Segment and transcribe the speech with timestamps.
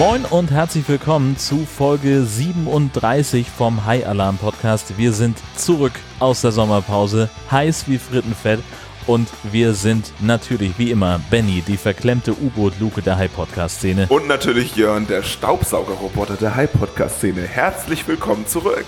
[0.00, 4.96] Moin und herzlich willkommen zu Folge 37 vom High Alarm Podcast.
[4.96, 8.60] Wir sind zurück aus der Sommerpause, heiß wie Frittenfett
[9.06, 14.06] und wir sind natürlich wie immer Benny, die verklemmte U-Boot-Luke der High Podcast Szene.
[14.08, 17.42] Und natürlich Jörn, der Staubsaugerroboter der High Podcast Szene.
[17.42, 18.86] Herzlich willkommen zurück.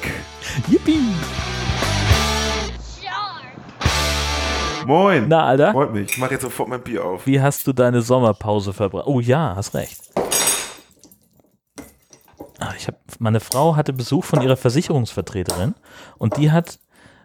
[0.71, 1.13] Yippie!
[4.87, 5.27] Moin.
[5.29, 5.73] Na, Alter?
[5.73, 6.13] Freut mich.
[6.13, 7.27] Ich mach jetzt sofort mein Bier auf.
[7.27, 9.07] Wie hast du deine Sommerpause verbracht?
[9.07, 10.13] Oh ja, hast recht.
[12.63, 15.75] Ah, Ich hab, meine Frau hatte Besuch von ihrer Versicherungsvertreterin
[16.19, 16.79] und die hat,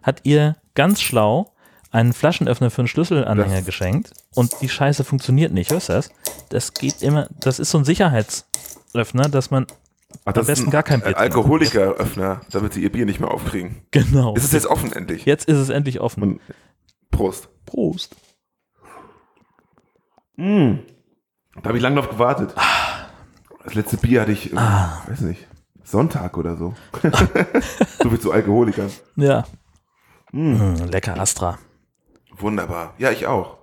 [0.04, 1.54] hat ihr ganz schlau
[1.92, 6.10] einen Flaschenöffner für einen Schlüsselanhänger Das- geschenkt und die Scheiße funktioniert nicht, hörst du das?
[6.50, 9.68] Das geht immer, das ist so ein Sicherheitsöffner, dass man
[10.26, 11.20] Ach, das besten ist ein gar kein Bier trinken.
[11.22, 13.82] Alkoholikeröffner, damit sie ihr Bier nicht mehr aufkriegen.
[13.92, 14.34] genau.
[14.36, 15.26] Ist es jetzt offen endlich?
[15.26, 16.24] Jetzt ist es endlich offen.
[16.24, 16.42] Und
[17.12, 17.50] Prost.
[17.66, 18.16] Prost.
[20.38, 20.44] Da
[21.66, 22.54] habe ich lange drauf gewartet.
[23.68, 25.46] Das letzte Bier hatte ich, äh, weiß nicht,
[25.84, 26.74] Sonntag oder so.
[28.02, 28.90] so viel zu Alkoholikern.
[29.18, 29.46] Ja.
[30.32, 31.60] Mm, lecker Astra.
[32.32, 32.94] Wunderbar.
[32.98, 33.58] Ja, ich auch.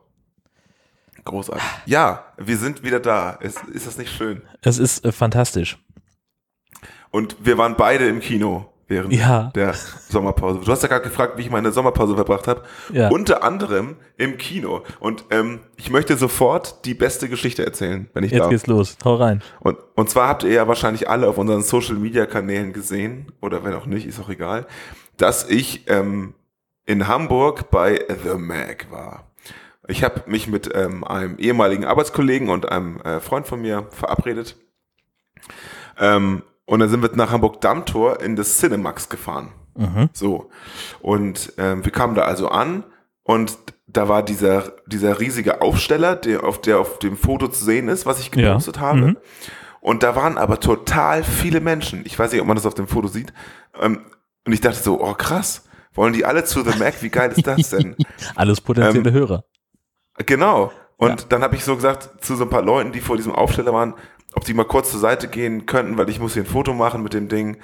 [1.24, 1.64] Großartig.
[1.86, 3.30] Ja, wir sind wieder da.
[3.30, 4.42] Ist, ist das nicht schön?
[4.60, 5.78] Es ist äh, fantastisch.
[7.10, 9.50] Und wir waren beide im Kino während Ja.
[9.54, 10.60] der Sommerpause.
[10.64, 12.62] Du hast ja gerade gefragt, wie ich meine Sommerpause verbracht habe.
[12.92, 13.08] Ja.
[13.08, 14.82] Unter anderem im Kino.
[15.00, 18.50] Und ähm, ich möchte sofort die beste Geschichte erzählen, wenn ich Jetzt darf.
[18.50, 18.96] geht's los.
[19.04, 19.42] Hau rein.
[19.60, 23.64] Und, und zwar habt ihr ja wahrscheinlich alle auf unseren Social Media Kanälen gesehen, oder
[23.64, 24.66] wenn auch nicht, ist auch egal,
[25.16, 26.34] dass ich ähm,
[26.86, 29.30] in Hamburg bei The Mag war.
[29.86, 34.56] Ich habe mich mit ähm, einem ehemaligen Arbeitskollegen und einem äh, Freund von mir verabredet.
[35.98, 39.52] Ähm, und dann sind wir nach Hamburg Dammtor in das Cinemax gefahren.
[39.76, 40.08] Mhm.
[40.12, 40.50] So.
[41.00, 42.84] Und ähm, wir kamen da also an
[43.22, 47.88] und da war dieser, dieser riesige Aufsteller, der auf, der auf dem Foto zu sehen
[47.88, 48.48] ist, was ich Ja.
[48.50, 48.98] gepostet habe.
[48.98, 49.16] Mhm.
[49.80, 52.02] Und da waren aber total viele Menschen.
[52.06, 53.32] Ich weiß nicht, ob man das auf dem Foto sieht.
[53.80, 54.00] Ähm,
[54.46, 57.02] und ich dachte so, oh krass, wollen die alle zu The Mac?
[57.02, 57.94] Wie geil ist das denn?
[58.34, 59.44] Alles potenzielle Ähm, Hörer.
[60.26, 60.72] Genau.
[60.96, 61.26] Und Ja.
[61.28, 63.94] dann habe ich so gesagt zu so ein paar Leuten, die vor diesem Aufsteller waren,
[64.34, 67.02] ob die mal kurz zur Seite gehen könnten, weil ich muss hier ein Foto machen
[67.02, 67.58] mit dem Ding.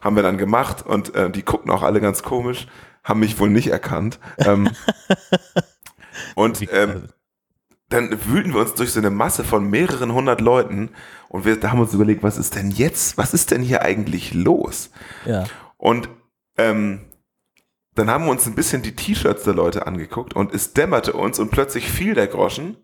[0.00, 2.66] Haben wir dann gemacht und äh, die guckten auch alle ganz komisch,
[3.04, 4.18] haben mich wohl nicht erkannt.
[4.38, 4.70] Ähm,
[6.34, 7.08] und ähm, geil.
[7.88, 10.90] dann wühlten wir uns durch so eine Masse von mehreren hundert Leuten
[11.28, 14.34] und wir da haben uns überlegt, was ist denn jetzt, was ist denn hier eigentlich
[14.34, 14.90] los?
[15.24, 15.44] ja.
[15.78, 16.08] Und
[16.56, 17.00] ähm,
[17.94, 21.38] dann haben wir uns ein bisschen die T-Shirts der Leute angeguckt und es dämmerte uns
[21.38, 22.76] und plötzlich fiel der Groschen.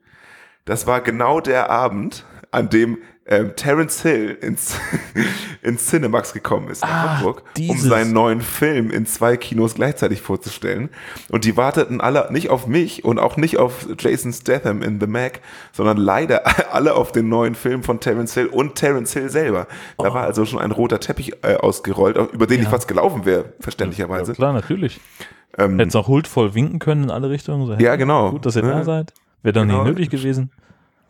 [0.64, 4.76] Das war genau der Abend, an dem ähm, Terence Hill ins,
[5.62, 7.88] ins Cinemax gekommen ist nach Ah, Hamburg, um dieses.
[7.88, 10.88] seinen neuen Film in zwei Kinos gleichzeitig vorzustellen.
[11.30, 15.06] Und die warteten alle nicht auf mich und auch nicht auf Jason Statham in The
[15.06, 15.40] Mac,
[15.72, 16.42] sondern leider
[16.74, 19.68] alle auf den neuen Film von Terence Hill und Terence Hill selber.
[19.98, 22.64] Da war also schon ein roter Teppich äh, ausgerollt, über den ich Oh.
[22.64, 22.70] Ja.
[22.70, 23.50] fast gelaufen wäre, ja.
[23.60, 24.32] verständlicherweise.
[24.34, 25.00] Klar, natürlich.
[25.58, 27.66] Ähm, Hättest auch huldvoll winken können in alle Richtungen.
[27.66, 28.30] So, hey, Ja, genau.
[28.30, 28.84] Gut, dass ihr da Ja.
[28.84, 29.12] seid.
[29.42, 29.84] Wäre doch Genau.
[29.84, 30.50] nicht nötig gewesen.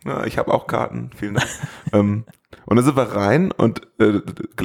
[0.05, 1.47] Ja, ich habe auch Karten, vielen Dank.
[1.93, 2.25] ähm,
[2.65, 4.21] und dann sind wir rein und äh,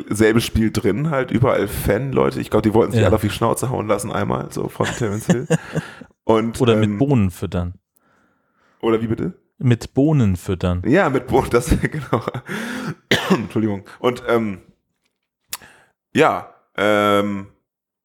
[0.09, 2.41] selbes Spiel drin, halt überall Fan-Leute.
[2.41, 3.07] Ich glaube, die wollten sich Ja.
[3.09, 5.47] alle auf die Schnauze hauen lassen einmal, so von Terence Hill.
[6.25, 7.75] Und, Oder ähm, mit Bohnen füttern.
[8.83, 9.33] Oder wie bitte?
[9.59, 10.83] Mit Bohnen füttern.
[10.87, 12.23] Ja, mit Bohnen, das genau.
[13.31, 13.85] Entschuldigung.
[13.99, 14.61] Und ähm,
[16.15, 17.49] ja, ähm,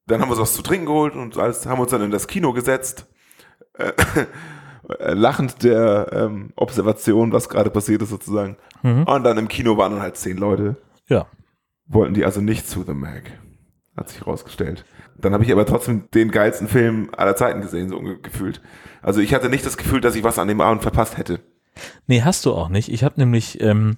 [0.08, 2.28] dann haben wir uns was zu trinken geholt und alles, haben uns dann in das
[2.28, 3.08] Kino gesetzt.
[3.78, 3.92] Äh,
[4.88, 8.58] lachend der ähm, Observation, was gerade passiert ist sozusagen.
[8.82, 9.04] Mhm.
[9.04, 10.76] Und dann im Kino waren dann halt zehn Leute.
[11.08, 11.28] Ja.
[11.88, 13.24] Wollten die also nicht zu The Mag.
[13.96, 14.86] Hat sich herausgestellt.
[15.18, 18.62] Dann habe ich aber trotzdem den geilsten Film aller Zeiten gesehen, so gefühlt.
[19.02, 21.40] Also ich hatte nicht das Gefühl, dass ich was an dem Abend verpasst hätte.
[22.08, 22.92] Nee, hast du auch nicht.
[22.92, 23.98] Ich habe nämlich ähm,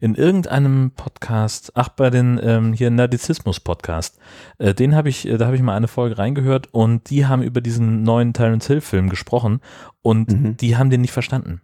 [0.00, 4.18] in irgendeinem Podcast, ach, bei den ähm, hier Nerdizismus-Podcast,
[4.58, 7.42] äh, den habe ich, äh, da habe ich mal eine Folge reingehört und die haben
[7.42, 9.60] über diesen neuen Terence Hill-Film gesprochen
[10.02, 10.56] und Mhm.
[10.56, 11.60] die haben den nicht verstanden.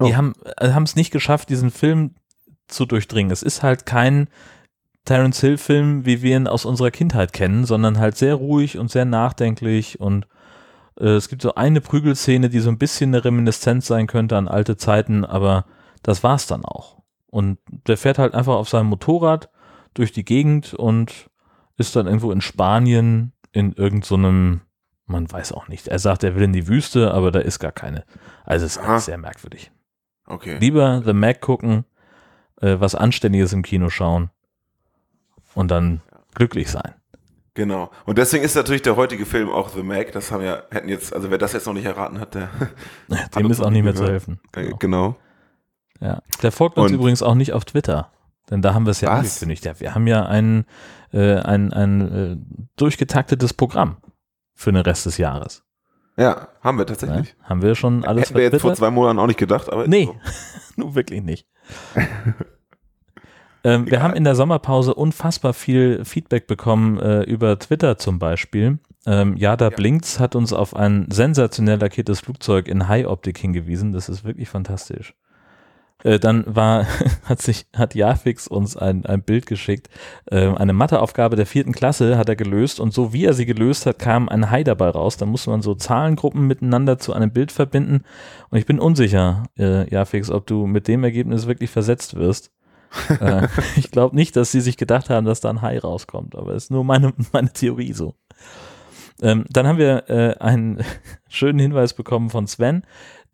[0.00, 0.16] Die Oh.
[0.16, 2.14] haben äh, haben es nicht geschafft, diesen Film
[2.68, 3.30] zu durchdringen.
[3.32, 4.28] Es ist halt kein
[5.04, 9.04] Terence Hill-Film, wie wir ihn aus unserer Kindheit kennen, sondern halt sehr ruhig und sehr
[9.04, 10.26] nachdenklich und
[10.98, 14.48] äh, es gibt so eine Prügelszene, die so ein bisschen eine Reminiszenz sein könnte an
[14.48, 15.64] alte Zeiten, aber
[16.02, 16.95] das war's dann auch.
[17.28, 19.50] Und der fährt halt einfach auf seinem Motorrad
[19.94, 21.30] durch die Gegend und
[21.76, 24.60] ist dann irgendwo in Spanien in irgendeinem,
[25.06, 25.88] man weiß auch nicht.
[25.88, 28.04] Er sagt, er will in die Wüste, aber da ist gar keine.
[28.44, 28.98] Also es ist Aha.
[29.00, 29.70] sehr merkwürdig.
[30.26, 30.58] Okay.
[30.58, 31.84] Lieber The Mac gucken,
[32.60, 34.30] äh, was Anständiges im Kino schauen
[35.54, 36.02] und dann
[36.34, 36.94] glücklich sein.
[37.54, 37.90] Genau.
[38.04, 40.12] Und deswegen ist natürlich der heutige Film auch The Mag.
[40.12, 42.50] Das haben ja, hätten jetzt, also wer das jetzt noch nicht erraten hat, der.
[43.34, 44.12] Dem uns ist auch nicht mehr zu gehört.
[44.12, 44.40] helfen.
[44.54, 44.76] Äh, Genau.
[44.76, 45.16] genau.
[46.00, 46.22] Ja.
[46.42, 48.10] Der folgt uns Und- übrigens auch nicht auf Twitter.
[48.50, 49.18] Denn da haben wir es ja Was?
[49.18, 49.64] angekündigt.
[49.64, 50.66] Ja, wir haben ja ein,
[51.12, 52.36] äh, ein, ein äh,
[52.76, 53.96] durchgetaktetes Programm
[54.54, 55.64] für den Rest des Jahres.
[56.16, 56.86] Ja, haben wir Ne?
[56.86, 57.34] tatsächlich.
[57.42, 60.04] Haben wir schon alles Hätten wir jetzt vor zwei Monaten auch nicht gedacht, aber Nee,
[60.06, 60.16] so.
[60.76, 61.46] nun wirklich nicht.
[63.64, 68.78] ähm, wir haben in der Sommerpause unfassbar viel Feedback bekommen äh, über Twitter zum Beispiel.
[69.06, 69.76] Ähm, ja, da Ja.
[69.76, 73.92] blinkt's hat uns auf ein sensationell lackiertes Flugzeug in High-Optik hingewiesen.
[73.92, 75.14] Das ist wirklich fantastisch.
[76.04, 76.86] Äh, dann war,
[77.24, 79.88] hat sich, hat Jafix uns ein, ein Bild geschickt.
[80.30, 83.86] Ähm, eine Matheaufgabe der vierten Klasse hat er gelöst und so wie er sie gelöst
[83.86, 85.16] hat, kam ein Hai dabei raus.
[85.16, 88.04] Da musste man so Zahlengruppen miteinander zu einem Bild verbinden.
[88.50, 92.52] Und ich bin unsicher, äh, Jafix, ob du mit dem Ergebnis wirklich versetzt wirst.
[93.20, 96.54] äh, ich glaube nicht, dass sie sich gedacht haben, dass da ein Hai rauskommt, aber
[96.54, 98.14] ist nur meine, meine Theorie so.
[99.22, 100.84] Ähm, dann haben wir äh, einen
[101.28, 102.82] schönen Hinweis bekommen von Sven,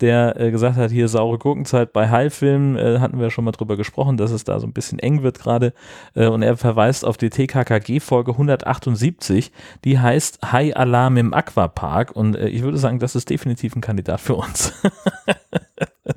[0.02, 3.76] der äh, gesagt hat, hier saure Gurkenzeit bei Hai-Filmen, äh, hatten wir schon mal drüber
[3.76, 5.72] gesprochen, dass es da so ein bisschen eng wird gerade.
[6.14, 9.52] Äh, und er verweist auf die TKKG-Folge 178,
[9.84, 12.14] die heißt Hai-Alarm im Aquapark.
[12.14, 14.74] Und äh, ich würde sagen, das ist definitiv ein Kandidat für uns.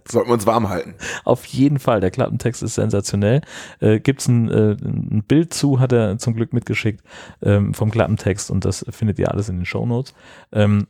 [0.07, 0.95] Sollten wir uns warm halten.
[1.23, 3.41] Auf jeden Fall, der Klappentext ist sensationell.
[3.79, 7.03] Äh, Gibt es ein, äh, ein Bild zu, hat er zum Glück mitgeschickt
[7.43, 10.15] ähm, vom Klappentext und das findet ihr alles in den Shownotes.
[10.51, 10.87] Ähm,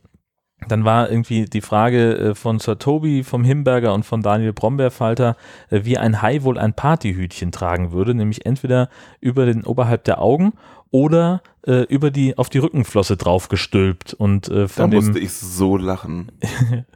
[0.68, 5.36] dann war irgendwie die Frage äh, von Sir Toby, vom Himberger und von Daniel Brombeerfalter,
[5.70, 8.88] äh, wie ein Hai wohl ein Partyhütchen tragen würde, nämlich entweder
[9.20, 10.54] über den oberhalb der Augen
[10.90, 15.32] oder äh, über die auf die Rückenflosse draufgestülpt und äh, Da von dem musste ich
[15.32, 16.32] so lachen.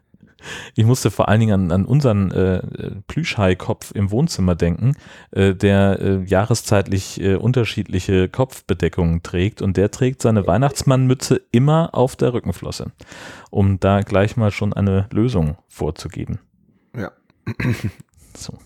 [0.75, 2.63] ich musste vor allen Dingen an, an unseren äh,
[3.07, 4.95] Plüschhai-Kopf im Wohnzimmer denken,
[5.31, 12.17] äh, der äh, jahreszeitlich äh, unterschiedliche Kopfbedeckungen trägt und der trägt seine Weihnachtsmannmütze immer auf
[12.17, 12.93] der Rückenflosse,
[13.51, 16.39] um da gleich mal schon eine Lösung vorzugeben.
[16.97, 17.13] Ja.
[18.37, 18.59] So.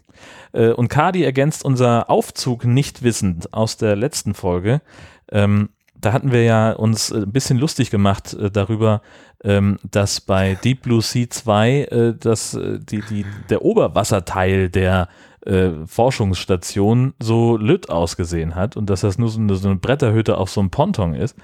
[0.52, 4.82] Äh, und Kadi ergänzt unser Aufzug nicht wissend aus der letzten Folge.
[5.30, 5.70] Ähm,
[6.04, 9.00] da hatten wir ja uns äh, ein bisschen lustig gemacht äh, darüber,
[9.42, 15.08] ähm, dass bei Deep Blue Sea 2 äh, dass, äh, die, die, der Oberwasserteil der
[15.46, 20.38] äh, Forschungsstation so lütt ausgesehen hat und dass das nur so eine, so eine Bretterhütte
[20.38, 21.36] auf so einem Ponton ist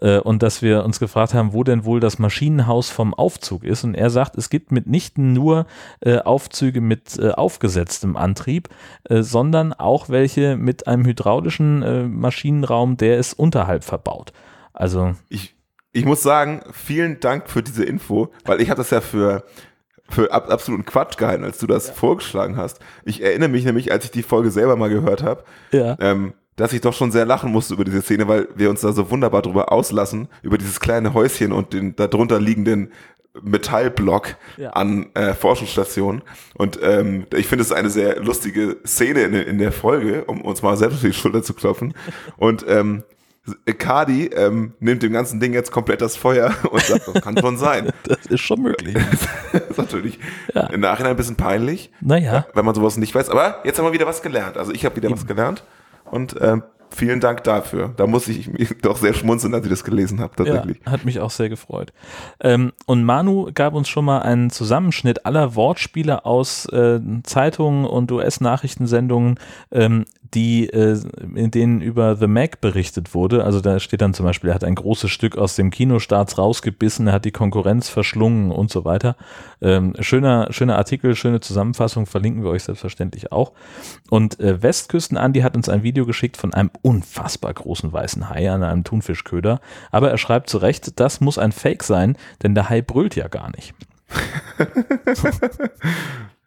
[0.00, 3.84] äh, und dass wir uns gefragt haben, wo denn wohl das Maschinenhaus vom Aufzug ist
[3.84, 5.66] und er sagt, es gibt mitnichten nur
[6.00, 8.68] äh, Aufzüge mit äh, aufgesetztem Antrieb,
[9.04, 14.32] äh, sondern auch welche mit einem hydraulischen Maschinenraum, der ist unterhalb verbaut.
[14.72, 15.54] Also Ich,
[15.92, 19.44] ich muss sagen, vielen Dank für diese Info, weil ich habe das ja für,
[20.08, 22.80] für ab, absoluten Quatsch gehalten, als du das vorgeschlagen hast.
[23.04, 26.72] Ich erinnere mich nämlich, als ich die Folge selber mal gehört habe, ja, ähm, dass
[26.72, 29.42] ich doch schon sehr lachen musste über diese Szene, weil wir uns da so wunderbar
[29.42, 32.92] drüber auslassen, über dieses kleine Häuschen und den darunter liegenden
[33.42, 34.70] Metallblock Ja.
[34.70, 36.22] an äh, Forschungsstationen.
[36.54, 40.62] Und ähm, ich finde es eine sehr lustige Szene in, in der Folge, um uns
[40.62, 41.94] mal selbst auf die Schulter zu klopfen.
[42.38, 43.02] Und ähm,
[43.78, 47.56] Kadi ähm, nimmt dem ganzen Ding jetzt komplett das Feuer und sagt, das kann schon
[47.56, 47.90] sein.
[48.04, 48.94] das ist schon möglich.
[49.52, 50.18] das ist natürlich
[50.54, 50.66] Ja.
[50.68, 53.30] im Nachhinein ein bisschen peinlich, Naja, wenn man sowas nicht weiß.
[53.30, 54.56] Aber jetzt haben wir wieder was gelernt.
[54.56, 55.64] Also ich habe wieder was gelernt
[56.10, 57.92] und ähm, vielen Dank dafür.
[57.96, 60.80] Da muss ich mich doch sehr schmunzeln, als ich das gelesen habe, tatsächlich.
[60.86, 61.92] Ja, hat mich auch sehr gefreut.
[62.40, 68.10] Ähm, und Manu gab uns schon mal einen Zusammenschnitt aller Wortspiele aus äh, Zeitungen und
[68.12, 69.38] US-Nachrichtensendungen,
[69.72, 70.04] ähm,
[70.34, 70.98] die, äh,
[71.34, 73.44] in denen über The Mac berichtet wurde.
[73.44, 77.06] Also da steht dann zum Beispiel, er hat ein großes Stück aus dem Kinostarts rausgebissen,
[77.06, 79.16] er hat die Konkurrenz verschlungen und so weiter.
[79.60, 83.52] Ähm, schöner, schöner Artikel, schöne Zusammenfassung, verlinken wir euch selbstverständlich auch.
[84.10, 88.50] Und äh, Westküsten Andi hat uns ein Video geschickt von einem unfassbar großen weißen Hai
[88.50, 89.60] an einem Thunfischköder.
[89.90, 93.28] Aber er schreibt zu Recht, das muss ein Fake sein, denn der Hai brüllt ja
[93.28, 93.74] gar nicht.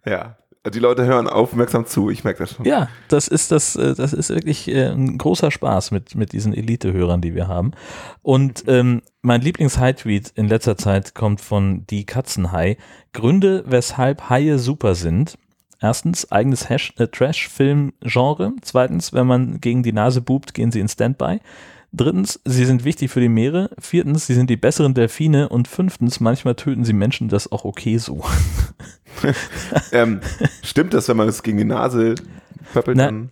[0.06, 0.38] Ja.
[0.68, 2.66] Die Leute hören aufmerksam zu, ich merke das schon.
[2.66, 6.54] Ja, das ist das, äh, das ist wirklich äh, ein großer Spaß mit, mit diesen
[6.54, 7.72] Elite-Hörern, die wir haben.
[8.22, 12.78] Und ähm, mein Lieblings-High-Tweet in letzter Zeit kommt von Die Katzenhai.
[13.14, 15.38] Gründe, weshalb Haie super sind.
[15.80, 18.52] Erstens, eigenes äh, Trash-Film-Genre.
[18.62, 21.40] Zweitens, wenn man gegen die Nase bubt, gehen sie in Standby.
[21.92, 23.72] Drittens, sie sind wichtig für die Meere.
[23.80, 25.50] Viertens, sie sind die besseren Delfine.
[25.50, 28.24] Und fünftens, manchmal töten sie Menschen, das ist auch okay so.
[29.92, 30.22] Ähm,
[30.64, 32.16] stimmt das, wenn man es gegen die Nase
[32.72, 32.96] pöppelt?
[32.96, 33.32] Na, dann?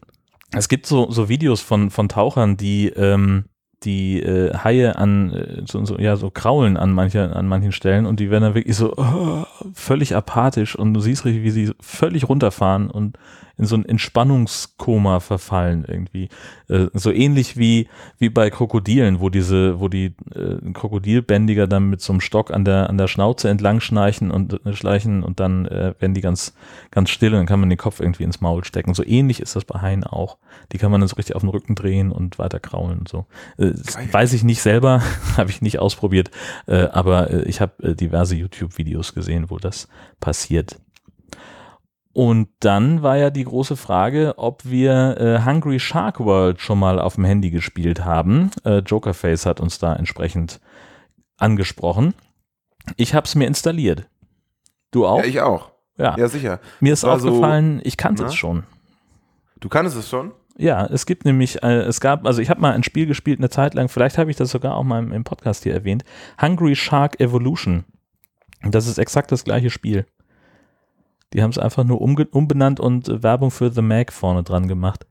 [0.52, 3.46] Es gibt so, so Videos von, von Tauchern, die ähm,
[3.84, 8.06] die äh, Haie an äh, so, so, ja, so kraulen an, manche, an manchen Stellen
[8.06, 11.72] und die werden dann wirklich so oh, völlig apathisch und du siehst richtig, wie sie
[11.80, 13.18] völlig runterfahren und
[13.58, 16.30] in so ein Entspannungskoma verfallen irgendwie.
[16.70, 17.88] Äh, so ähnlich wie,
[18.20, 22.66] wie bei Krokodilen, wo diese, wo die äh, Krokodilbändiger dann mit so einem Stock an
[22.66, 26.54] der, an der Schnauze entlang schleichen und äh, schleichen und dann äh, werden die ganz,
[26.92, 28.94] ganz still und dann kann man den Kopf irgendwie ins Maul stecken.
[28.94, 30.38] So ähnlich ist das bei Haien auch.
[30.72, 33.26] Die kann man dann so richtig auf den Rücken drehen und weiter kraulen und so.
[33.58, 33.72] Äh,
[34.12, 35.02] weiß ich nicht selber,
[35.38, 36.30] habe ich nicht ausprobiert,
[36.68, 39.88] äh, aber äh, ich habe äh, diverse YouTube-Videos gesehen, wo das
[40.20, 40.80] passiert.
[42.18, 47.00] Und dann war ja die große Frage, ob wir äh, Hungry Shark World schon mal
[47.00, 48.50] auf dem Handy gespielt haben.
[48.66, 50.60] Äh, Jokerface hat uns da entsprechend
[51.38, 52.16] angesprochen.
[52.96, 54.08] Ich habe es mir installiert.
[54.90, 55.20] Du auch?
[55.20, 55.70] Ja, ich auch.
[56.00, 56.60] Ja, Ja, sicher.
[56.80, 58.30] mir ist war so- aufgefallen, ich kannte Na?
[58.30, 58.64] es schon.
[59.60, 60.32] Du kannst es schon?
[60.58, 63.52] Ja, es gibt nämlich, äh, es gab, also ich habe mal ein Spiel gespielt eine
[63.52, 66.04] Zeit lang, vielleicht habe ich das sogar auch mal im, im Podcast hier erwähnt,
[66.42, 67.84] Hungry Shark Evolution.
[68.64, 70.08] Das ist exakt das gleiche Spiel.
[71.34, 75.06] Die haben es einfach nur umbenannt und äh, Werbung für The Mag vorne dran gemacht.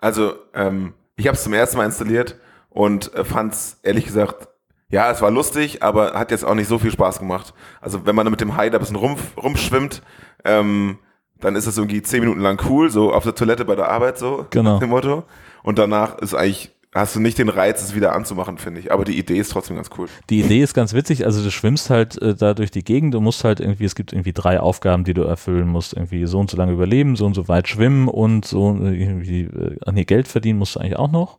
[0.00, 2.36] Also, ähm, ich habe es zum ersten Mal installiert
[2.70, 4.48] und äh, fand es ehrlich gesagt,
[4.90, 7.52] ja, es war lustig, aber hat jetzt auch nicht so viel Spaß gemacht.
[7.80, 10.02] Also, wenn man mit dem Hai da ein bisschen rum, rumschwimmt,
[10.44, 10.98] ähm,
[11.40, 14.18] dann ist es irgendwie zehn Minuten lang cool, so auf der Toilette bei der Arbeit,
[14.18, 14.78] so Genau.
[14.78, 15.24] dem Motto.
[15.62, 18.92] Und danach ist eigentlich, hast du nicht den Reiz, es wieder anzumachen, finde ich.
[18.92, 20.08] Aber die Idee ist trotzdem ganz cool.
[20.30, 23.20] Die Idee ist ganz witzig, also du schwimmst halt äh, da durch die Gegend, du
[23.20, 26.50] musst halt irgendwie, es gibt irgendwie drei Aufgaben, die du erfüllen musst, irgendwie so und
[26.50, 30.28] so lange überleben, so und so weit schwimmen und so äh, irgendwie, äh, nee, Geld
[30.28, 31.38] verdienen musst du eigentlich auch noch.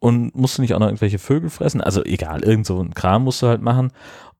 [0.00, 1.80] Und musst du nicht auch noch irgendwelche Vögel fressen?
[1.80, 3.90] Also egal, irgend so ein Kram musst du halt machen.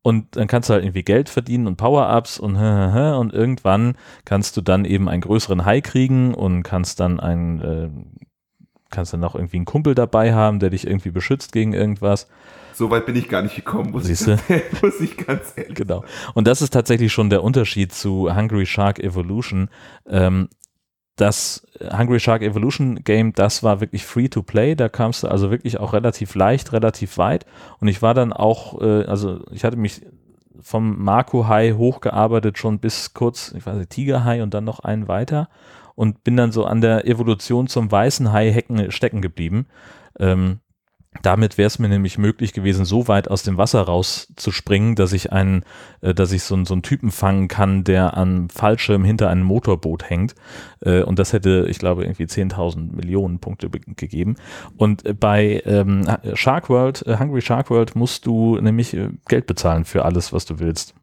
[0.02, 3.96] Und dann kannst du halt irgendwie Geld verdienen und Power-Ups und und irgendwann
[4.26, 7.88] kannst du dann eben einen größeren Hai kriegen und kannst dann einen, äh,
[8.94, 12.28] kannst dann noch irgendwie einen Kumpel dabei haben, der dich irgendwie beschützt gegen irgendwas.
[12.74, 14.26] So weit bin ich gar nicht gekommen, muss, ich,
[14.82, 16.04] muss ich ganz ehrlich Genau.
[16.34, 19.68] Und das ist tatsächlich schon der Unterschied zu Hungry Shark Evolution.
[20.08, 20.48] Ähm,
[21.16, 21.64] das
[21.96, 24.74] Hungry Shark Evolution Game, das war wirklich free to play.
[24.74, 27.46] Da kamst du also wirklich auch relativ leicht, relativ weit.
[27.78, 30.02] Und ich war dann auch, äh, also ich hatte mich
[30.64, 34.80] vom Marco Hai hochgearbeitet, schon bis kurz, ich weiß nicht, Tiger Hai und dann noch
[34.80, 35.50] einen weiter
[35.94, 39.66] und bin dann so an der Evolution zum weißen Hai stecken geblieben.
[40.18, 40.61] Ähm,
[41.23, 45.33] damit wäre es mir nämlich möglich gewesen, so weit aus dem Wasser rauszuspringen, dass ich
[45.33, 45.64] einen,
[46.00, 50.09] äh, dass ich so, so einen Typen fangen kann, der am Fallschirm hinter einem Motorboot
[50.11, 50.35] hängt.
[50.80, 54.37] Äh, und das hätte, ich glaube, irgendwie 10.000 Millionen Punkte be- gegeben.
[54.76, 56.04] Und äh, bei ähm,
[56.35, 60.44] Shark World, äh, Hungry Shark World, musst du nämlich äh, Geld bezahlen für alles, was
[60.44, 60.94] du willst.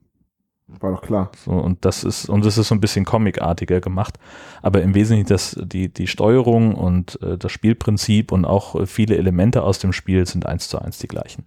[0.80, 1.32] War doch klar.
[1.44, 4.18] So, und das ist, und das ist so ein bisschen comicartiger gemacht.
[4.62, 9.64] Aber im Wesentlichen das, die, die Steuerung und äh, das Spielprinzip und auch viele Elemente
[9.64, 11.46] aus dem Spiel sind eins zu eins die gleichen.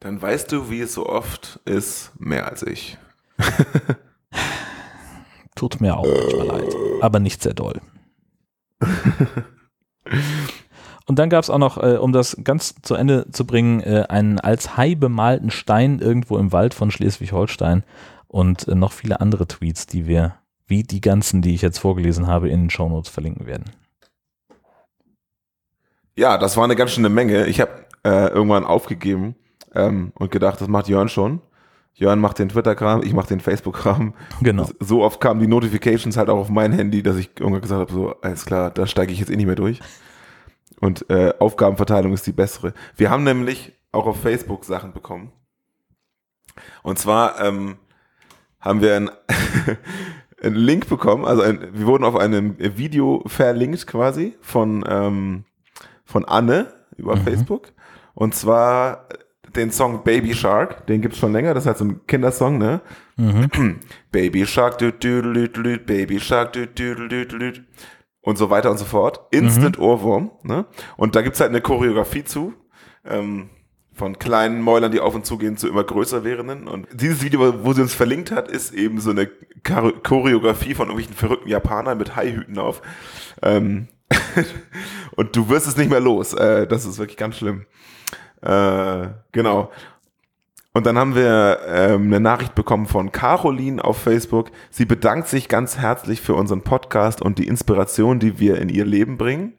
[0.00, 2.98] Dann weißt du, wie es so oft ist, mehr als ich.
[5.54, 7.80] Tut mir auch manchmal leid, aber nicht sehr doll.
[11.06, 14.06] Und dann gab es auch noch, äh, um das ganz zu Ende zu bringen, äh,
[14.08, 17.84] einen als Hai bemalten Stein irgendwo im Wald von Schleswig-Holstein
[18.26, 22.26] und äh, noch viele andere Tweets, die wir, wie die ganzen, die ich jetzt vorgelesen
[22.26, 23.70] habe, in den Shownotes verlinken werden.
[26.16, 27.46] Ja, das war eine ganz schöne Menge.
[27.46, 27.72] Ich habe
[28.04, 29.34] äh, irgendwann aufgegeben
[29.74, 31.40] ähm, und gedacht, das macht Jörn schon.
[31.94, 34.14] Jörn macht den Twitter-Kram, ich mache den Facebook-Kram.
[34.40, 34.68] Genau.
[34.80, 37.92] So oft kamen die Notifications halt auch auf mein Handy, dass ich irgendwann gesagt habe,
[37.92, 39.80] so, alles klar, da steige ich jetzt eh nicht mehr durch.
[40.84, 42.74] Und äh, Aufgabenverteilung ist die bessere.
[42.94, 45.32] Wir haben nämlich auch auf Facebook Sachen bekommen.
[46.82, 47.76] Und zwar ähm,
[48.60, 49.10] haben wir ein,
[50.42, 55.44] einen Link bekommen, also ein, wir wurden auf einem Video verlinkt quasi von, ähm,
[56.04, 56.66] von Anne
[56.98, 57.72] über Facebook.
[58.12, 59.08] Und zwar
[59.56, 62.82] den Song Baby Shark, den gibt's schon länger, das ist halt so ein Kindersong, ne?
[64.12, 67.52] Baby Shark, du, du, du, du, Baby Shark, du, du, du, du.
[68.24, 69.20] Und so weiter und so fort.
[69.30, 70.64] Instant Ohrwurm, ne?
[70.96, 72.54] Und da gibt's halt eine Choreografie zu,
[73.04, 73.50] ähm,
[73.92, 76.66] von kleinen Mäulern, die auf und zu gehen, zu immer größer werdenden.
[76.66, 79.30] Und dieses Video, wo sie uns verlinkt hat, ist eben so eine
[79.62, 82.82] Chore- Choreografie von irgendwelchen verrückten Japanern mit Haihüten auf.
[83.42, 83.88] Ähm,
[85.16, 86.32] und du wirst es nicht mehr los.
[86.32, 87.66] Äh, das ist wirklich ganz schlimm.
[88.40, 89.70] Äh, genau.
[90.76, 94.50] Und dann haben wir ähm, eine Nachricht bekommen von Caroline auf Facebook.
[94.70, 98.84] Sie bedankt sich ganz herzlich für unseren Podcast und die Inspiration, die wir in ihr
[98.84, 99.52] Leben bringen.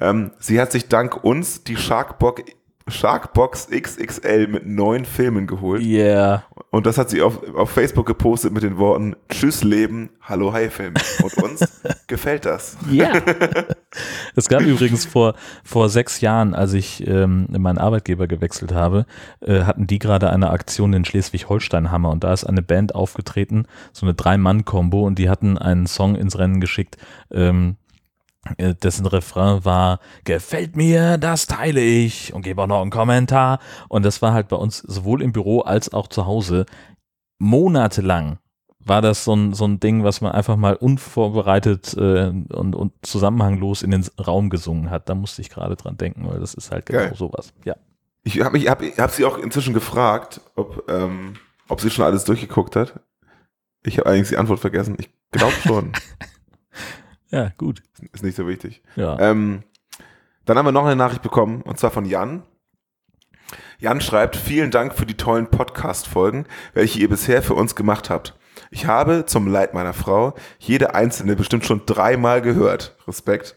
[0.00, 2.44] Ähm, sie hat sich dank uns die Sharkbox,
[2.86, 5.82] Sharkbox XXL mit neun Filmen geholt.
[5.82, 6.44] Yeah.
[6.70, 10.92] Und das hat sie auf, auf Facebook gepostet mit den Worten Tschüss Leben, Hallo Hai-Film.
[11.22, 12.76] Und uns gefällt das.
[12.90, 13.12] Ja.
[14.36, 19.06] es gab übrigens vor, vor sechs Jahren, als ich ähm, meinen Arbeitgeber gewechselt habe,
[19.40, 24.04] äh, hatten die gerade eine Aktion in Schleswig-Holstein-Hammer und da ist eine Band aufgetreten, so
[24.04, 26.98] eine Drei-Mann-Kombo und die hatten einen Song ins Rennen geschickt,
[27.30, 27.83] ähm, äh,
[28.58, 33.58] dessen Refrain war, gefällt mir, das teile ich und gebe auch noch einen Kommentar.
[33.88, 36.66] Und das war halt bei uns sowohl im Büro als auch zu Hause
[37.38, 38.38] monatelang
[38.86, 42.92] war das so ein, so ein Ding, was man einfach mal unvorbereitet äh, und, und
[43.02, 45.08] zusammenhanglos in den Raum gesungen hat.
[45.08, 47.14] Da musste ich gerade dran denken, weil das ist halt genau Geil.
[47.14, 47.52] sowas.
[47.64, 47.76] Ja.
[48.24, 51.34] Ich habe hab, hab sie auch inzwischen gefragt, ob, ähm,
[51.68, 53.00] ob sie schon alles durchgeguckt hat.
[53.82, 54.96] Ich habe eigentlich die Antwort vergessen.
[54.98, 55.92] Ich glaube schon.
[57.34, 57.82] Ja, gut.
[58.12, 58.80] Ist nicht so wichtig.
[58.94, 59.18] Ja.
[59.18, 59.64] Ähm,
[60.44, 62.44] dann haben wir noch eine Nachricht bekommen, und zwar von Jan.
[63.80, 68.38] Jan schreibt, vielen Dank für die tollen Podcast-Folgen, welche ihr bisher für uns gemacht habt.
[68.70, 72.96] Ich habe, zum Leid meiner Frau, jede einzelne bestimmt schon dreimal gehört.
[73.08, 73.56] Respekt.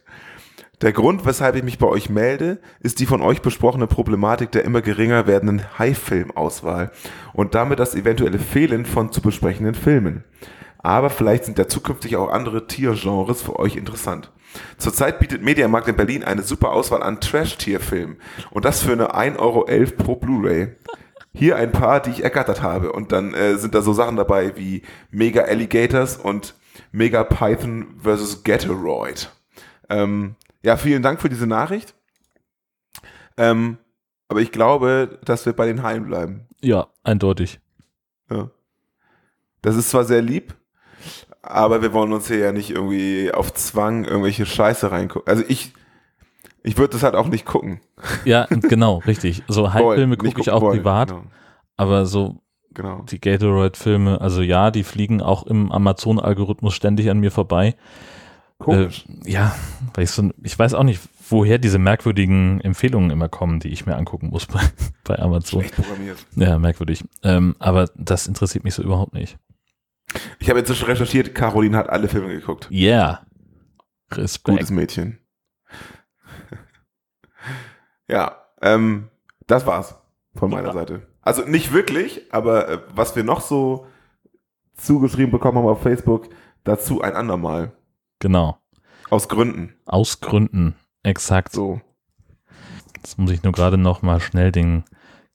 [0.81, 4.65] Der Grund, weshalb ich mich bei euch melde, ist die von euch besprochene Problematik der
[4.65, 6.91] immer geringer werdenden High-Film-Auswahl
[7.34, 10.24] und damit das eventuelle Fehlen von zu besprechenden Filmen
[10.88, 14.32] aber vielleicht sind ja zukünftig auch andere Tiergenres für euch interessant.
[14.77, 19.38] Zurzeit bietet Mediamarkt in Berlin eine super Auswahl an Trash-Tierfilmen und das für eine 1,11
[19.38, 19.65] Euro
[19.98, 20.77] pro Blu-ray.
[21.34, 24.56] Hier ein paar, die ich ergattert habe und dann äh, sind da so Sachen dabei
[24.56, 26.56] wie Mega Alligators und
[26.94, 28.46] Mega Python vs.
[28.46, 29.29] Gatoroid.
[29.89, 31.96] Ähm, ja, vielen Dank für diese Nachricht.
[33.36, 33.77] Ähm,
[34.29, 36.48] aber ich glaube, dass wir bei den Haien bleiben.
[36.62, 37.60] Ja, eindeutig.
[38.32, 38.51] Ja.
[39.62, 40.56] Das ist zwar sehr lieb,
[41.48, 45.27] aber wir wollen uns hier ja nicht irgendwie auf Zwang irgendwelche Scheiße reingucken.
[45.27, 45.74] Also ich,
[46.63, 47.80] ich würde das halt auch nicht gucken.
[48.25, 49.44] Ja, genau, richtig.
[49.48, 51.24] So Hype-Filme gucke ich auch wollen, privat, genau.
[51.77, 52.42] aber so
[52.74, 53.04] genau.
[53.10, 57.75] die Gatoroid-Filme, also ja, die fliegen auch im Amazon-Algorithmus ständig an mir vorbei.
[58.60, 59.06] Komisch.
[59.24, 59.56] Äh, ja,
[59.94, 61.00] weil ich so, ich weiß auch nicht,
[61.30, 64.62] woher diese merkwürdigen Empfehlungen immer kommen, die ich mir angucken muss bei,
[65.04, 65.62] bei Amazon.
[65.62, 66.18] Schlecht programmiert.
[66.36, 67.04] Ja, merkwürdig.
[67.24, 69.38] Ähm, aber das interessiert mich so überhaupt nicht.
[70.40, 72.70] Ich habe inzwischen recherchiert, Caroline hat alle Filme geguckt.
[72.72, 73.26] Yeah.
[74.12, 74.58] Respekt.
[74.58, 75.20] Gutes Mädchen.
[78.08, 79.10] ja, ähm,
[79.48, 79.96] das war's
[80.36, 80.74] von meiner ja.
[80.74, 81.08] Seite.
[81.22, 83.88] Also nicht wirklich, aber äh, was wir noch so
[84.76, 86.30] zugeschrieben bekommen haben auf Facebook,
[86.63, 87.74] dazu ein andermal.
[88.20, 88.58] Genau.
[89.10, 89.76] Aus Gründen.
[89.86, 91.54] Aus Gründen, exakt.
[91.54, 91.82] So.
[92.96, 94.86] Jetzt muss ich nur gerade noch mal schnell den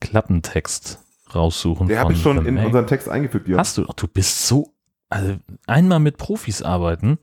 [0.01, 1.02] Klappentext
[1.35, 1.89] raussuchen.
[1.89, 3.59] Der habe ich schon in unseren Text eingefügt, ja.
[3.59, 3.85] Hast du?
[3.97, 4.75] Du bist so,
[5.09, 7.19] also einmal mit Profis arbeiten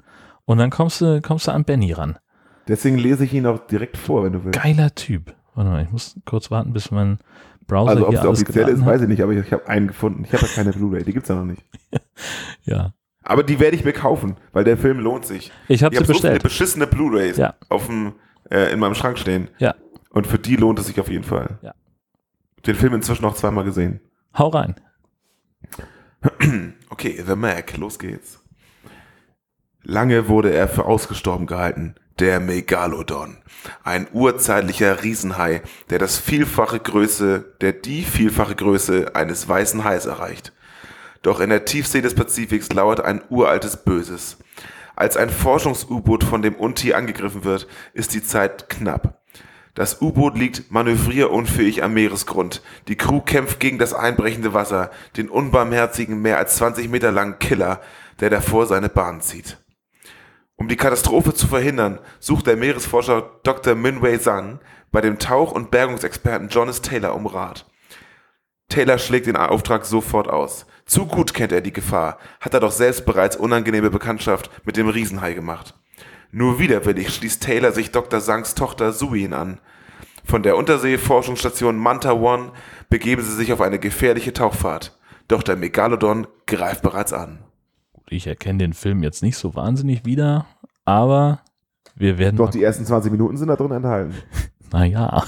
[0.45, 2.17] und dann kommst du, kommst du an Benny ran.
[2.67, 4.61] Deswegen lese ich ihn auch direkt vor, wenn du willst.
[4.61, 5.33] Geiler Typ.
[5.55, 7.19] Warte mal, ich muss kurz warten, bis mein
[7.67, 8.87] Browser also, hier alles offiziell ist, hat.
[8.87, 10.23] weiß ich nicht, aber ich, ich habe einen gefunden.
[10.25, 11.63] Ich habe ja keine Blu-ray, die gibt's ja noch nicht.
[12.63, 12.93] ja.
[13.23, 15.51] Aber die werde ich mir kaufen, weil der Film lohnt sich.
[15.67, 16.21] Ich habe sie hab bestellt.
[16.21, 17.55] So viele beschissene Blu-rays ja.
[17.69, 18.13] auf dem,
[18.49, 19.49] äh, in meinem Schrank stehen.
[19.59, 19.75] Ja.
[20.09, 21.59] Und für die lohnt es sich auf jeden Fall.
[21.61, 21.73] Ja.
[22.65, 24.01] Den Film inzwischen noch zweimal gesehen.
[24.37, 24.75] Hau rein.
[26.91, 28.43] Okay, The Mac, los geht's.
[29.83, 33.37] Lange wurde er für ausgestorben gehalten, der Megalodon.
[33.83, 40.51] Ein urzeitlicher Riesenhai, der das vielfache Größe, der die vielfache Größe eines weißen Hais erreicht.
[41.21, 44.37] Doch in der Tiefsee des Pazifiks lauert ein uraltes Böses.
[44.95, 49.18] Als ein Forschungs-U-Boot von dem Untier angegriffen wird, ist die Zeit knapp.
[49.75, 52.61] Das U-Boot liegt manövrierunfähig am Meeresgrund.
[52.87, 57.81] Die Crew kämpft gegen das einbrechende Wasser, den unbarmherzigen, mehr als 20 Meter langen Killer,
[58.19, 59.57] der davor seine Bahn zieht.
[60.55, 63.75] Um die Katastrophe zu verhindern, sucht der Meeresforscher Dr.
[63.75, 64.59] Minwei Zhang
[64.91, 67.65] bei dem Tauch- und Bergungsexperten Jonas Taylor um Rat.
[68.67, 70.65] Taylor schlägt den Auftrag sofort aus.
[70.85, 74.89] Zu gut kennt er die Gefahr, hat er doch selbst bereits unangenehme Bekanntschaft mit dem
[74.89, 75.75] Riesenhai gemacht.
[76.31, 78.21] Nur widerwillig schließt Taylor sich Dr.
[78.21, 79.59] Sangs Tochter Suin an.
[80.23, 82.51] Von der Unterseeforschungsstation Manta One
[82.89, 84.97] begeben sie sich auf eine gefährliche Tauchfahrt.
[85.27, 87.39] Doch der Megalodon greift bereits an.
[88.09, 90.45] Ich erkenne den Film jetzt nicht so wahnsinnig wieder,
[90.85, 91.41] aber
[91.95, 92.37] wir werden.
[92.37, 94.13] Doch die ersten 20 Minuten sind da drin enthalten.
[94.71, 95.23] Naja,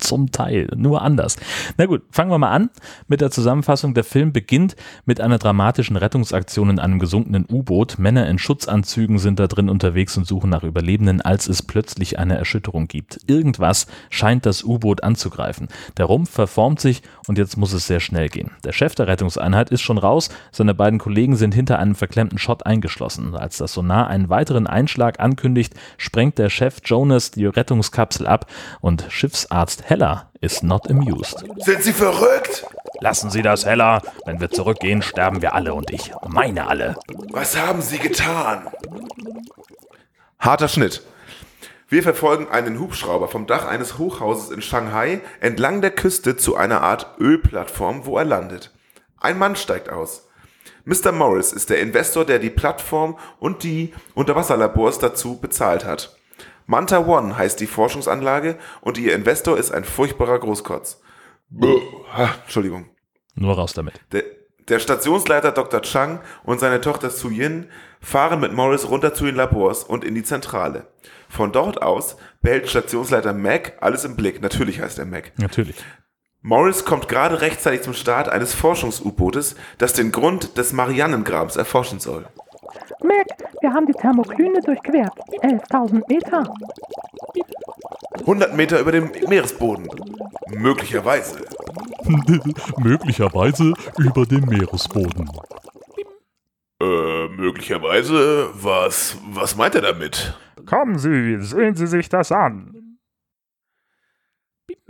[0.00, 1.36] zum Teil, nur anders.
[1.76, 2.70] Na gut, fangen wir mal an
[3.08, 3.94] mit der Zusammenfassung.
[3.94, 7.98] Der Film beginnt mit einer dramatischen Rettungsaktion in einem gesunkenen U-Boot.
[7.98, 12.36] Männer in Schutzanzügen sind da drin unterwegs und suchen nach Überlebenden, als es plötzlich eine
[12.36, 13.20] Erschütterung gibt.
[13.26, 15.68] Irgendwas scheint das U-Boot anzugreifen.
[15.96, 18.50] Der Rumpf verformt sich und jetzt muss es sehr schnell gehen.
[18.64, 22.66] Der Chef der Rettungseinheit ist schon raus, seine beiden Kollegen sind hinter einem verklemmten Schott
[22.66, 23.34] eingeschlossen.
[23.34, 28.46] Als das Sonar einen weiteren Einschlag ankündigt, sprengt der Chef Jonas die Rettungskapsel ab
[28.80, 31.44] und Schiffsarzt Hell Hella is not amused.
[31.64, 32.64] Sind Sie verrückt?
[33.00, 34.00] Lassen Sie das, Hella.
[34.24, 36.94] Wenn wir zurückgehen, sterben wir alle und ich meine alle.
[37.32, 38.68] Was haben Sie getan?
[40.38, 41.02] Harter Schnitt.
[41.88, 46.82] Wir verfolgen einen Hubschrauber vom Dach eines Hochhauses in Shanghai entlang der Küste zu einer
[46.82, 48.70] Art Ölplattform, wo er landet.
[49.18, 50.28] Ein Mann steigt aus.
[50.84, 51.10] Mr.
[51.10, 56.16] Morris ist der Investor, der die Plattform und die Unterwasserlabors dazu bezahlt hat.
[56.70, 61.00] Manta One heißt die Forschungsanlage und ihr Investor ist ein furchtbarer Großkotz.
[61.48, 61.80] Buh.
[62.44, 62.88] Entschuldigung.
[63.34, 64.00] Nur raus damit.
[64.12, 64.22] Der,
[64.68, 65.82] der Stationsleiter Dr.
[65.82, 67.66] Chang und seine Tochter Su Yin
[68.00, 70.86] fahren mit Morris runter zu den Labors und in die Zentrale.
[71.28, 74.40] Von dort aus behält Stationsleiter Mac alles im Blick.
[74.40, 75.32] Natürlich heißt er Mac.
[75.38, 75.74] Natürlich.
[76.40, 82.28] Morris kommt gerade rechtzeitig zum Start eines Forschungs-U-Bootes, das den Grund des Marianengrabens erforschen soll.
[83.02, 83.26] Mac,
[83.60, 85.12] wir haben die Thermokline durchquert.
[85.42, 86.44] 11.000 Meter.
[88.20, 89.88] 100 Meter über dem Meeresboden.
[90.48, 91.44] Möglicherweise.
[92.78, 95.30] Möglicherweise über dem Meeresboden.
[96.82, 98.48] Äh, möglicherweise?
[98.54, 100.34] Was, was meint er damit?
[100.66, 102.79] Kommen Sie, sehen Sie sich das an.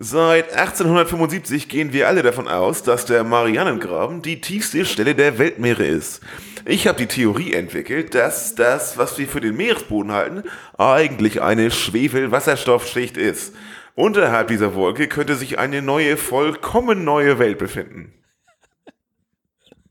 [0.03, 5.85] Seit 1875 gehen wir alle davon aus, dass der Marianengraben die tiefste Stelle der Weltmeere
[5.85, 6.23] ist.
[6.65, 10.45] Ich habe die Theorie entwickelt, dass das, was wir für den Meeresboden halten,
[10.79, 13.55] eigentlich eine Schwefelwasserstoffschicht ist.
[13.95, 18.15] Unterhalb dieser Wolke könnte sich eine neue, vollkommen neue Welt befinden.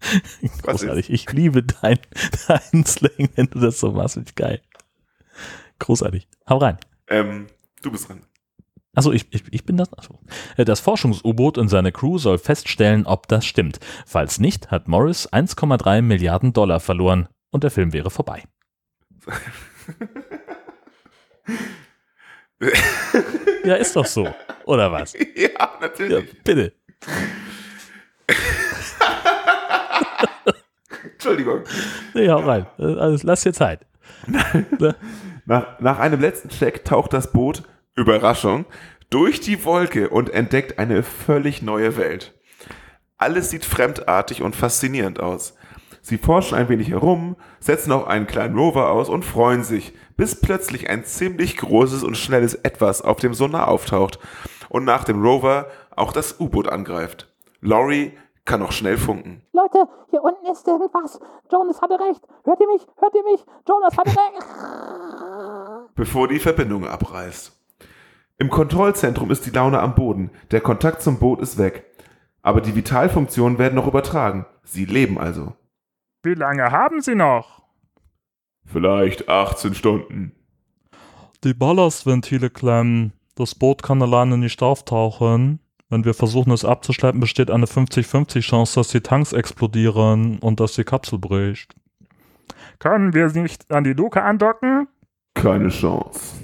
[0.63, 1.11] Großartig.
[1.11, 1.99] Ich liebe dein,
[2.47, 4.35] dein Slang, wenn du das so machst.
[4.35, 4.59] Geil.
[5.77, 6.27] Großartig.
[6.49, 6.79] Hau rein.
[7.09, 7.45] Ähm,
[7.83, 8.23] du bist dran.
[8.95, 9.93] Achso, ich, ich, ich bin das.
[9.93, 10.19] Achso.
[10.57, 13.79] Äh, Das Forschungs-U-Boot und seine Crew soll feststellen, ob das stimmt.
[14.05, 18.43] Falls nicht, hat Morris 1,3 Milliarden Dollar verloren und der Film wäre vorbei.
[23.63, 24.27] Ja, ist doch so.
[24.65, 25.13] Oder was?
[25.13, 25.19] ja,
[25.59, 26.43] Ja, natürlich.
[26.43, 26.73] bitte.
[31.13, 31.61] Entschuldigung.
[32.13, 32.65] Nee, hau rein.
[32.77, 33.85] Also, lass dir Zeit.
[34.79, 34.95] Ne?
[35.45, 37.63] Nach, nach einem letzten Check taucht das Boot,
[37.99, 38.65] Überraschung,
[39.09, 42.33] durch die Wolke und entdeckt eine völlig neue Welt.
[43.17, 45.55] Alles sieht fremdartig und faszinierend aus.
[46.01, 50.39] Sie forschen ein wenig herum, setzen auch einen kleinen Rover aus und freuen sich, bis
[50.39, 54.19] plötzlich ein ziemlich großes und schnelles Etwas auf dem Sonar auftaucht
[54.69, 57.27] und nach dem Rover auch das U-Boot angreift.
[57.61, 58.13] Laurie
[58.45, 59.43] kann noch schnell funken.
[59.51, 61.19] Leute, hier unten ist irgendwas.
[61.51, 62.25] Jonas hatte recht.
[62.45, 62.87] Hört ihr mich?
[62.97, 63.45] Hört ihr mich?
[63.67, 64.45] Jonas hatte recht.
[65.95, 67.58] bevor die Verbindung abreißt.
[68.41, 71.83] Im Kontrollzentrum ist die Laune am Boden, der Kontakt zum Boot ist weg.
[72.41, 74.45] Aber die Vitalfunktionen werden noch übertragen.
[74.63, 75.53] Sie leben also.
[76.23, 77.63] Wie lange haben Sie noch?
[78.65, 80.31] Vielleicht 18 Stunden.
[81.43, 83.11] Die Ballastventile klemmen.
[83.35, 85.59] Das Boot kann alleine nicht auftauchen.
[85.89, 90.73] Wenn wir versuchen, es abzuschleppen, besteht eine 50-50 Chance, dass die Tanks explodieren und dass
[90.73, 91.75] die Kapsel bricht.
[92.79, 94.87] Können wir Sie nicht an die Luke andocken?
[95.33, 96.35] Keine Chance.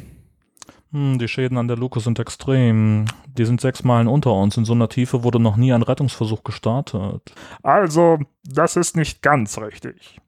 [0.95, 3.03] Hm, die Schäden an der Luke sind extrem.
[3.38, 4.55] Die sind sechs Meilen unter uns.
[4.55, 7.34] In so einer Tiefe wurde noch nie ein Rettungsversuch gestartet.
[7.63, 10.21] Also, das ist nicht ganz richtig.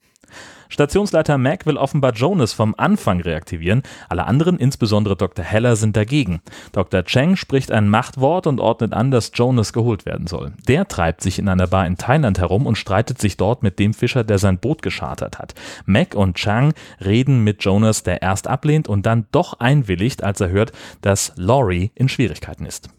[0.70, 3.84] Stationsleiter Mac will offenbar Jonas vom Anfang reaktivieren.
[4.10, 5.46] Alle anderen, insbesondere Dr.
[5.46, 6.42] Heller, sind dagegen.
[6.72, 7.04] Dr.
[7.04, 10.54] Cheng spricht ein Machtwort und ordnet an, dass Jonas geholt werden soll.
[10.68, 13.94] Der treibt sich in einer Bar in Thailand herum und streitet sich dort mit dem
[13.94, 15.54] Fischer, der sein Boot geschartert hat.
[15.86, 20.50] Mac und Chang reden mit Jonas, der erst ablehnt und dann doch einwilligt, als er
[20.50, 22.90] hört, dass Laurie in Schwierigkeiten ist.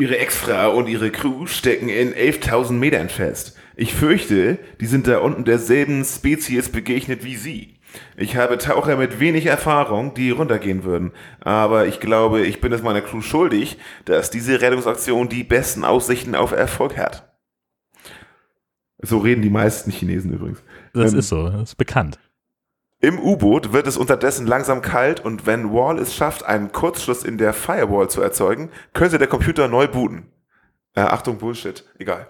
[0.00, 3.57] Ihre Ex-Frau und ihre Crew stecken in 11.000 Metern fest.
[3.80, 7.78] Ich fürchte, die sind da unten derselben Spezies begegnet wie Sie.
[8.16, 11.12] Ich habe Taucher mit wenig Erfahrung, die runtergehen würden.
[11.38, 16.34] Aber ich glaube, ich bin es meiner Crew schuldig, dass diese Rettungsaktion die besten Aussichten
[16.34, 17.32] auf Erfolg hat.
[19.00, 20.60] So reden die meisten Chinesen übrigens.
[20.92, 22.18] Das Ähm, ist so, das ist bekannt.
[22.98, 27.38] Im U-Boot wird es unterdessen langsam kalt und wenn Wall es schafft, einen Kurzschluss in
[27.38, 30.32] der Firewall zu erzeugen, könnte der Computer neu booten.
[30.96, 32.26] Äh, Achtung, Bullshit, egal.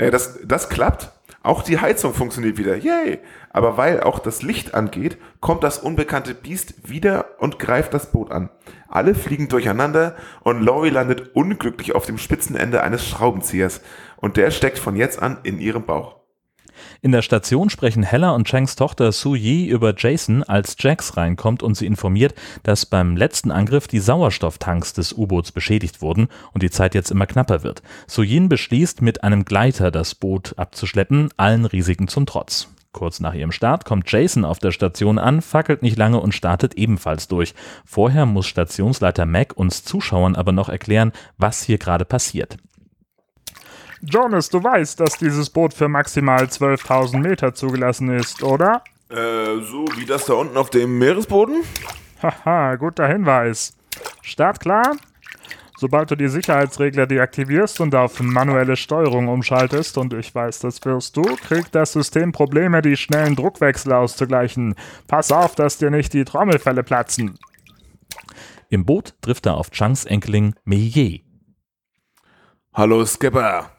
[0.00, 1.12] Äh, das, das klappt.
[1.42, 2.76] Auch die Heizung funktioniert wieder.
[2.76, 3.18] Yay!
[3.50, 8.30] Aber weil auch das Licht angeht, kommt das unbekannte Biest wieder und greift das Boot
[8.30, 8.50] an.
[8.88, 13.80] Alle fliegen durcheinander und Laurie landet unglücklich auf dem spitzen Ende eines Schraubenziehers.
[14.16, 16.19] Und der steckt von jetzt an in ihrem Bauch.
[17.02, 21.62] In der Station sprechen Hella und Changs Tochter Su Yi über Jason, als Jax reinkommt
[21.62, 26.68] und sie informiert, dass beim letzten Angriff die Sauerstofftanks des U-Boots beschädigt wurden und die
[26.68, 27.82] Zeit jetzt immer knapper wird.
[28.06, 32.68] Su Yin beschließt, mit einem Gleiter das Boot abzuschleppen, allen Risiken zum Trotz.
[32.92, 36.74] Kurz nach ihrem Start kommt Jason auf der Station an, fackelt nicht lange und startet
[36.74, 37.54] ebenfalls durch.
[37.86, 42.58] Vorher muss Stationsleiter Mac uns Zuschauern aber noch erklären, was hier gerade passiert.
[44.02, 48.82] Jonas, du weißt, dass dieses Boot für maximal 12.000 Meter zugelassen ist, oder?
[49.10, 51.62] Äh, so wie das da unten auf dem Meeresboden?
[52.22, 53.76] Haha, guter Hinweis.
[54.22, 54.96] Start klar?
[55.76, 61.16] Sobald du die Sicherheitsregler deaktivierst und auf manuelle Steuerung umschaltest, und ich weiß, das wirst
[61.16, 64.74] du, kriegt das System Probleme, die schnellen Druckwechsel auszugleichen.
[65.08, 67.38] Pass auf, dass dir nicht die Trommelfälle platzen.
[68.68, 71.22] Im Boot trifft er auf Chunks Enkeling Meye.
[72.74, 73.70] Hallo Skipper.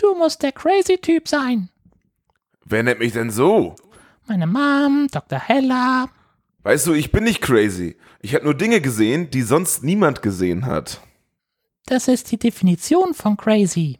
[0.00, 1.68] Du musst der Crazy-Typ sein.
[2.64, 3.74] Wer nennt mich denn so?
[4.26, 5.38] Meine Mom, Dr.
[5.38, 6.08] Hella.
[6.62, 7.96] Weißt du, ich bin nicht crazy.
[8.22, 11.00] Ich habe nur Dinge gesehen, die sonst niemand gesehen hat.
[11.84, 13.98] Das ist die Definition von crazy.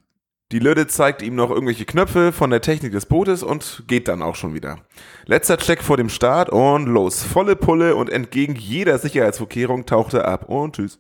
[0.53, 4.23] Die Löde zeigt ihm noch irgendwelche Knöpfe von der Technik des Bootes und geht dann
[4.23, 4.79] auch schon wieder.
[5.27, 7.23] Letzter Check vor dem Start und los.
[7.23, 10.99] Volle Pulle und entgegen jeder Sicherheitsvorkehrung taucht er ab und tschüss.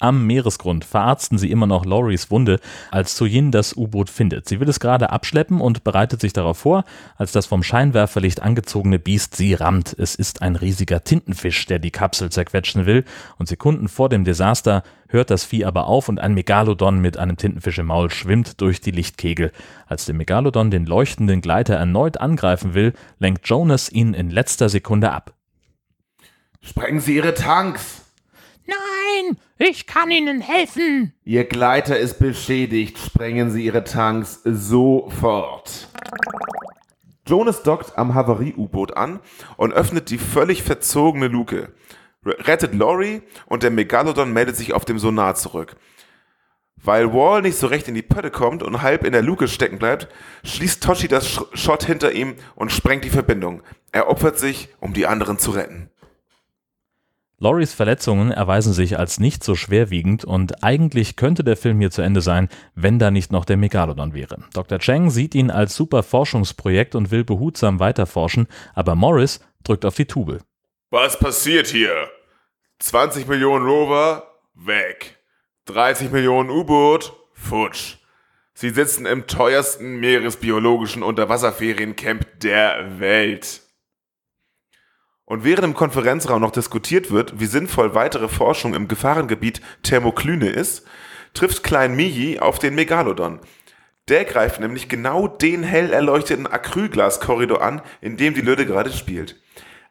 [0.00, 2.60] Am Meeresgrund verarzten sie immer noch Loris Wunde,
[2.92, 4.48] als Soyin das U-Boot findet.
[4.48, 6.84] Sie will es gerade abschleppen und bereitet sich darauf vor,
[7.16, 9.96] als das vom Scheinwerferlicht angezogene Biest sie rammt.
[9.98, 13.04] Es ist ein riesiger Tintenfisch, der die Kapsel zerquetschen will,
[13.38, 17.36] und Sekunden vor dem Desaster hört das Vieh aber auf und ein Megalodon mit einem
[17.36, 19.50] Tintenfisch im Maul schwimmt durch die Lichtkegel.
[19.88, 25.10] Als der Megalodon den leuchtenden Gleiter erneut angreifen will, lenkt Jonas ihn in letzter Sekunde
[25.10, 25.34] ab.
[26.62, 28.07] Sprengen Sie Ihre Tanks!
[28.68, 31.14] Nein, ich kann Ihnen helfen.
[31.24, 32.98] Ihr Gleiter ist beschädigt.
[32.98, 35.88] Sprengen Sie Ihre Tanks sofort.
[37.26, 39.20] Jonas dockt am Havarie-U-Boot an
[39.56, 41.72] und öffnet die völlig verzogene Luke.
[42.24, 45.76] Rettet Lori und der Megalodon meldet sich auf dem Sonar zurück.
[46.76, 49.78] Weil Wall nicht so recht in die Pötte kommt und halb in der Luke stecken
[49.78, 50.08] bleibt,
[50.44, 53.62] schließt Toshi das Sch Schott hinter ihm und sprengt die Verbindung.
[53.92, 55.90] Er opfert sich, um die anderen zu retten.
[57.40, 62.02] Loris Verletzungen erweisen sich als nicht so schwerwiegend und eigentlich könnte der Film hier zu
[62.02, 64.42] Ende sein, wenn da nicht noch der Megalodon wäre.
[64.54, 64.80] Dr.
[64.80, 70.06] Chang sieht ihn als super Forschungsprojekt und will behutsam weiterforschen, aber Morris drückt auf die
[70.06, 70.40] Tube.
[70.90, 72.08] Was passiert hier?
[72.80, 75.18] 20 Millionen Rover, weg.
[75.66, 77.98] 30 Millionen U-Boot, futsch.
[78.52, 83.60] Sie sitzen im teuersten meeresbiologischen Unterwasserferiencamp der Welt.
[85.28, 90.86] Und während im Konferenzraum noch diskutiert wird, wie sinnvoll weitere Forschung im Gefahrengebiet Thermoklyne ist,
[91.34, 93.40] trifft Klein Miji auf den Megalodon.
[94.08, 99.38] Der greift nämlich genau den hell erleuchteten Acrylglaskorridor an, in dem die Löde gerade spielt.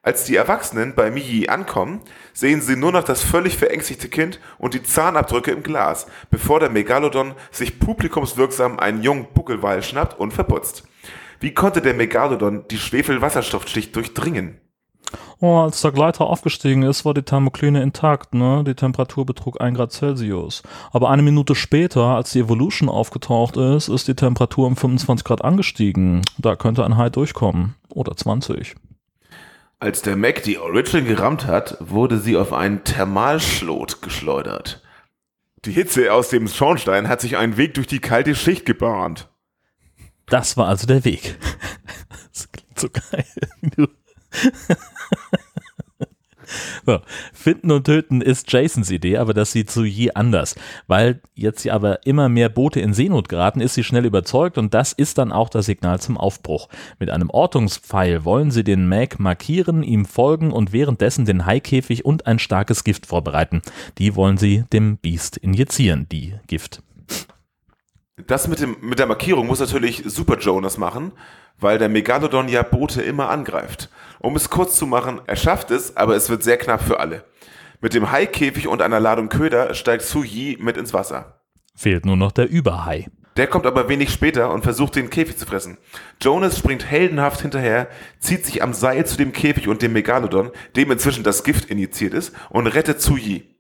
[0.02, 2.02] Als die Erwachsenen bei Miji ankommen,
[2.34, 6.72] sehen sie nur noch das völlig verängstigte Kind und die Zahnabdrücke im Glas, bevor der
[6.72, 10.88] Megalodon sich publikumswirksam einen jungen Buckelwal schnappt und verputzt.
[11.40, 14.60] Wie konnte der Megalodon die Schwefelwasserstoffschicht durchdringen?
[15.40, 18.64] Oh, als der Gleiter aufgestiegen ist, war die Thermokline intakt, ne?
[18.66, 20.64] Die Temperatur betrug 1 Grad Celsius.
[20.92, 25.44] Aber eine Minute später, als die Evolution aufgetaucht ist, ist die Temperatur um 25 Grad
[25.44, 26.24] angestiegen.
[26.40, 27.76] Da könnte ein Hai durchkommen.
[27.90, 28.76] Oder 20.
[29.80, 34.82] Als der Mac die Origin gerammt hat, wurde sie auf einen Thermalschlot geschleudert.
[35.66, 39.30] Die Hitze aus dem Schornstein hat sich einen Weg durch die kalte Schicht gebahnt.
[40.26, 41.38] Das war also der Weg.
[42.34, 43.26] Das klingt so geil.
[46.86, 47.02] So.
[47.34, 50.56] Finden und töten ist Jasons Idee, aber das sieht so je anders.
[50.88, 54.74] Weil jetzt ja aber immer mehr Boote in Seenot geraten, ist sie schnell überzeugt und
[54.74, 56.70] das ist dann auch das Signal zum Aufbruch.
[57.00, 62.26] Mit einem Ortungspfeil wollen sie den Mac markieren, ihm folgen und währenddessen den Haikäfig und
[62.26, 63.62] ein starkes Gift vorbereiten.
[63.98, 66.82] Die wollen sie dem Biest injizieren, die Gift.
[68.26, 71.12] Das mit, dem, mit der Markierung muss natürlich Super Jonas machen,
[71.60, 73.90] weil der Megalodon ja Boote immer angreift.
[74.20, 77.24] Um es kurz zu machen, er schafft es, aber es wird sehr knapp für alle.
[77.82, 81.42] Mit dem Haikäfig und einer Ladung Köder steigt Su Yi mit ins Wasser.
[81.76, 83.08] Fehlt nur noch der Überhai.
[83.38, 85.78] Der kommt aber wenig später und versucht den Käfig zu fressen.
[86.20, 87.88] Jonas springt heldenhaft hinterher,
[88.20, 92.16] zieht sich am Seil zu dem Käfig und dem Megalodon, dem inzwischen das Gift injiziert
[92.16, 93.56] ist, und rettet Su Yi.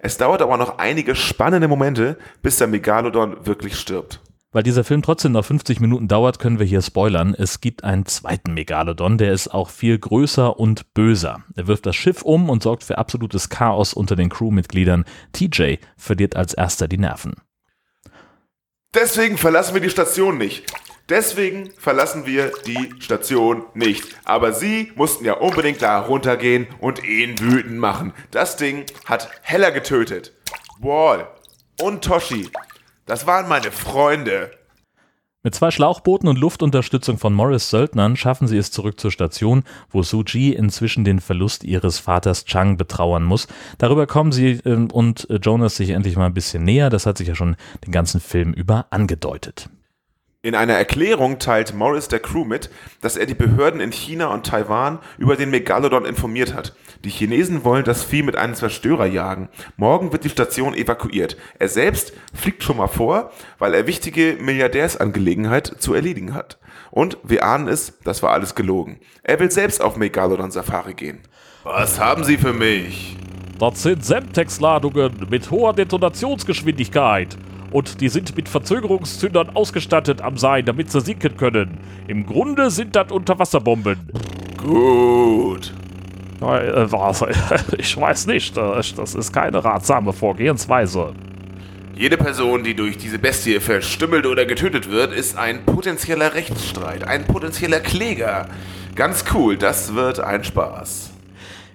[0.00, 4.20] Es dauert aber noch einige spannende Momente, bis der Megalodon wirklich stirbt.
[4.54, 7.34] Weil dieser Film trotzdem noch 50 Minuten dauert, können wir hier spoilern.
[7.36, 11.42] Es gibt einen zweiten Megalodon, der ist auch viel größer und böser.
[11.56, 15.06] Er wirft das Schiff um und sorgt für absolutes Chaos unter den Crewmitgliedern.
[15.32, 17.34] TJ verliert als erster die Nerven.
[18.94, 20.72] Deswegen verlassen wir die Station nicht.
[21.08, 24.04] Deswegen verlassen wir die Station nicht.
[24.24, 28.12] Aber sie mussten ja unbedingt da runtergehen und ihn wütend machen.
[28.30, 30.32] Das Ding hat Heller getötet.
[30.78, 31.26] Wall
[31.82, 32.50] und Toshi.
[33.06, 34.50] Das waren meine Freunde.
[35.42, 40.02] Mit zwei Schlauchbooten und Luftunterstützung von Morris Söldnern schaffen sie es zurück zur Station, wo
[40.02, 43.46] Suji inzwischen den Verlust ihres Vaters Chang betrauern muss.
[43.76, 46.88] Darüber kommen sie ähm, und äh, Jonas sich endlich mal ein bisschen näher.
[46.88, 49.68] Das hat sich ja schon den ganzen Film über angedeutet.
[50.44, 52.68] In einer Erklärung teilt Morris der Crew mit,
[53.00, 56.74] dass er die Behörden in China und Taiwan über den Megalodon informiert hat.
[57.02, 59.48] Die Chinesen wollen das Vieh mit einem Zerstörer jagen.
[59.78, 61.38] Morgen wird die Station evakuiert.
[61.58, 66.58] Er selbst fliegt schon mal vor, weil er wichtige Milliardärsangelegenheit zu erledigen hat.
[66.90, 69.00] Und wir ahnen es, das war alles gelogen.
[69.22, 71.20] Er will selbst auf Megalodon Safari gehen.
[71.62, 73.16] Was haben Sie für mich?
[73.58, 77.34] Das sind Semtex-Ladungen mit hoher Detonationsgeschwindigkeit.
[77.74, 81.76] Und die sind mit Verzögerungszündern ausgestattet am Sein, damit sie sinken können.
[82.06, 83.98] Im Grunde sind das Unterwasserbomben.
[84.56, 85.74] Gut.
[86.40, 87.24] Äh, was?
[87.76, 88.56] Ich weiß nicht.
[88.56, 91.14] Das das ist keine ratsame Vorgehensweise.
[91.96, 97.26] Jede Person, die durch diese Bestie verstümmelt oder getötet wird, ist ein potenzieller Rechtsstreit, ein
[97.26, 98.50] potenzieller Kläger.
[98.94, 101.13] Ganz cool, das wird ein Spaß.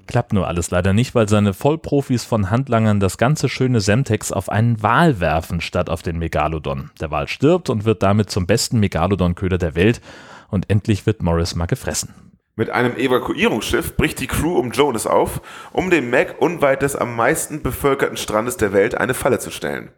[0.10, 4.50] Klappt nur alles leider nicht, weil seine Vollprofis von Handlangern das ganze schöne Semtex auf
[4.50, 6.90] einen Wal werfen statt auf den Megalodon.
[7.00, 10.02] Der Wal stirbt und wird damit zum besten Megalodon-Köder der Welt
[10.50, 12.16] und endlich wird Morris mal gefressen.
[12.56, 15.44] Mit einem Evakuierungsschiff bricht die Crew um Jonas auf,
[15.74, 19.92] um dem Mac unweit des am meisten bevölkerten Strandes der Welt eine Falle zu stellen.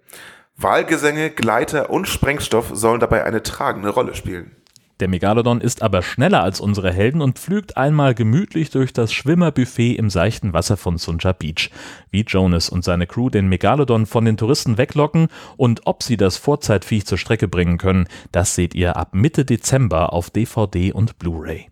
[0.57, 4.57] Wahlgesänge, Gleiter und Sprengstoff sollen dabei eine tragende Rolle spielen.
[5.01, 9.95] Der Megalodon ist aber schneller als unsere Helden und pflügt einmal gemütlich durch das Schwimmerbuffet
[9.95, 11.71] im seichten Wasser von Sunja Beach.
[12.11, 16.37] Wie Jonas und seine Crew den Megalodon von den Touristen weglocken und ob sie das
[16.37, 21.71] Vorzeitviech zur Strecke bringen können, das seht ihr ab Mitte Dezember auf DVD und Blu-ray.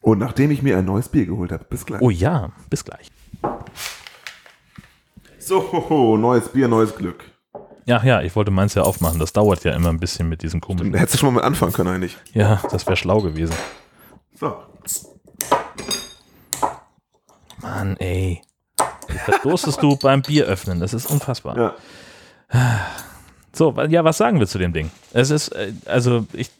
[0.00, 2.00] Und nachdem ich mir ein neues Bier geholt habe, bis gleich.
[2.00, 3.08] Oh ja, bis gleich.
[5.40, 7.29] So, neues Bier, neues Glück.
[7.86, 9.18] Ja, ja, ich wollte meins ja aufmachen.
[9.18, 10.94] Das dauert ja immer ein bisschen mit diesem komischen.
[10.94, 12.16] hättest du schon mal mit anfangen können eigentlich.
[12.32, 13.54] Ja, das wäre schlau gewesen.
[14.34, 14.56] So.
[17.60, 18.42] Mann, ey.
[19.24, 20.80] Verdurstest du beim Bier öffnen?
[20.80, 21.56] Das ist unfassbar.
[22.52, 22.86] Ja.
[23.52, 24.90] So, ja, was sagen wir zu dem Ding?
[25.12, 26.50] Es ist, äh, also, ich,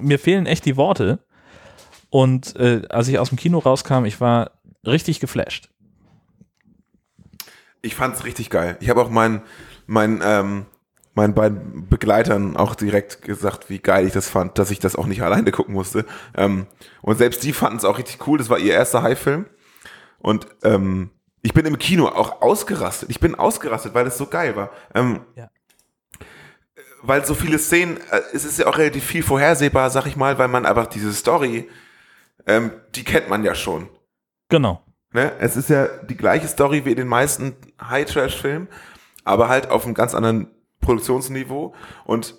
[0.00, 1.18] mir fehlen echt die Worte.
[2.10, 4.52] Und äh, als ich aus dem Kino rauskam, ich war
[4.86, 5.68] richtig geflasht.
[7.82, 8.76] Ich fand's richtig geil.
[8.80, 9.42] Ich habe auch meinen,
[9.86, 10.66] meinen, ähm,
[11.14, 15.06] meinen beiden Begleitern auch direkt gesagt, wie geil ich das fand, dass ich das auch
[15.06, 16.04] nicht alleine gucken musste.
[16.36, 16.66] Ähm,
[17.02, 18.38] und selbst die fanden es auch richtig cool.
[18.38, 19.46] Das war ihr erster High-Film.
[20.18, 21.10] Und ähm,
[21.42, 23.10] ich bin im Kino auch ausgerastet.
[23.10, 24.70] Ich bin ausgerastet, weil es so geil war.
[24.94, 25.48] Ähm, Ja.
[27.02, 30.38] Weil so viele Szenen, äh, es ist ja auch relativ viel vorhersehbar, sag ich mal,
[30.38, 31.68] weil man einfach diese Story,
[32.46, 33.88] ähm, die kennt man ja schon.
[34.48, 34.82] Genau.
[35.12, 35.32] Ne?
[35.38, 38.68] Es ist ja die gleiche Story wie in den meisten High-Trash-Filmen,
[39.26, 40.48] aber halt auf einem ganz anderen
[40.80, 41.74] Produktionsniveau.
[42.04, 42.34] Und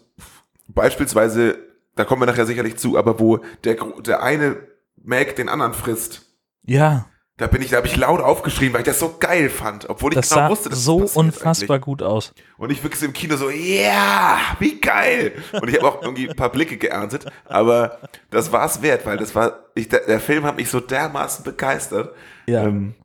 [0.68, 1.60] beispielsweise,
[1.96, 4.58] da kommen wir nachher sicherlich zu, aber wo der, der eine
[5.04, 6.26] Mac den anderen frisst,
[6.64, 7.06] Ja,
[7.38, 10.12] da bin ich, da habe ich laut aufgeschrien, weil ich das so geil fand, obwohl
[10.12, 11.86] ich das genau sah wusste, dass so das passiert unfassbar eigentlich.
[11.86, 12.34] gut aus.
[12.58, 15.34] Und ich wirklich so im Kino so, ja, wie geil.
[15.52, 18.00] Und ich habe auch irgendwie ein paar Blicke geerntet, aber
[18.32, 21.44] das war es wert, weil das war, ich, der, der Film hat mich so dermaßen
[21.44, 22.16] begeistert.
[22.48, 22.96] Ja, Ähm,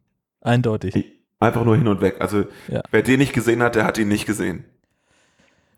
[0.41, 1.22] eindeutig.
[1.43, 2.17] Einfach nur hin und weg.
[2.21, 2.83] Also Ja.
[2.91, 4.65] wer den nicht gesehen hat, der hat ihn nicht gesehen.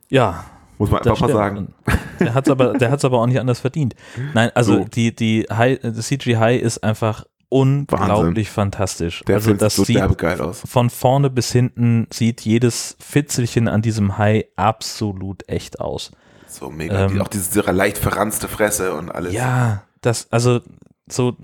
[0.08, 0.44] Ja,
[0.78, 1.74] Muss man einfach mal sagen.
[2.20, 3.94] Der hat es aber, der hat's aber auch nicht anders verdient.
[4.34, 4.84] Nein, also So.
[4.84, 9.22] die, die High, das CG High ist einfach unglaublich fantastisch.
[9.26, 10.62] Der also Film das sieht so sieht aus.
[10.64, 16.12] von vorne bis hinten sieht jedes Fitzelchen an diesem Hai absolut echt aus.
[16.46, 17.06] So mega.
[17.06, 19.32] Ähm, auch diese leicht verranzte Fresse und alles.
[19.32, 20.60] Ja, das, also
[21.08, 21.36] so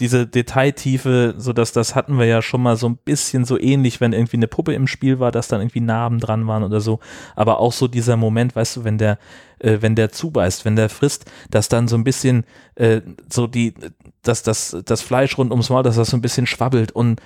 [0.00, 4.00] diese Detailtiefe, so dass das hatten wir ja schon mal so ein bisschen so ähnlich,
[4.00, 6.98] wenn irgendwie eine Puppe im Spiel war, dass dann irgendwie Narben dran waren oder so.
[7.36, 9.18] Aber auch so dieser Moment, weißt du, wenn der,
[9.60, 13.74] äh, wenn der zubeißt, wenn der frisst, dass dann so ein bisschen äh, so die,
[14.22, 17.20] dass das, das Fleisch rund ums Maul, dass das so ein bisschen schwabbelt und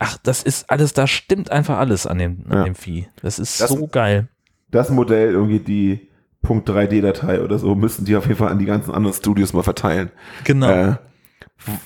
[0.00, 2.64] ach, das ist alles, da stimmt einfach alles an dem, an Ja.
[2.64, 3.08] dem Vieh.
[3.22, 4.28] Das ist Das- so geil.
[4.70, 6.08] Das Modell, irgendwie die
[6.42, 9.62] Punkt 3D-Datei oder so, müssten die auf jeden Fall an die ganzen anderen Studios mal
[9.62, 10.10] verteilen.
[10.44, 10.68] Genau.
[10.68, 10.96] Äh,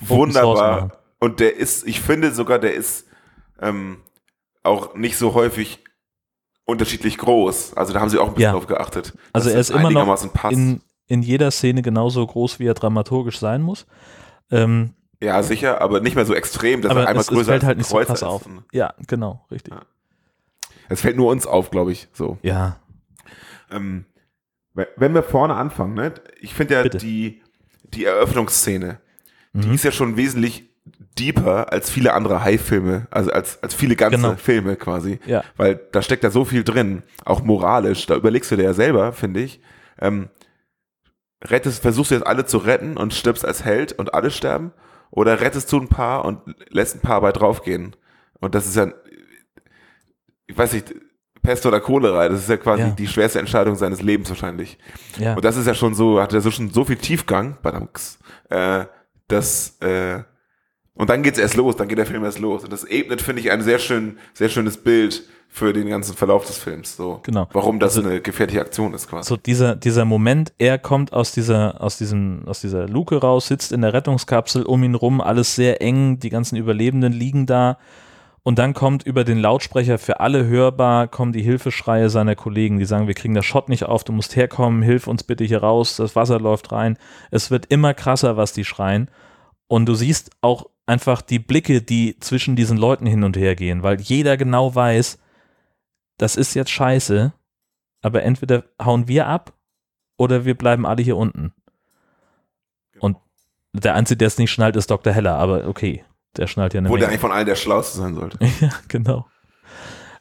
[0.00, 0.98] wunderbar.
[1.18, 3.06] Und der ist, ich finde sogar, der ist
[3.61, 3.98] ähm,
[4.62, 5.85] auch nicht so häufig
[6.64, 7.74] unterschiedlich groß.
[7.74, 8.52] Also da haben sie auch ein bisschen Ja.
[8.52, 9.16] drauf geachtet.
[9.32, 10.52] Also er ist immer noch passt.
[10.52, 13.87] in, in jeder Szene genauso groß, wie er dramaturgisch sein muss.
[14.50, 17.44] Ähm, ja, sicher, aber nicht mehr so extrem, dass aber er einmal es, es größer
[17.52, 18.22] fällt als halt nicht so krass ist.
[18.24, 18.42] auf.
[18.72, 19.74] Ja, genau, richtig.
[19.74, 19.82] Ja.
[20.88, 22.08] Es fällt nur uns auf, glaube ich.
[22.12, 22.38] So.
[22.42, 22.78] Ja,
[23.70, 24.04] Ähm,
[24.74, 26.12] we- wenn wir vorne anfangen, ne?
[26.40, 26.98] ich finde ja Bitte.
[26.98, 27.42] die,
[27.85, 29.00] die Eröffnungsszene,
[29.53, 29.75] die Mhm.
[29.75, 30.65] ist ja schon wesentlich
[31.19, 34.35] deeper als viele andere High-Filme, also als, als viele ganze Genau.
[34.37, 35.21] Filme quasi.
[35.27, 35.44] Ja.
[35.57, 38.07] Weil da steckt ja so viel drin, auch moralisch.
[38.07, 39.61] Da überlegst du dir ja selber, finde ich.
[40.00, 40.31] Ähm,
[41.44, 44.73] rettest, versuchst du jetzt alle zu retten und stirbst als Held und alle sterben?
[45.11, 46.40] Oder rettest du ein paar und
[46.71, 47.94] lässt ein paar bei draufgehen?
[48.40, 48.88] Und das ist ja,
[50.46, 50.94] ich weiß nicht,
[51.42, 52.90] Pest oder Cholera, das ist ja quasi Ja.
[52.90, 54.79] die schwerste Entscheidung seines Lebens wahrscheinlich.
[55.19, 55.35] Ja.
[55.35, 58.85] Und das ist ja schon so, hat ja so schon so viel Tiefgang, badamks, äh,
[59.33, 60.20] dass, äh,
[60.94, 62.64] und dann geht's erst los, dann geht der Film erst los.
[62.64, 66.46] Und das ebnet, finde ich, ein sehr schön, sehr schönes Bild für den ganzen Verlauf
[66.46, 66.96] des Films.
[66.96, 67.46] So, Genau.
[67.52, 69.28] warum das Also- eine gefährliche Aktion ist, quasi.
[69.28, 73.72] so dieser, dieser Moment, er kommt aus dieser, aus diesem, aus dieser Luke raus, sitzt
[73.72, 77.78] in der Rettungskapsel, um ihn rum, alles sehr eng, die ganzen Überlebenden liegen da.
[78.45, 82.85] Und dann kommt über den Lautsprecher für alle hörbar, kommen die Hilfeschreie seiner Kollegen, die
[82.85, 85.97] sagen, wir kriegen das Shot nicht auf, du musst herkommen, hilf uns bitte hier raus,
[85.97, 86.99] das Wasser läuft rein.
[87.31, 89.09] Es wird immer krasser, was die schreien.
[89.69, 93.85] Und du siehst auch einfach die Blicke, die zwischen diesen Leuten hin und her gehen,
[93.85, 95.19] weil jeder genau weiß,
[96.19, 97.33] das ist jetzt scheiße,
[98.03, 99.53] aber entweder hauen wir ab
[100.19, 101.55] oder wir bleiben alle hier unten.
[102.99, 103.17] Und
[103.73, 105.13] der Einzige, der es nicht schnallt, ist Dr.
[105.13, 106.05] Heller, aber okay,
[106.37, 107.08] der schnallt ja eine Wo der Menge.
[107.08, 108.38] eigentlich von allen der Schlauste sein sollte.
[108.60, 109.26] Ja, genau.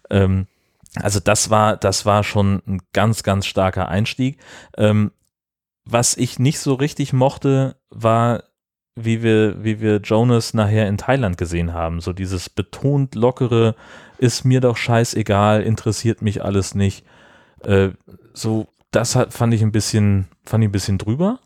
[0.09, 0.47] Ähm,
[0.95, 4.39] also das war, das war schon ein ganz, ganz starker Einstieg.
[4.77, 5.11] Ähm,
[5.85, 8.43] was ich nicht so richtig mochte, war,
[8.95, 12.01] wie wir, wie wir Jonas nachher in Thailand gesehen haben.
[12.01, 13.75] So dieses betont lockere,
[14.17, 17.05] ist mir doch scheißegal, interessiert mich alles nicht.
[17.63, 17.89] Äh,
[18.33, 21.39] so, das hat, fand ich ein bisschen, fand ich ein bisschen drüber.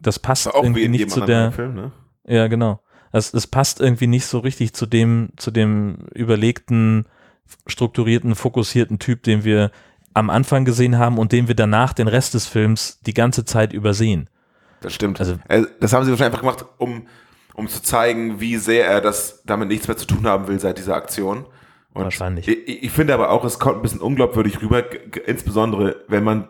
[0.00, 1.92] Das passt wie irgendwie nicht zu der, Film, ne?
[2.26, 2.80] ja, genau.
[3.12, 7.06] Das, das passt irgendwie nicht so richtig zu dem, zu dem überlegten,
[7.66, 9.70] strukturierten, fokussierten Typ, den wir
[10.14, 13.72] am Anfang gesehen haben und den wir danach den Rest des Films die ganze Zeit
[13.72, 14.28] übersehen.
[14.80, 15.20] Das stimmt.
[15.20, 17.06] Also- Äh, das haben sie wahrscheinlich einfach gemacht, um,
[17.54, 20.78] um zu zeigen, wie sehr er das damit nichts mehr zu tun haben will seit
[20.78, 21.46] dieser Aktion.
[21.94, 22.48] Und Wahrscheinlich.
[22.48, 24.82] Ich, ich finde aber auch, es kommt ein bisschen unglaubwürdig rüber,
[25.26, 26.48] insbesondere wenn man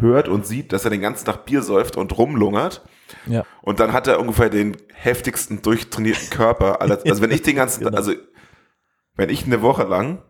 [0.00, 2.82] hört und sieht, dass er den ganzen Tag Bier säuft und rumlungert.
[3.26, 3.44] Ja.
[3.62, 6.80] Und dann hat er ungefähr den heftigsten durchtrainierten Körper.
[7.04, 7.96] Also wenn ich den ganzen, Genau.
[7.96, 8.12] also
[9.16, 10.22] wenn ich eine Woche lang,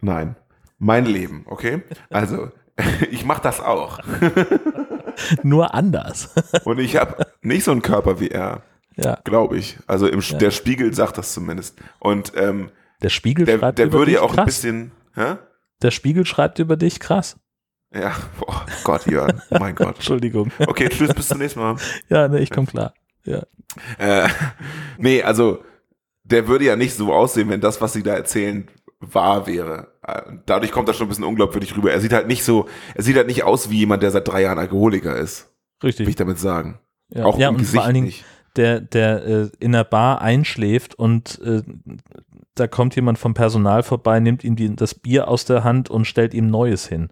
[0.00, 0.36] nein,
[0.78, 1.82] mein Leben, okay?
[2.10, 2.50] Also
[3.10, 3.98] ich mache das auch.
[5.42, 6.34] Nur anders.
[6.64, 8.62] Und ich habe nicht so einen Körper wie er,
[8.96, 9.18] ja.
[9.24, 9.78] glaube ich.
[9.86, 10.38] Also im, Ja.
[10.38, 11.78] der Spiegel sagt das zumindest.
[11.98, 12.70] Und ähm,
[13.02, 14.38] Der Spiegel der, schreibt der über würde dich ja auch krass.
[14.38, 15.36] ein bisschen, hä?
[15.82, 17.36] Der Spiegel schreibt über dich krass.
[17.94, 19.94] Ja, boah, Gott, Jörn, mein Gott.
[19.96, 20.50] Entschuldigung.
[20.66, 21.76] Okay, tschüss, bis zum nächsten Mal.
[22.08, 22.92] Ja, ne, ich komm klar.
[23.24, 23.42] Ja.
[23.98, 24.28] Äh,
[24.98, 25.62] nee, also
[26.24, 28.68] der würde ja nicht so aussehen, wenn das, was sie da erzählen,
[29.00, 29.92] wahr wäre.
[30.06, 31.90] Äh, Dadurch kommt das schon ein bisschen unglaubwürdig rüber.
[31.92, 34.42] Er sieht halt nicht so, er sieht halt nicht aus wie jemand, der seit drei
[34.42, 36.16] Jahren Alkoholiker ist, will ich Richtig.
[36.16, 36.78] damit sagen.
[37.10, 38.24] Ja, Auch ja im und Gesicht vor allen Dingen, nicht.
[38.56, 41.62] der, der äh, in der Bar einschläft und äh,
[42.54, 46.06] da kommt jemand vom Personal vorbei, nimmt ihm die, das Bier aus der Hand und
[46.06, 47.08] stellt ihm Neues hin,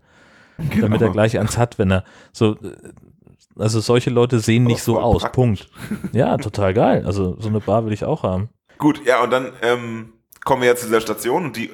[0.59, 1.12] damit er Genau.
[1.12, 2.52] gleich eins hat, wenn er so.
[2.57, 2.72] äh,
[3.59, 5.22] Also solche Leute sehen nicht so aus.
[5.22, 5.34] praktisch.
[5.34, 5.68] Punkt.
[6.12, 7.04] Ja, total geil.
[7.07, 8.48] Also so eine Bar will ich auch haben.
[8.78, 10.12] Gut, ja, und dann ähm,
[10.44, 11.70] kommen wir jetzt zu dieser Station und die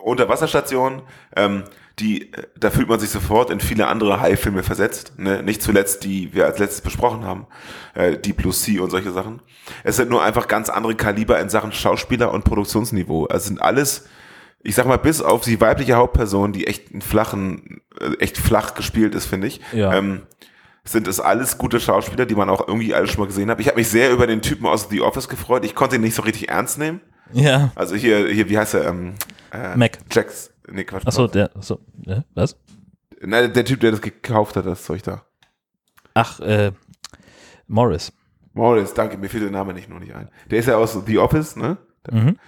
[0.00, 1.02] Unterwasserstation,
[1.34, 1.64] ähm,
[1.98, 5.14] die, äh, da fühlt man sich sofort in viele andere High-Filme versetzt.
[5.18, 5.42] Ne?
[5.42, 7.46] Nicht zuletzt, die wir als letztes besprochen haben,
[7.94, 9.40] äh, die Plus C und solche Sachen.
[9.82, 13.26] Es sind nur einfach ganz andere Kaliber in Sachen Schauspieler und Produktionsniveau.
[13.30, 14.06] Es sind alles,
[14.62, 18.74] ich sag mal, bis auf die weibliche Hauptperson, die echt einen flachen, äh, echt flach
[18.74, 19.60] gespielt ist, finde ich.
[19.72, 19.94] Ja.
[19.94, 20.22] Ähm,
[20.84, 23.60] sind es alles gute Schauspieler, die man auch irgendwie alle schon mal gesehen hat.
[23.60, 25.64] Ich habe mich sehr über den Typen aus The Office gefreut.
[25.64, 27.00] Ich konnte ihn nicht so richtig ernst nehmen.
[27.32, 27.72] Ja.
[27.74, 28.86] Also hier, hier, wie heißt er?
[28.86, 29.14] Ähm,
[29.52, 29.98] äh, Mac.
[30.12, 30.52] Jax.
[30.70, 31.06] Nee, Quatsch.
[31.06, 31.50] Achso, der.
[31.60, 32.56] So, äh, was?
[33.20, 35.24] Nein, der Typ, der das gekauft hat, das Zeug da.
[36.14, 36.72] Ach, äh,
[37.66, 38.12] Morris.
[38.52, 40.30] Morris, danke, mir fiel der Name nicht nur nicht ein.
[40.50, 41.76] Der ist ja aus The Office, ne?
[42.10, 42.38] Mhm.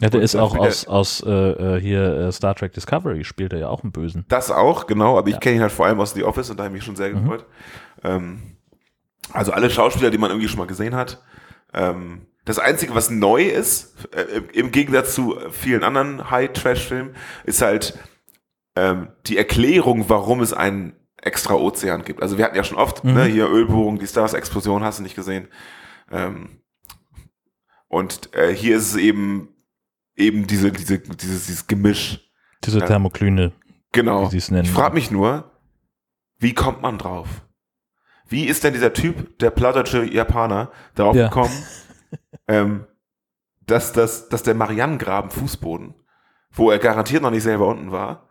[0.00, 3.22] Ja, der Und ist da auch aus, aus äh, äh, hier äh, Star Trek Discovery,
[3.24, 4.24] spielt er ja auch einen Bösen.
[4.28, 5.40] Das auch, genau, aber ich Ja.
[5.40, 7.10] kenne ihn halt vor allem aus The Office und da habe ich mich schon sehr
[7.10, 7.20] Mhm.
[7.22, 7.46] gefreut.
[8.02, 8.56] Ähm,
[9.32, 11.22] also alle Schauspieler, die man irgendwie schon mal gesehen hat.
[11.72, 17.14] Ähm, das Einzige, was neu ist, äh, im- Gegensatz zu vielen anderen High-Trash-Filmen,
[17.44, 17.98] ist halt
[18.76, 22.20] ähm, die Erklärung, warum es einen extra Ozean gibt.
[22.20, 23.14] Also wir hatten ja schon oft, Mhm.
[23.14, 25.46] ne, hier Ölbohrung, die Stars, Explosion, hast du nicht gesehen.
[26.10, 26.58] Ähm,
[27.88, 29.53] und äh, hier ist es eben
[30.16, 32.20] eben diese, diese, dieses, dieses Gemisch.
[32.64, 32.78] Diese.
[32.80, 33.52] Thermoklüne,
[33.92, 34.26] Genau.
[34.26, 34.64] wie sie es nennen.
[34.64, 35.50] Ich frage mich nur,
[36.38, 37.28] wie kommt man drauf?
[38.26, 41.28] Wie ist denn dieser Typ, der plattdeutsche Japaner, darauf Ja.
[41.28, 41.52] gekommen,
[42.48, 42.86] ähm,
[43.66, 45.94] dass, das, dass der Marianengraben Fußboden,
[46.50, 48.28] wo er garantiert noch nicht selber unten war,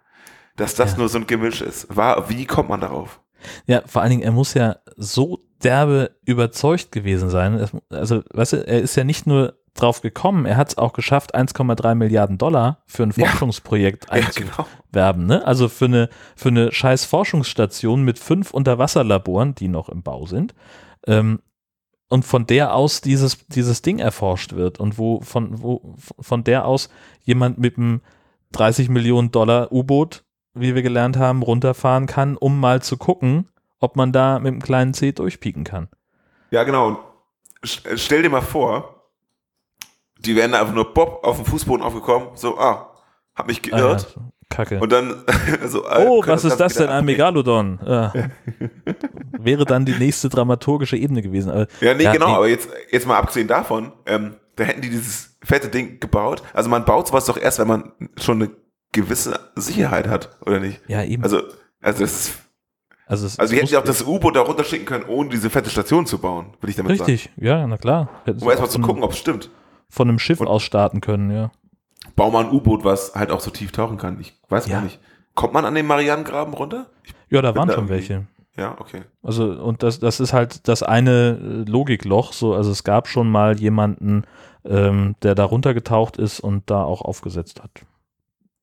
[0.56, 0.98] dass das Ja.
[1.00, 1.96] nur so ein Gemisch ist?
[1.96, 3.22] War, wie kommt man darauf?
[3.66, 7.68] Ja, vor allen Dingen, er muss ja so derbe überzeugt gewesen sein.
[7.90, 10.46] Also, weißt du, er ist ja nicht nur drauf gekommen.
[10.46, 13.28] Er hat es auch geschafft, 1,3 Milliarden Dollar für ein Ja.
[13.28, 14.52] Forschungsprojekt Ja, genau.
[14.92, 15.26] einzuwerben.
[15.26, 15.46] Ne?
[15.46, 20.54] Also für eine, für eine scheiß Forschungsstation mit fünf Unterwasserlaboren, die noch im Bau sind.
[21.08, 21.40] Ähm,
[22.10, 26.66] und von der aus dieses, dieses Ding erforscht wird und wo von, wo von der
[26.66, 26.90] aus
[27.24, 28.02] jemand mit einem
[28.52, 33.50] 30 Millionen Dollar U-Boot, wie wir gelernt haben, runterfahren kann, um mal zu gucken,
[33.80, 35.90] ob man da mit einem kleinen C durchpieken kann.
[36.52, 37.00] Ja, genau.
[37.64, 38.93] Stell dir mal vor,
[40.26, 42.90] die da einfach nur Bob auf dem Fußboden aufgekommen, so, ah,
[43.36, 44.12] hab mich Ah, geirrt.
[44.14, 44.80] so, Kacke.
[44.80, 45.24] Und dann,
[45.66, 47.06] so, äh, oh, was ist das denn, ein.
[47.06, 47.80] Megalodon?
[47.86, 48.14] Ja.
[49.40, 51.50] Wäre dann die nächste dramaturgische Ebene gewesen.
[51.52, 52.34] Aber, Ja, nee, Ja, genau, nee.
[52.36, 56.44] aber jetzt, jetzt mal abgesehen davon, ähm, da hätten die dieses fette Ding gebaut.
[56.54, 58.52] Also man baut sowas doch erst, wenn man schon eine
[58.92, 60.82] gewisse Sicherheit hat, oder nicht?
[60.88, 61.24] ja, eben.
[61.24, 61.42] Also,
[61.82, 62.34] also das ist,
[63.08, 65.70] also, es- also die hätten ja auch das U-Boot da runterschicken können, ohne diese fette
[65.72, 67.12] Station zu bauen, würde ich damit sagen.
[67.12, 68.10] Richtig, ja, na klar.
[68.26, 69.50] Hätten Um erstmal zu gucken, ob es stimmt.
[69.94, 71.52] Von einem Schiff Und- aus starten können, ja.
[72.16, 74.20] Bau mal ein U-Boot, was halt auch so tief tauchen kann.
[74.20, 74.78] Ich weiß Ja.
[74.78, 75.00] gar nicht.
[75.36, 76.88] Kommt man an den Marianengraben runter?
[77.04, 78.26] Ich, Ja, da waren da schon welche.
[78.58, 79.04] ja, okay.
[79.22, 83.30] Also, und das, das ist halt das eine äh, Logikloch, so, also es gab schon
[83.30, 84.24] mal jemanden,
[84.66, 87.70] ähm, der da runtergetaucht ist und da auch aufgesetzt hat.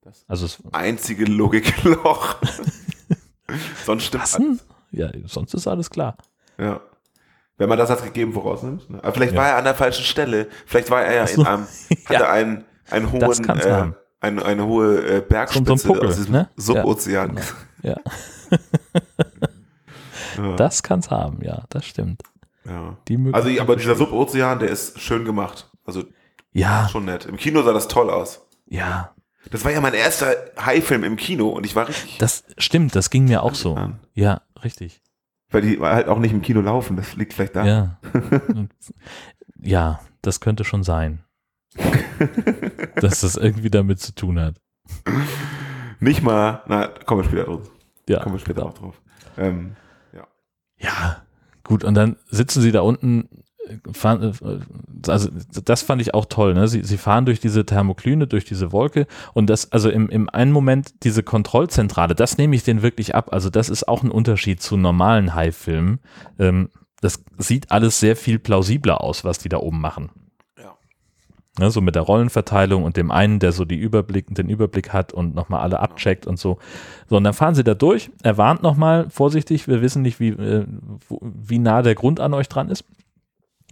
[0.01, 2.35] Das- Also es Einzige Logikloch.
[3.85, 4.65] Sonst stimmt alles.
[4.91, 6.17] Ja, sonst ist alles klar.
[6.57, 6.81] Ja.
[7.61, 8.89] Wenn man das als gegeben vorausnimmt.
[8.89, 8.99] Ne?
[9.03, 9.39] Aber vielleicht Ja.
[9.39, 10.47] war er an der falschen Stelle.
[10.65, 11.41] Vielleicht war er ja so.
[11.41, 11.67] in einem,
[12.05, 13.95] hatte einen, einen Das hohen, äh, haben.
[14.19, 16.49] eine, eine hohe äh, So- so Bergspitze ein Puckel, aus diesem ne?
[16.57, 17.39] Subozean.
[17.83, 17.95] Ja,
[20.37, 20.55] Ja.
[20.55, 22.21] das kann's haben, ja, das stimmt.
[22.65, 22.97] ja.
[23.07, 23.95] Die Also, aber dieser.
[23.95, 25.69] Subozean, der ist schön gemacht.
[25.85, 26.03] Also
[26.53, 27.25] ja, schon nett.
[27.25, 28.45] Im Kino sah das toll aus.
[28.67, 29.13] ja,
[29.49, 32.17] Das war ja mein erster Hai-Film im Kino und ich war richtig.
[32.19, 33.77] das stimmt, das ging mir auch so.
[34.13, 35.00] Ja, richtig.
[35.51, 36.95] Weil die halt auch nicht im Kino laufen.
[36.95, 37.65] Das liegt vielleicht da.
[37.65, 37.97] Ja.
[39.61, 41.23] Ja, das könnte schon sein.
[42.95, 44.55] dass das irgendwie damit zu tun hat.
[45.99, 47.71] Nicht mal, na, kommen wir später drauf.
[48.09, 48.69] Ja, Kommen wir später genau.
[48.69, 49.01] auch drauf.
[49.37, 49.75] Ähm,
[50.77, 51.23] Ja,
[51.63, 53.29] gut, und dann sitzen sie da unten,
[53.93, 55.29] fahren, äh, also
[55.63, 56.67] das fand ich auch toll, ne?
[56.67, 60.51] Sie, sie fahren durch diese Thermoklyne, durch diese Wolke und das, also im, im einen
[60.51, 63.29] Moment diese Kontrollzentrale, das nehme ich denen wirklich ab.
[63.31, 65.99] Also das ist auch ein Unterschied zu normalen High-Filmen.
[66.39, 66.69] Ähm,
[67.01, 70.11] das sieht alles sehr viel plausibler aus, was die da oben machen.
[70.57, 70.75] Ja.
[71.59, 75.11] Ne, so mit der Rollenverteilung und dem einen, der so die Überblick, den Überblick hat
[75.11, 76.59] und nochmal alle abcheckt und so.
[77.09, 78.11] So, und dann fahren sie da durch.
[78.21, 80.65] Er warnt nochmal, vorsichtig, wir wissen nicht, wie, äh,
[81.21, 82.85] wie nah der Grund an euch dran ist.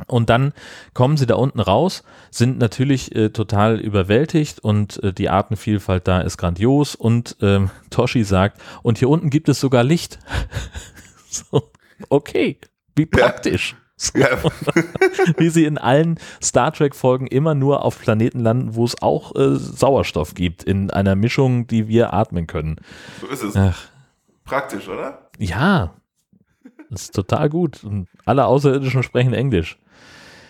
[0.07, 0.53] Und dann
[0.93, 6.21] kommen sie da unten raus, sind natürlich äh, total überwältigt und äh, die Artenvielfalt da
[6.21, 10.19] ist grandios und ähm, Toshi sagt, und hier unten gibt es sogar Licht.
[11.29, 11.71] so,
[12.09, 12.59] okay,
[12.95, 13.75] wie praktisch.
[13.95, 14.29] So, ja,
[15.37, 19.57] wie sie in allen Star Trek-Folgen immer nur auf Planeten landen, wo es auch äh,
[19.57, 22.77] Sauerstoff gibt, in einer Mischung, die wir atmen können.
[23.19, 23.55] so ist es.
[23.57, 23.89] Ach,
[24.45, 25.29] Praktisch, oder?
[25.37, 25.93] ja,
[26.89, 27.83] das ist total gut.
[27.83, 29.77] Und alle Außerirdischen sprechen Englisch.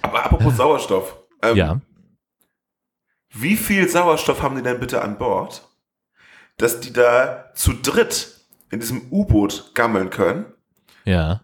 [0.10, 1.18] Aber apropos Sauerstoff.
[1.44, 1.82] Ähm, ja.
[3.32, 5.68] Wie viel Sauerstoff haben die denn bitte an Bord,
[6.58, 8.40] dass die da zu dritt
[8.72, 10.46] in diesem U-Boot gammeln können?
[11.06, 11.42] Ja.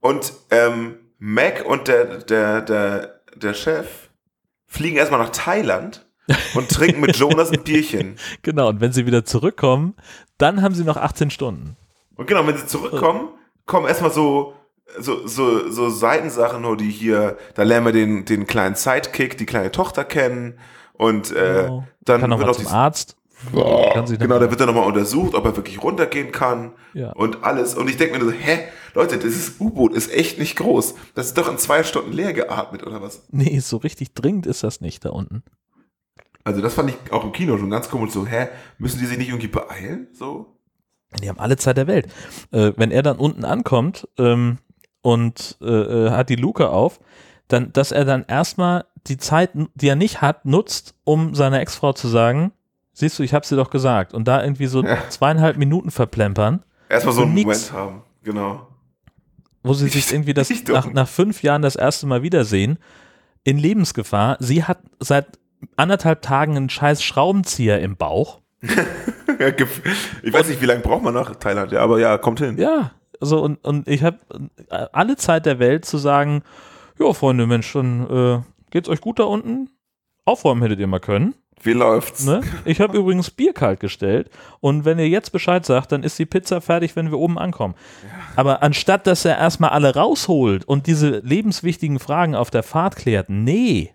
[0.00, 4.10] Und ähm, Mac und der, der, der, der Chef
[4.66, 6.04] fliegen erstmal nach Thailand
[6.54, 8.16] und trinken mit Jonas ein Bierchen.
[8.42, 9.94] Genau, und wenn sie wieder zurückkommen,
[10.38, 11.76] dann haben sie noch 18 Stunden.
[12.16, 13.28] Und genau, wenn sie zurückkommen,
[13.64, 14.57] kommen erstmal so,
[14.98, 19.46] so, so, so Seitensachen, nur die hier, da lernen wir den, den kleinen Sidekick, die
[19.46, 20.58] kleine Tochter kennen
[20.94, 21.84] und äh, Genau.
[22.02, 23.16] dann Kann noch wird auch zum die, Arzt.
[23.92, 27.12] Kann sich genau, da wird dann nochmal untersucht, ob er wirklich runtergehen kann Ja.
[27.12, 27.74] und alles.
[27.76, 28.58] Und ich denke mir so, hä,
[28.94, 30.94] Leute, dieses U-Boot ist echt nicht groß.
[31.14, 33.22] Das ist doch in zwei Stunden leer geatmet, oder was?
[33.30, 35.44] Nee, so richtig dringend ist das nicht da unten.
[36.42, 39.18] Also das fand ich auch im Kino schon ganz komisch, so, hä, müssen die sich
[39.18, 40.08] nicht irgendwie beeilen?
[40.14, 40.56] So?
[41.22, 42.06] Die haben alle Zeit der Welt.
[42.50, 44.58] Äh, wenn er dann unten ankommt ähm,
[45.08, 47.00] und äh, äh, hat die Luke auf,
[47.48, 51.92] dann, dass er dann erstmal die Zeit, die er nicht hat, nutzt, um seiner Ex-Frau
[51.94, 52.52] zu sagen,
[52.92, 54.12] siehst du, ich hab's dir doch gesagt.
[54.12, 54.98] Und da irgendwie so Ja.
[55.08, 57.44] zweieinhalb Minuten verplempern, Erstmal so einen nix.
[57.46, 58.66] Moment haben, genau.
[59.62, 62.78] wo sie Ich- sich irgendwie das nach, nach fünf Jahren das erste Mal wiedersehen,
[63.44, 64.36] in Lebensgefahr.
[64.40, 65.38] Sie hat seit
[65.76, 68.40] anderthalb Tagen einen scheiß Schraubenzieher im Bauch.
[70.22, 72.58] Ich weiß nicht, wie lange braucht man nach Thailand, ja, aber ja, kommt hin.
[72.58, 72.90] Ja,
[73.20, 74.18] so und, und ich habe
[74.92, 76.42] alle Zeit der Welt zu sagen,
[76.98, 78.40] ja, Freunde, Mensch, dann äh,
[78.70, 79.70] geht's euch gut da unten?
[80.24, 81.34] Aufräumen hättet ihr mal können.
[81.62, 82.24] Wie läuft's?
[82.24, 82.42] Ne?
[82.64, 86.26] Ich habe übrigens Bier kalt gestellt und wenn ihr jetzt Bescheid sagt, dann ist die
[86.26, 87.74] Pizza fertig, wenn wir oben ankommen.
[88.36, 93.28] Aber anstatt, dass er erstmal alle rausholt und diese lebenswichtigen Fragen auf der Fahrt klärt,
[93.28, 93.92] nee,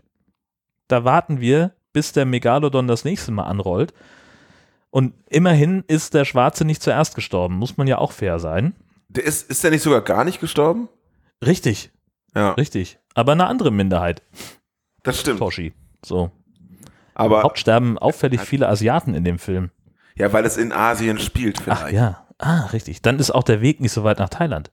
[0.88, 3.94] da warten wir, bis der Megalodon das nächste Mal anrollt.
[4.90, 8.76] Und immerhin ist der Schwarze nicht zuerst gestorben, muss man ja auch fair sein.
[9.16, 10.90] Der ist, ist der nicht sogar gar nicht gestorben?
[11.46, 11.92] Richtig,
[12.36, 13.00] Ja, richtig.
[13.16, 14.22] Aber eine andere Minderheit,
[15.04, 15.40] das stimmt.
[15.40, 15.74] Toshi.
[16.04, 16.32] So.
[17.14, 19.70] Aber Überhaupt sterben auffällig viele Asiaten in dem Film.
[20.16, 21.84] ja, weil es in Asien spielt vielleicht.
[21.84, 22.28] Ach ja.
[22.40, 23.02] Ah, richtig.
[23.02, 24.72] Dann ist auch der Weg nicht so weit nach Thailand.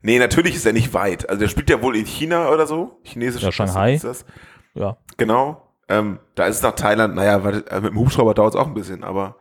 [0.00, 1.28] Nee, natürlich ist er nicht weit.
[1.28, 2.98] Also der spielt ja wohl in China oder so.
[3.04, 3.42] Chinesisch.
[3.42, 3.94] Ja, Shanghai.
[3.94, 4.24] Ist das?
[4.74, 4.96] Ja.
[5.16, 5.68] Genau.
[5.88, 8.66] Ähm, da ist es nach Thailand, naja, weil, äh, mit dem Hubschrauber dauert es auch
[8.66, 9.36] ein bisschen, aber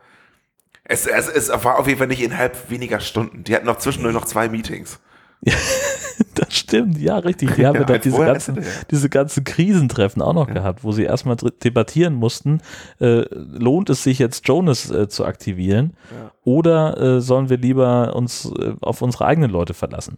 [0.92, 3.44] es, es, es war auf jeden Fall nicht innerhalb weniger Stunden.
[3.44, 5.00] Die hatten noch zwischendurch noch zwei Meetings.
[6.36, 7.56] Das stimmt, ja, richtig.
[7.56, 11.04] Die haben ja, Ja, als diese ganzen, diese ganzen Krisentreffen auch noch gehabt, wo sie
[11.04, 12.62] erstmal debattieren mussten,
[13.00, 16.32] äh, lohnt es sich jetzt Jonas äh, zu aktivieren Ja.
[16.44, 20.18] oder äh, sollen wir lieber uns äh, auf unsere eigenen Leute verlassen?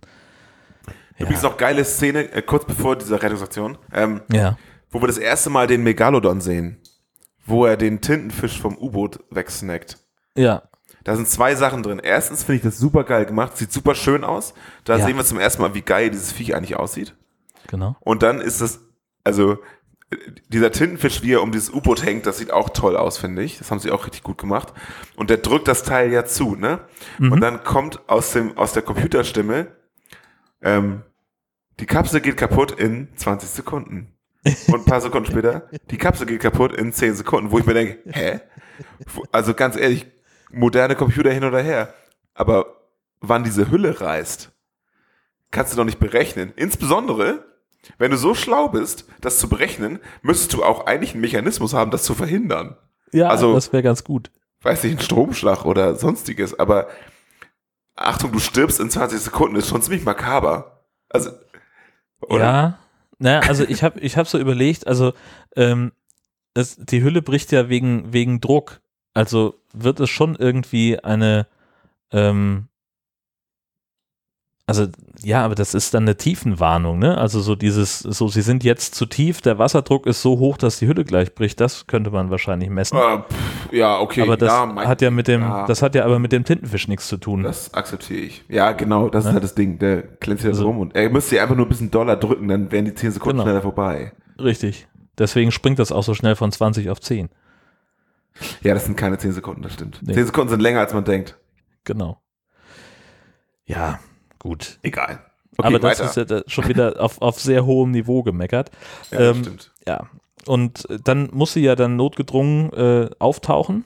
[1.17, 4.57] Übrigens noch geile Szene, äh, kurz bevor dieser Rettungsaktion, ähm, Ja.
[4.91, 6.77] wo wir das erste Mal den Megalodon sehen,
[7.45, 9.97] wo er den Tintenfisch vom U-Boot wegsnackt.
[10.37, 10.63] Ja.
[11.03, 11.99] Da sind zwei Sachen drin.
[11.99, 14.53] Erstens finde ich das super geil gemacht, sieht super schön aus.
[14.85, 15.05] Da Ja.
[15.05, 17.15] sehen wir zum ersten Mal, wie geil dieses Viech eigentlich aussieht.
[17.67, 17.95] Genau.
[17.99, 18.79] Und dann ist das,
[19.23, 19.57] also
[20.47, 23.57] dieser Tintenfisch, wie er um dieses U-Boot hängt, das sieht auch toll aus, finde ich.
[23.57, 24.71] Das haben sie auch richtig gut gemacht.
[25.15, 26.81] Und der drückt das Teil ja zu, ne?
[27.19, 29.67] Und dann kommt aus dem, aus der Computerstimme,
[30.61, 31.01] ähm,
[31.79, 34.13] die Kapsel geht kaputt in 20 Sekunden.
[34.67, 37.73] Und ein paar Sekunden später, die Kapsel geht kaputt in 10 Sekunden, wo ich mir
[37.73, 38.39] denke, hä?
[39.31, 40.05] Also ganz ehrlich,
[40.53, 41.93] moderne Computer hin oder her.
[42.33, 42.65] Aber
[43.19, 44.51] wann diese Hülle reißt,
[45.51, 46.53] kannst du doch nicht berechnen.
[46.55, 47.45] Insbesondere,
[47.97, 51.91] wenn du so schlau bist, das zu berechnen, müsstest du auch eigentlich einen Mechanismus haben,
[51.91, 52.77] das zu verhindern.
[53.11, 54.31] Ja, Also- das wäre ganz gut.
[54.61, 56.87] Weiß nicht, ein Stromschlag oder sonstiges, aber
[57.95, 60.85] Achtung, du stirbst in 20 Sekunden, ist schon ziemlich makaber.
[61.09, 61.31] Also,
[62.21, 62.43] oder?
[62.43, 62.79] Ja,
[63.19, 65.13] naja, also ich habe ich hab so überlegt, also
[65.55, 65.91] ähm,
[66.53, 68.79] es, die Hülle bricht ja wegen, wegen Druck.
[69.13, 71.45] Also wird es schon irgendwie eine,
[72.11, 72.67] ähm,
[74.65, 74.87] also
[75.21, 77.17] ja, aber das ist dann eine Tiefenwarnung, ne?
[77.17, 80.79] Also so dieses, so sie sind jetzt zu tief, der Wasserdruck ist so hoch, dass
[80.79, 81.59] die Hülle gleich bricht.
[81.59, 82.97] Das könnte man wahrscheinlich messen.
[82.97, 84.21] Äh, pff, ja, okay.
[84.21, 85.65] aber das ja, mein- hat ja mit dem, ja.
[85.67, 87.43] das hat ja aber mit dem Tintenfisch nichts zu tun.
[87.43, 88.43] Das akzeptiere ich.
[88.47, 89.33] Ja, genau, das ist Ne?
[89.33, 89.79] halt das Ding.
[89.79, 92.71] Der glänzt jetzt Also- rum und er müsste einfach nur ein bisschen doller drücken, dann
[92.71, 93.43] wären die 10 Sekunden Genau.
[93.43, 94.13] schneller vorbei.
[94.41, 94.87] Richtig.
[95.17, 97.29] Deswegen springt das auch so schnell von 20 auf 10.
[98.61, 99.99] Ja, das sind keine 10 Sekunden, das stimmt.
[100.01, 100.13] Nee.
[100.13, 101.37] 10 Sekunden sind länger, als man denkt.
[101.83, 102.21] Genau.
[103.65, 103.99] Ja,
[104.39, 104.79] gut.
[104.81, 105.19] Egal.
[105.57, 106.21] Okay, aber das weiter.
[106.23, 108.71] ist ja schon wieder auf, auf sehr hohem Niveau gemeckert.
[109.11, 109.73] ja, das ähm, stimmt.
[109.87, 110.09] Ja.
[110.45, 113.85] Und dann muss sie ja dann notgedrungen äh, auftauchen.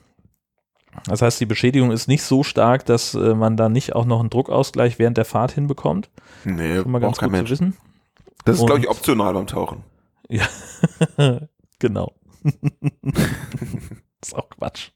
[1.06, 4.18] Das heißt, die Beschädigung ist nicht so stark, dass äh, man da nicht auch noch
[4.20, 6.10] einen Druckausgleich während der Fahrt hinbekommt.
[6.44, 7.48] Nee, Schon mal ganz gut Mensch.
[7.48, 7.76] zu wissen.
[8.44, 9.84] Das ist, glaube ich, optional beim Tauchen.
[10.28, 10.46] Ja,
[11.78, 12.12] genau.
[14.28, 14.90] ist auch Quatsch.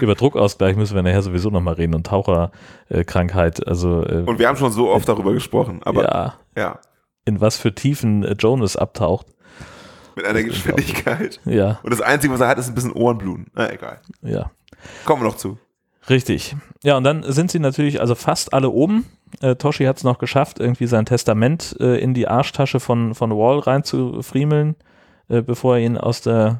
[0.00, 3.66] Über Druckausgleich müssen wir nachher sowieso nochmal reden und Taucherkrankheit.
[3.66, 6.78] Also, äh, Und wir haben schon so oft darüber gesprochen, aber ja, ja,
[7.24, 9.26] in was für Tiefen äh, Jonas abtaucht.
[10.14, 11.40] mit einer Geschwindigkeit.
[11.44, 13.46] Ja, Und das Einzige, was er hat, ist ein bisschen Ohrenbluten.
[13.54, 14.00] Na, egal.
[14.22, 14.50] ja.
[15.04, 15.58] Kommen wir noch zu.
[16.10, 16.56] Richtig.
[16.82, 19.06] Ja, und dann sind sie natürlich, also fast alle oben.
[19.40, 23.30] Äh, Toshi hat es noch geschafft, irgendwie sein Testament äh, in die Arschtasche von, von
[23.30, 24.74] Wall reinzufriemeln,
[25.28, 26.54] äh, bevor er ihn aus der, äh,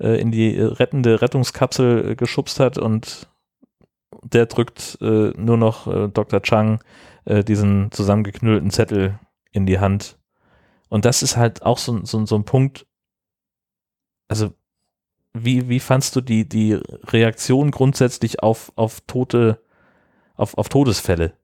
[0.00, 3.28] in die äh, rettende Rettungskapsel äh, geschubst hat und
[4.22, 6.42] der drückt äh, nur noch äh, Dr.
[6.42, 6.82] Chang
[7.24, 9.18] äh, diesen zusammengeknüllten Zettel
[9.52, 10.18] in die Hand.
[10.88, 12.86] Und das ist halt auch so, so, so ein Punkt,
[14.28, 14.52] also
[15.32, 19.62] wie, wie fandst du die, die Reaktion grundsätzlich auf, auf Tote,
[20.34, 21.34] auf, auf Todesfälle?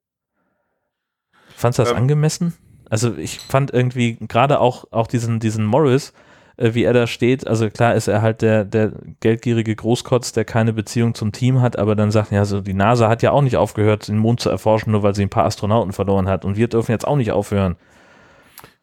[1.55, 1.99] Fandst du das Ähm.
[1.99, 2.55] angemessen?
[2.89, 6.13] Also ich fand irgendwie gerade auch, auch diesen, diesen Morris,
[6.57, 10.45] äh, wie er da steht, also klar ist er halt der, der geldgierige Großkotz, der
[10.45, 13.43] keine Beziehung zum Team hat, aber dann sagt, ja, so die NASA hat ja auch
[13.43, 16.57] nicht aufgehört, den Mond zu erforschen, nur weil sie ein paar Astronauten verloren hat und
[16.57, 17.77] wir dürfen jetzt auch nicht aufhören.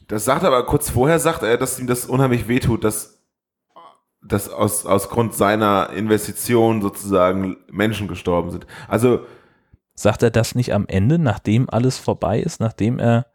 [0.07, 3.21] Das sagt er aber kurz vorher, sagt er, dass ihm das unheimlich wehtut, dass,
[4.21, 8.67] dass aus, aus Grund seiner Investition sozusagen Menschen gestorben sind.
[8.87, 9.21] Also,
[9.95, 13.27] Sagt er das nicht am Ende, nachdem alles vorbei ist, nachdem er,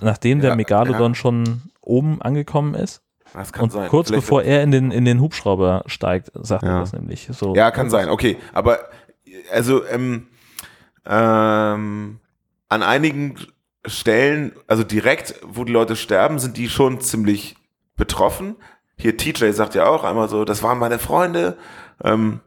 [0.00, 1.14] nachdem der Ja, Megalodon ja.
[1.14, 3.05] schon oben angekommen ist?
[3.40, 3.88] Das kann Und sein.
[3.88, 6.80] kurz Vielleicht- bevor er in den, in den Hubschrauber steigt, sagt er Ja.
[6.80, 7.28] das nämlich.
[7.32, 8.36] So, Ja, kann sein, okay.
[8.52, 8.78] Aber
[9.52, 10.28] also ähm,
[11.04, 12.18] ähm,
[12.68, 13.36] an einigen
[13.86, 17.56] Stellen, also direkt, wo die Leute sterben, sind die schon ziemlich
[17.96, 18.56] betroffen.
[18.98, 21.56] Hier TJ sagt ja auch einmal so, das waren meine Freunde.
[22.02, 22.40] Ähm,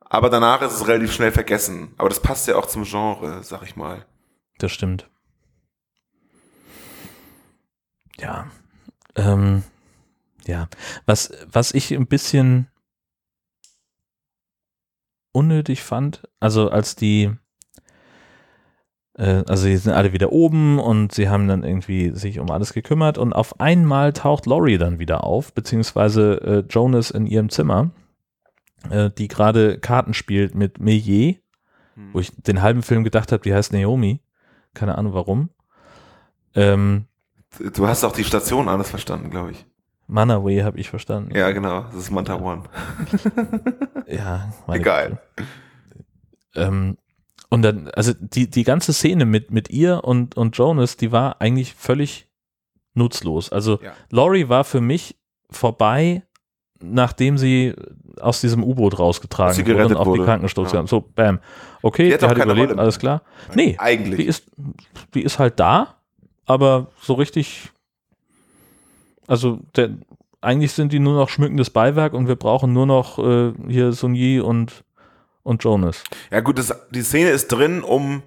[0.00, 1.94] aber danach ist es relativ schnell vergessen.
[1.98, 4.04] Aber das passt ja auch zum Genre, sag ich mal.
[4.58, 5.08] Das stimmt.
[8.18, 8.46] Ja.
[9.14, 9.62] Ähm,
[10.48, 10.66] Ja,
[11.04, 12.68] was, was ich ein bisschen
[15.32, 17.30] unnötig fand, also als die,
[19.12, 22.72] äh, also die sind alle wieder oben und sie haben dann irgendwie sich um alles
[22.72, 27.90] gekümmert und auf einmal taucht Laurie dann wieder auf, beziehungsweise äh, Jonas in ihrem Zimmer,
[28.88, 31.34] äh, die gerade Karten spielt mit Meyer,
[32.14, 34.22] wo ich den halben Film gedacht habe, die heißt Naomi,
[34.72, 35.50] keine Ahnung warum.
[36.54, 37.04] Ähm,
[37.74, 39.66] Du hast auch die Station anders verstanden, glaube ich.
[40.08, 41.34] Manaway habe ich verstanden.
[41.36, 41.82] Ja, genau.
[41.82, 42.64] Das ist Manta One.
[44.06, 45.20] Ja, Egal.
[46.54, 46.96] Ähm,
[47.50, 51.40] und dann, also die, die ganze Szene mit, mit ihr und, und Jonas, die war
[51.40, 52.26] eigentlich völlig
[52.94, 53.52] nutzlos.
[53.52, 53.92] Also Ja.
[54.10, 55.16] Laurie war für mich
[55.50, 56.22] vorbei,
[56.82, 57.74] nachdem sie
[58.20, 60.24] aus diesem U-Boot rausgetragen sie wurde und auf die wurde.
[60.24, 60.82] Krankenstation.
[60.82, 60.86] Ja.
[60.88, 61.40] So, bam.
[61.82, 63.22] Okay, Die die hat hat, auch keine überlebt, alles klar.
[63.54, 64.26] Nee, die Eigentlich.
[64.26, 64.50] ist,
[65.14, 65.96] die ist halt da,
[66.46, 67.70] aber so richtig,
[69.28, 69.90] also der,
[70.40, 74.14] eigentlich sind die nur noch schmückendes Beiwerk und wir brauchen nur noch äh, hier Sun
[74.14, 74.84] Yi und,
[75.44, 76.02] und Jonas.
[76.30, 78.22] Ja gut, das, die Szene ist drin, um,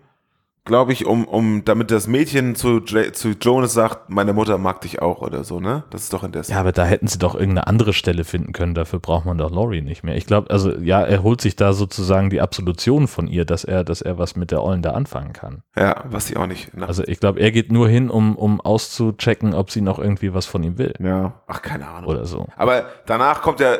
[0.63, 4.81] glaube ich, um, um, damit das Mädchen zu, J zu Jonas sagt, meine Mutter mag
[4.81, 5.83] dich auch oder so, ne?
[5.89, 8.53] Das ist doch in der Ja, aber da hätten sie doch irgendeine andere Stelle finden
[8.53, 8.75] können.
[8.75, 10.15] Dafür braucht man doch Laurie nicht mehr.
[10.15, 13.83] Ich glaube, also ja, er holt sich da sozusagen die Absolution von ihr, dass er,
[13.83, 15.63] dass er was mit der Ollen da anfangen kann.
[15.75, 16.75] Ja, was sie auch nicht.
[16.77, 20.33] nach- Also ich glaube, er geht nur hin, um, um auszuchecken, ob sie noch irgendwie
[20.33, 22.09] was von ihm will ja, ach, keine Ahnung.
[22.09, 22.47] oder so.
[22.55, 23.77] Aber danach kommt ja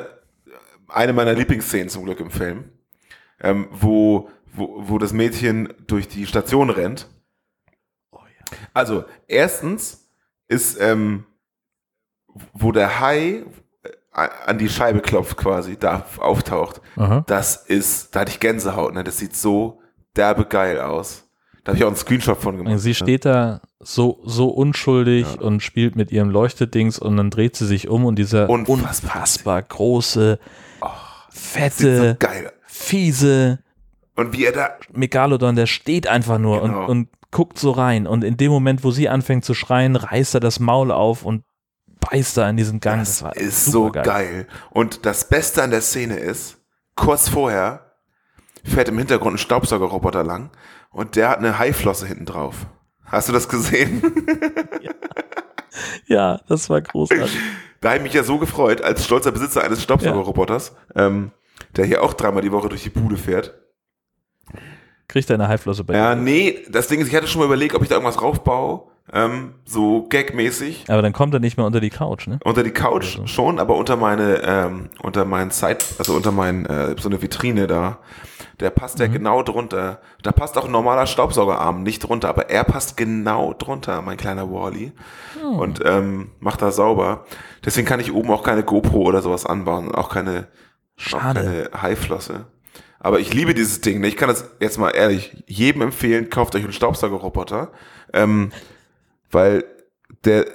[0.88, 2.66] eine meiner Lieblingsszenen zum Glück im Film,
[3.42, 7.08] ähm, wo, wo, wo das Mädchen durch die Station rennt.
[8.74, 10.10] Also, erstens
[10.48, 11.26] ist, ähm,
[12.54, 13.44] wo der Hai
[14.14, 16.82] äh, an die Scheibe klopft quasi, da auftaucht.
[16.98, 17.24] Aha.
[17.28, 19.04] Das ist, da hatte ich Gänsehaut, ne?
[19.04, 19.82] Das sieht so
[20.18, 21.30] derbe geil aus.
[21.64, 22.80] Da habe ich auch einen Screenshot von gemacht.
[22.80, 25.42] Sie steht da so, so unschuldig Ja.
[25.42, 28.76] und spielt mit ihrem Leuchtedings und dann dreht sie sich um und dieser Unfassbar.
[29.16, 30.40] unfassbar große,
[30.82, 30.88] so
[31.30, 32.52] fette, geil.
[32.66, 33.60] fiese
[34.16, 36.82] Und wie er da, Megalodon, der steht einfach nur Genau.
[36.84, 38.08] und, und guckt so rein.
[38.08, 41.44] Und in dem Moment, wo sie anfängt zu schreien, reißt er das Maul auf und
[42.10, 43.00] beißt da in diesen Gang.
[43.00, 44.04] Das, war ist so supergeil.
[44.04, 44.48] geil.
[44.72, 46.58] Und das Beste an der Szene ist,
[46.96, 47.94] kurz vorher
[48.64, 50.50] fährt im Hintergrund ein Staubsaugerroboter lang
[50.92, 52.68] und der hat eine Haiflosse hinten drauf.
[53.06, 54.02] Hast du das gesehen?
[56.06, 57.38] Ja, das war großartig.
[57.80, 61.32] da habe ich mich ja so gefreut, als stolzer Besitzer eines Staubsaugerroboters, ähm,
[61.78, 63.54] der hier auch dreimal die Woche durch die Bude fährt.
[65.12, 66.22] Kriegt er eine Haiflosse bei Ja, dir.
[66.22, 68.84] nee, das Ding ist, ich hatte schon mal überlegt, ob ich da irgendwas raufbaue,
[69.14, 70.86] ähm, so gagmäßig.
[70.88, 72.40] Aber dann kommt er nicht mehr unter die Couch, ne?
[72.46, 73.28] Unter die Couch Also.
[73.28, 77.68] schon, aber unter meine, ähm, unter meinen Zeit, also unter mein, äh, so eine Vitrine
[77.68, 77.98] da,
[78.62, 79.06] der passt Mhm.
[79.06, 80.00] ja genau drunter.
[80.24, 84.50] Da passt auch ein normaler Staubsaugerarm nicht drunter, aber er passt genau drunter, mein kleiner
[84.50, 84.94] Wally.
[85.42, 85.60] Hm.
[85.60, 87.26] Und ähm, macht da sauber.
[87.66, 90.48] Deswegen kann ich oben auch keine GoPro oder sowas anbauen und auch keine,
[90.98, 91.42] auch Schade.
[91.72, 92.46] keine Haiflosse.
[93.04, 94.00] Aber ich liebe dieses Ding.
[94.00, 94.08] ne?
[94.08, 97.72] Ich kann das jetzt mal ehrlich jedem empfehlen, kauft euch einen Staubsaugerroboter.
[98.14, 98.52] Ähm,
[99.32, 99.66] weil
[100.24, 100.46] der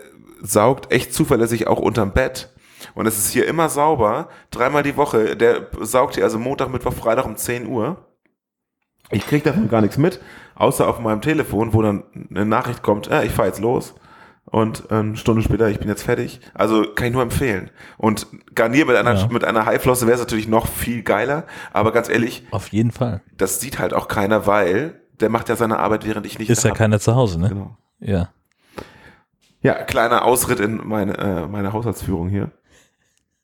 [0.42, 2.51] saugt echt zuverlässig auch unterm Bett.
[2.94, 5.36] Und es ist hier immer sauber, dreimal die Woche.
[5.36, 7.97] Der saugt hier also Montag, Mittwoch, Freitag um 10 Uhr.
[9.11, 10.20] Ich krieg davon gar nichts mit,
[10.55, 13.94] außer auf meinem Telefon, wo dann eine Nachricht kommt, äh, ich fahr jetzt los.
[14.47, 16.40] Und eine Stunde später, ich bin jetzt fertig.
[16.55, 17.70] Also kann ich nur empfehlen.
[17.99, 19.26] Und garnier mit einer, Ja.
[19.28, 21.44] mit einer Haiflosse wäre es natürlich noch viel geiler.
[21.72, 23.22] Aber ganz ehrlich, Auf jeden Fall.
[23.36, 26.62] das sieht halt auch keiner, weil der macht ja seine Arbeit, während ich nicht Ist
[26.64, 26.78] ja hab.
[26.78, 27.49] keiner zu Hause, ne?
[27.49, 27.76] Genau.
[27.99, 28.30] Ja.
[29.62, 32.53] Ja, kleiner Ausritt in meine, äh, meine Haushaltsführung hier.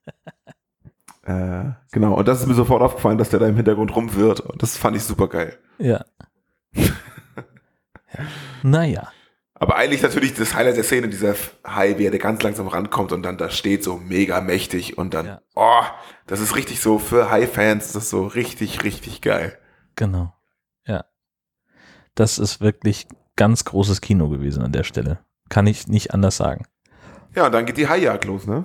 [1.25, 4.41] äh, genau, und das ist mir sofort aufgefallen, dass der da im Hintergrund rumwirrt.
[4.41, 5.59] Und das fand ich super geil.
[5.79, 6.05] Ja.
[6.75, 6.85] ja.
[8.63, 9.09] Naja.
[9.63, 13.23] Aber eigentlich natürlich das Highlight der Szene, dieser Hai, wie er ganz langsam rankommt und
[13.23, 15.41] dann da steht, so mega mächtig und dann, Ja.
[15.55, 15.83] oh,
[16.27, 19.57] das ist richtig so, für Hai-Fans, das ist so richtig, richtig geil.
[19.95, 20.35] Genau.
[20.85, 21.05] Ja.
[22.17, 23.07] Das ist wirklich
[23.37, 25.21] ganz großes Kino gewesen an der Stelle.
[25.49, 26.65] Kann ich nicht anders sagen.
[27.37, 28.65] Ja, und dann geht die Haijagd los, ne?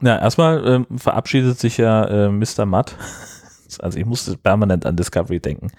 [0.00, 2.64] Ja, erstmal ähm, verabschiedet sich ja äh, Mr.
[3.76, 3.84] Mutt.
[3.84, 5.70] Also ich musste permanent an Discovery denken,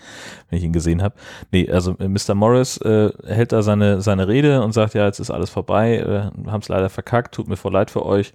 [0.50, 1.16] wenn ich ihn gesehen habe.
[1.52, 2.36] Nee, also äh, Mr.
[2.36, 6.50] Morris äh, hält da seine, seine Rede und sagt, ja, jetzt ist alles vorbei, äh,
[6.50, 8.34] haben es leider verkackt, tut mir voll leid für euch.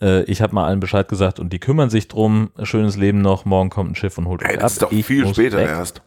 [0.00, 2.50] Äh, ich habe mal allen Bescheid gesagt und die kümmern sich drum.
[2.62, 4.90] Schönes Leben noch, morgen kommt ein Schiff und holt Ey, euch das ist ab.
[4.90, 5.68] doch Ich viel später weg.
[5.68, 6.02] erst.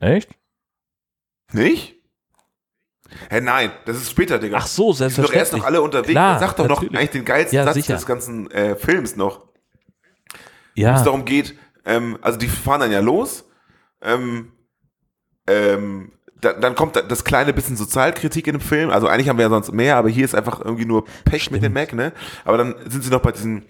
[0.00, 0.30] Echt?
[1.52, 1.94] Nicht?
[3.30, 4.58] Hä, nein, das ist später, Digga.
[4.60, 5.38] Ach so, Die sind doch selbstverständlich.
[5.38, 6.10] erst noch alle unterwegs.
[6.10, 6.98] Klar, Sag doch noch natürlich.
[6.98, 7.94] eigentlich den geilsten Ja, Satz sicher.
[7.94, 9.45] des ganzen äh, Films noch.
[10.76, 13.44] Wo Ja, es darum geht, ähm, also die fahren dann ja los.
[14.02, 14.52] Ähm,
[15.46, 18.90] ähm, dann, dann kommt das kleine bisschen Sozialkritik in dem Film.
[18.90, 21.62] Also eigentlich haben wir ja sonst mehr, aber hier ist einfach irgendwie nur Pech mit
[21.62, 22.12] dem Mac, ne?
[22.44, 23.64] Aber dann sind sie noch bei diesen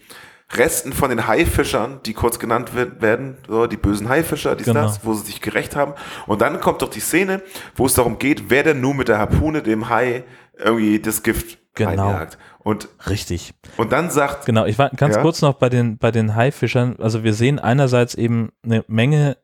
[0.52, 4.82] Resten von den Haifischern, die kurz genannt wer- werden, so, die bösen Haifischer, die Genau.
[4.82, 5.94] das, wo sie sich gerecht haben.
[6.26, 7.42] Und dann kommt doch die Szene,
[7.74, 10.24] wo es darum geht, wer denn nun mit der Harpune dem Hai
[10.56, 11.90] irgendwie das Gift Genau.
[11.90, 12.38] reinjagt.
[12.66, 13.54] Und, Richtig.
[13.76, 15.22] und dann sagt, Genau, ich war ganz Ja?
[15.22, 16.96] kurz noch bei den, bei den Haifischern.
[16.98, 19.36] Also wir sehen einerseits eben eine Menge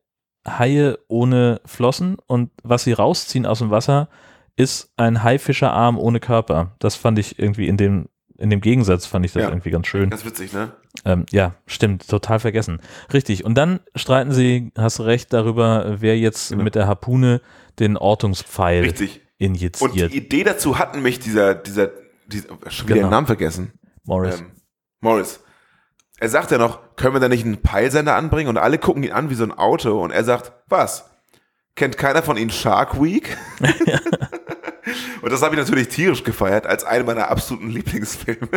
[0.45, 4.09] Haie ohne Flossen und was sie rausziehen aus dem Wasser,
[4.57, 6.75] ist ein Haifischerarm ohne Körper.
[6.81, 8.09] Das fand ich irgendwie in dem,
[8.39, 9.51] in dem Gegensatz fand ich das Ja.
[9.51, 10.11] irgendwie ganz schön.
[10.11, 10.73] ganz witzig, ne?
[11.05, 12.81] Ähm, ja, stimmt, total vergessen.
[13.13, 13.45] Richtig.
[13.45, 16.65] Und dann streiten sie, hast du recht, darüber, wer jetzt Genau.
[16.65, 17.41] mit der Harpune
[17.79, 19.21] den Ortungspfeil Richtig.
[19.39, 19.91] injiziert.
[19.93, 21.89] Und die Idee dazu hatten mich dieser, dieser,
[22.33, 23.09] dieser schon wieder Genau.
[23.09, 23.73] den Namen vergessen.
[24.05, 24.41] Morris.
[24.41, 24.53] Ähm,
[25.01, 25.41] Morris.
[26.19, 28.49] Er sagt ja noch, können wir da nicht einen Peilsender anbringen?
[28.49, 30.01] Und alle gucken ihn an wie so ein Auto.
[30.03, 31.11] Und er sagt, was?
[31.75, 33.37] Kennt keiner von Ihnen Shark Week?
[35.23, 38.49] und das habe ich natürlich tierisch gefeiert, als einen meiner absoluten Lieblingsfilme.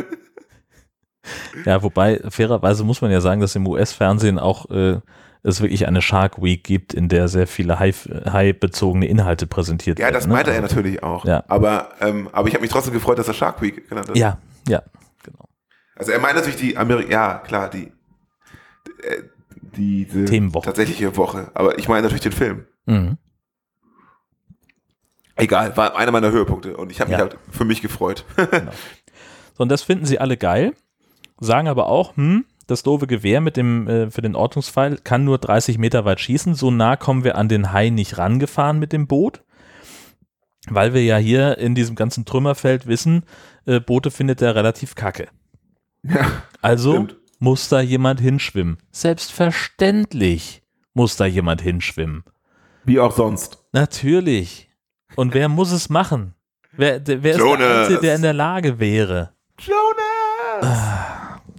[1.65, 4.99] Ja, wobei, fairerweise muss man ja sagen, dass im US-Fernsehen auch äh,
[5.47, 10.05] es wirklich eine Shark Week gibt, in der sehr viele Hai- Hai-bezogene Inhalte präsentiert Ja,
[10.05, 10.15] werden.
[10.15, 10.33] das ne?
[10.33, 11.25] meinte er Also- natürlich auch.
[11.25, 11.43] Ja.
[11.47, 14.17] Aber, ähm, aber ich habe mich trotzdem gefreut, dass er Shark Week genannt hat.
[14.17, 14.37] Ja,
[14.67, 14.81] ja,
[15.23, 15.47] genau.
[15.95, 17.91] Also er meint natürlich die Ameri ja, klar, die,
[19.03, 19.21] äh,
[19.77, 20.65] diese Themenwoche.
[20.65, 21.51] tatsächliche Woche.
[21.53, 22.65] Aber ich meine natürlich den Film.
[22.85, 23.17] Mhm.
[25.37, 27.25] Egal, war einer meiner Höhepunkte und ich habe mich Ja.
[27.25, 28.25] halt für mich gefreut.
[29.57, 30.73] So, und das finden sie alle geil,
[31.39, 35.37] sagen aber auch, hm, das doofe Gewehr mit dem, äh, für den Ortungspfeil kann nur
[35.37, 36.55] 30 Meter weit schießen.
[36.55, 39.43] So nah kommen wir an den Hai nicht rangefahren mit dem Boot.
[40.67, 43.23] Weil wir ja hier in diesem ganzen Trümmerfeld wissen,
[43.65, 45.27] äh, Boote findet er relativ kacke.
[46.03, 47.17] ja, Also Stimmt.
[47.39, 48.77] muss da jemand hinschwimmen.
[48.91, 50.63] Selbstverständlich
[50.93, 52.23] muss da jemand hinschwimmen.
[52.83, 53.59] wie auch sonst.
[53.73, 54.69] Natürlich.
[55.15, 56.33] Und wer muss es machen?
[56.71, 59.33] Wer, der, wer ist der Einzige, der in der Lage wäre?
[59.59, 61.14] Jonas!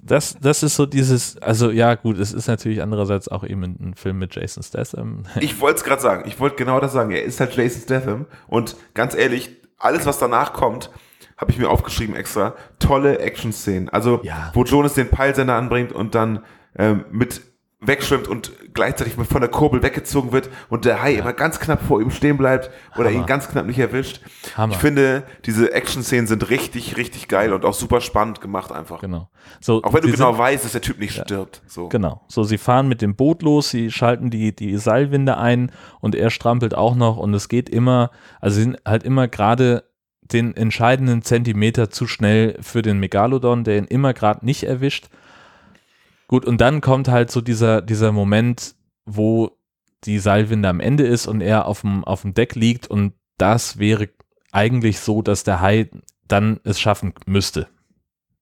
[0.07, 3.95] Das, das ist so dieses, also ja gut, es ist natürlich andererseits auch eben ein,
[3.95, 5.25] Film mit Jason Statham.
[5.41, 6.25] Ich wollte es gerade sagen.
[6.27, 7.11] Ich wollte genau das sagen.
[7.11, 8.27] Er ist halt Jason Statham.
[8.47, 10.91] Und ganz ehrlich, alles, was danach kommt,
[11.37, 12.55] habe ich mir aufgeschrieben extra.
[12.79, 13.89] Tolle Action-Szenen.
[13.91, 14.51] Also, Ja.
[14.55, 16.43] wo Jonas den Peilsender anbringt und dann
[16.79, 17.43] ähm, mit
[17.79, 22.01] wegschwimmt und gleichzeitig von der Kurbel weggezogen wird und der Hai immer ganz knapp vor
[22.01, 23.21] ihm stehen bleibt oder Hammer.
[23.21, 24.23] ihn ganz knapp nicht erwischt.
[24.57, 24.73] Hammer.
[24.73, 29.01] Ich finde, diese Action-Szenen sind richtig, richtig geil und auch super spannend gemacht einfach.
[29.01, 29.29] Genau.
[29.61, 31.63] So, Auch wenn du genau sind, weißt, dass der Typ nicht stirbt.
[31.67, 31.89] So.
[31.89, 32.23] Genau.
[32.29, 35.71] So, sie fahren mit dem Boot los, sie schalten die, die Seilwinde ein
[36.01, 38.11] und er strampelt auch noch und es geht immer,
[38.41, 39.85] also sie sind halt immer gerade
[40.23, 45.09] den entscheidenden Zentimeter zu schnell für den Megalodon, der ihn immer gerade nicht erwischt.
[46.29, 48.75] Gut, und dann kommt halt so dieser, dieser Moment,
[49.05, 49.57] wo
[50.05, 53.79] die Seilwinde am Ende ist und er auf dem, auf dem Deck liegt und das
[53.79, 54.09] wäre
[54.53, 55.91] eigentlich so, dass der Hai
[56.27, 57.69] dann es schaffen müsste.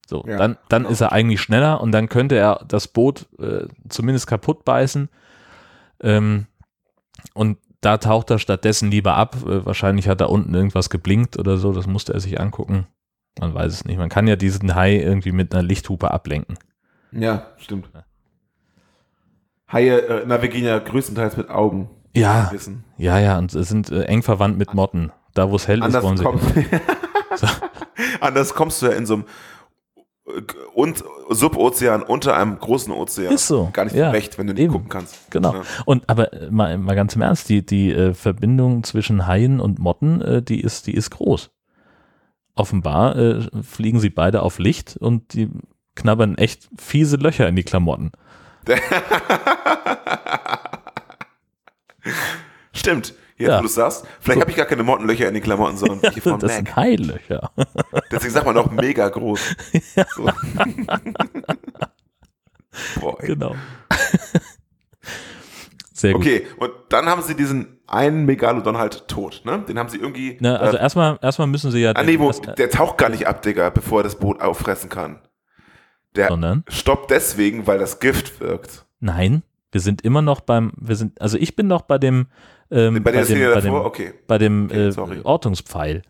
[0.07, 0.93] So, Ja, dann, dann genau.
[0.93, 5.09] ist er eigentlich schneller und dann könnte er das Boot äh, zumindest kaputt beißen.
[6.01, 6.47] Ähm,
[7.33, 9.37] und da taucht er stattdessen lieber ab.
[9.47, 12.87] Äh, wahrscheinlich hat da unten irgendwas geblinkt oder so, das musste er sich angucken.
[13.41, 13.99] Man weiß es nicht.
[13.99, 16.59] Man kann ja diesen Hai irgendwie mit einer Lichthupe ablenken.
[17.15, 17.89] Ja, stimmt.
[19.71, 21.91] Haie äh, navigieren ja größtenteils mit Augen.
[22.15, 22.85] Ja, Wissen.
[22.97, 25.11] ja, ja, und sind äh, eng verwandt mit Motten.
[25.35, 26.25] Da, wo es hell ist, Anders, wollen sie.
[26.25, 26.41] komm.
[27.37, 27.49] So.
[28.21, 29.25] anders kommst du ja in so einem
[30.29, 30.41] äh,
[30.73, 33.35] und Subozean unter einem großen Ozean.
[33.35, 34.73] Ist so, Gar nicht ja, recht, wenn du nicht eben.
[34.73, 35.33] gucken kannst.
[35.33, 35.53] Genau.
[35.55, 35.63] Ja.
[35.85, 39.81] Und aber äh, mal, mal ganz im Ernst, die, die äh, Verbindung zwischen Haien und
[39.81, 41.51] Motten, äh, die ist, die ist groß.
[42.55, 45.51] Offenbar äh, fliegen sie beide auf Licht und die
[45.95, 48.13] knabbern echt fiese Löcher in die Klamotten.
[52.73, 53.15] Stimmt.
[53.37, 53.57] Jetzt, Ja.
[53.59, 54.41] wo du es sagst, vielleicht So.
[54.43, 56.57] habe ich gar keine Mottenlöcher in den Klamotten, sondern welche von das Mac.
[56.57, 57.51] sind Hailöcher.
[58.13, 59.41] Deswegen sagt man auch mega groß.
[60.17, 60.31] So.
[63.01, 63.55] Boah, genau.
[65.93, 66.23] Sehr gut.
[66.23, 69.65] Okay, und dann haben sie diesen einen Megalodon halt tot, ne?
[69.69, 70.37] Den haben sie irgendwie.
[70.41, 71.93] Na, also äh, erstmal, erstmal müssen sie ja.
[71.95, 75.21] ah, nee, wo, der taucht gar nicht ab, Digga, bevor er das Boot auffressen kann.
[76.17, 78.85] Der sondern stoppt deswegen, weil das Gift wirkt.
[79.01, 79.43] nein,
[79.73, 82.27] wir sind immer noch beim, wir sind, also ich bin noch bei dem,
[82.71, 84.15] ähm, Bei der dem, bei dem, okay.
[84.27, 85.23] bei dem Okay, äh.
[85.25, 86.03] Ortungspfeil,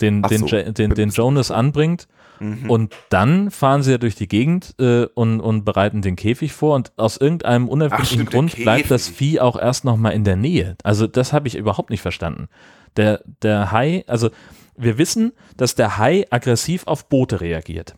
[0.00, 0.46] den, Ach den, so.
[0.46, 2.08] Den, den Jonas anbringt.
[2.40, 2.68] Mhm.
[2.68, 6.74] Und dann fahren sie ja durch die Gegend äh, und, und bereiten den Käfig vor
[6.74, 9.08] und aus irgendeinem unerfindlichen der Grund bleibt das.
[9.08, 10.76] Vieh auch erst noch mal in der Nähe.
[10.82, 12.48] Also das habe ich überhaupt nicht verstanden.
[12.96, 14.30] Der, der Hai, also
[14.76, 17.94] wir wissen, dass der Hai aggressiv auf Boote reagiert.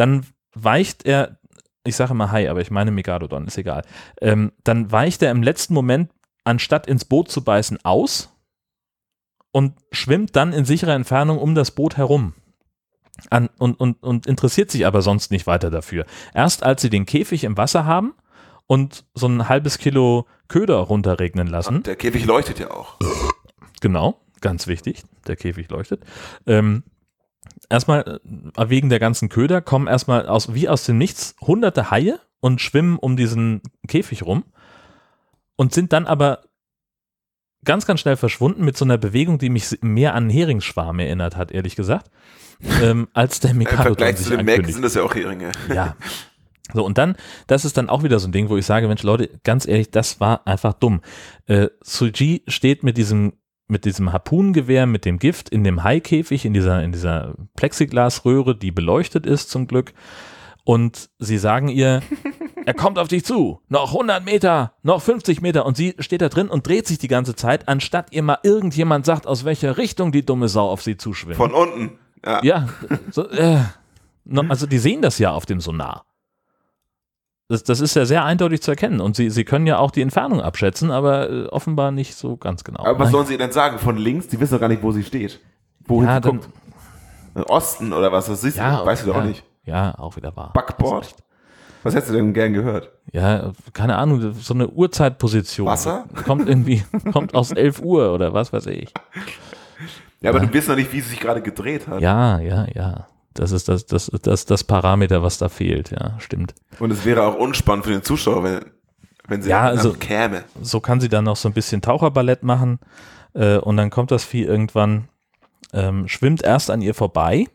[0.00, 0.24] Dann
[0.54, 1.38] weicht er,
[1.84, 3.82] ich sage mal Hai, aber ich meine Megalodon, ist egal.
[4.22, 6.10] Ähm, dann weicht er im letzten Moment
[6.42, 8.34] anstatt ins Boot zu beißen, aus
[9.52, 12.32] und schwimmt dann in sicherer Entfernung um das Boot herum.
[13.28, 16.06] An, und, und, und interessiert sich aber sonst nicht weiter dafür.
[16.32, 18.14] Erst als sie den Käfig im Wasser haben
[18.66, 22.96] und so ein halbes Kilo Köder runterregnen lassen, Der Käfig leuchtet ja auch.
[23.82, 26.04] Genau, ganz wichtig, der Käfig leuchtet.
[26.46, 26.84] Ähm,
[27.70, 28.20] erstmal,
[28.56, 32.60] äh, wegen der ganzen Köder, kommen erstmal aus, wie aus dem Nichts hunderte Haie und
[32.60, 34.44] schwimmen um diesen Käfig rum
[35.56, 36.42] und sind dann aber
[37.64, 41.36] ganz, ganz schnell verschwunden mit so einer Bewegung, die mich mehr an einen Heringsschwarm erinnert
[41.36, 42.10] hat, ehrlich gesagt,
[42.82, 45.52] ähm, als der Im Mikado Vergleich zu den Mac sind das ja auch Heringe.
[45.72, 45.96] Ja.
[46.72, 47.16] So, und dann,
[47.48, 49.90] das ist dann auch wieder so ein Ding, wo ich sage, Mensch, Leute, ganz ehrlich,
[49.90, 51.00] das war einfach dumm.
[51.46, 53.32] Äh, Suji steht mit diesem,
[53.70, 58.72] mit diesem Harpunengewehr, mit dem Gift in dem Haikäfig, in dieser, in dieser Plexiglasröhre, die
[58.72, 59.92] beleuchtet ist zum Glück.
[60.64, 62.02] Und sie sagen ihr,
[62.66, 65.64] er kommt auf dich zu, noch 100 Meter, noch 50 Meter.
[65.64, 69.06] Und sie steht da drin und dreht sich die ganze Zeit, anstatt ihr mal irgendjemand
[69.06, 71.36] sagt, aus welcher Richtung die dumme Sau auf sie zuschwimmt.
[71.36, 71.98] Von unten.
[72.24, 72.42] Ja.
[72.44, 72.68] Ja,
[73.10, 73.60] so, äh,
[74.48, 76.04] also die sehen das ja auf dem Sonar.
[77.50, 80.02] Das, das ist ja sehr eindeutig zu erkennen und sie, sie können ja auch die
[80.02, 82.84] Entfernung abschätzen, aber äh, offenbar nicht so ganz genau.
[82.84, 83.80] Aber was sollen sie denn sagen?
[83.80, 84.28] Von links?
[84.28, 85.40] Die wissen doch gar nicht, wo sie steht.
[85.80, 86.40] Wohin ja, sie dann,
[87.34, 87.50] guckt.
[87.50, 88.26] Osten oder was?
[88.26, 89.44] Das siehst du, ja, weißt du doch ja, auch nicht.
[89.64, 90.52] Ja, auch wieder wahr.
[90.54, 91.12] Backboard?
[91.82, 92.92] Was hättest du denn gern gehört?
[93.10, 95.66] Ja, keine Ahnung, so eine Uhrzeitposition.
[95.66, 96.04] Wasser?
[96.24, 98.94] Kommt irgendwie, kommt aus 11 Uhr oder was weiß ich.
[100.20, 102.00] Ja, aber du weißt noch nicht, wie sie sich gerade gedreht hat.
[102.00, 103.08] Ja, ja, ja.
[103.40, 106.54] Das ist das, das, das, das Parameter, was da fehlt, ja, stimmt.
[106.78, 108.60] Und es wäre auch unspannend für den Zuschauer, wenn,
[109.28, 110.44] wenn sie Ja, also- käme.
[110.60, 112.80] so kann sie dann noch so ein bisschen Taucherballett machen
[113.32, 115.08] äh, und dann kommt das Vieh irgendwann,
[115.72, 117.46] ähm, schwimmt erst an ihr vorbei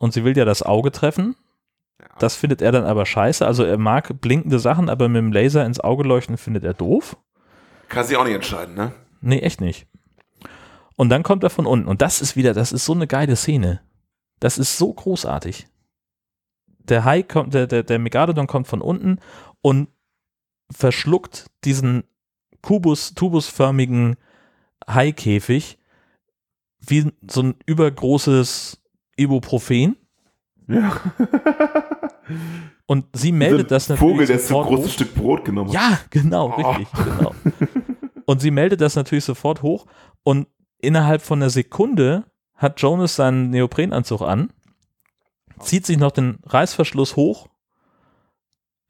[0.00, 1.36] und sie will ja das Auge treffen.
[2.18, 3.46] Das findet er dann aber scheiße.
[3.46, 7.16] Also er mag blinkende Sachen, aber mit dem Laser ins Auge leuchten findet er doof.
[7.88, 8.90] Kann sie auch nicht entscheiden, ne?
[9.20, 9.86] Nee, echt nicht.
[10.96, 13.36] Und dann kommt er von unten und das ist wieder, das ist so eine geile
[13.36, 13.80] Szene.
[14.40, 15.66] Das ist so großartig.
[16.78, 19.18] Der Hai kommt, der, der, der Megalodon kommt von unten
[19.62, 19.88] und
[20.72, 22.04] verschluckt diesen
[22.62, 24.16] Kubus, tubusförmigen
[24.88, 25.78] Haikäfig
[26.80, 28.80] wie so ein übergroßes
[29.16, 29.96] Ibuprofen.
[30.68, 30.96] Ja.
[32.86, 34.92] Und sie meldet das so natürlich Vogel, der so ein großes hoch.
[34.92, 35.74] Stück Brot genommen hat.
[35.74, 36.70] Ja, genau, Oh.
[36.70, 37.34] richtig, genau.
[38.26, 39.86] Und sie meldet das natürlich sofort hoch
[40.22, 40.46] und
[40.80, 42.29] innerhalb von einer Sekunde
[42.60, 44.52] hat Jonas seinen Neoprenanzug an,
[45.58, 47.48] zieht sich noch den Reißverschluss hoch,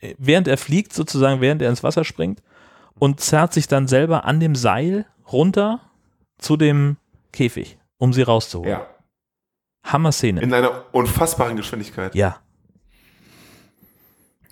[0.01, 2.43] äh, während er fliegt, sozusagen, während er ins Wasser springt
[2.99, 5.81] und zerrt sich dann selber an dem Seil runter
[6.39, 6.97] zu dem
[7.33, 8.73] Käfig, um sie rauszuholen.
[8.73, 8.87] Ja.
[9.85, 10.43] Hammer-Szene.
[10.43, 12.15] In einer unfassbaren Geschwindigkeit.
[12.15, 12.41] Ja.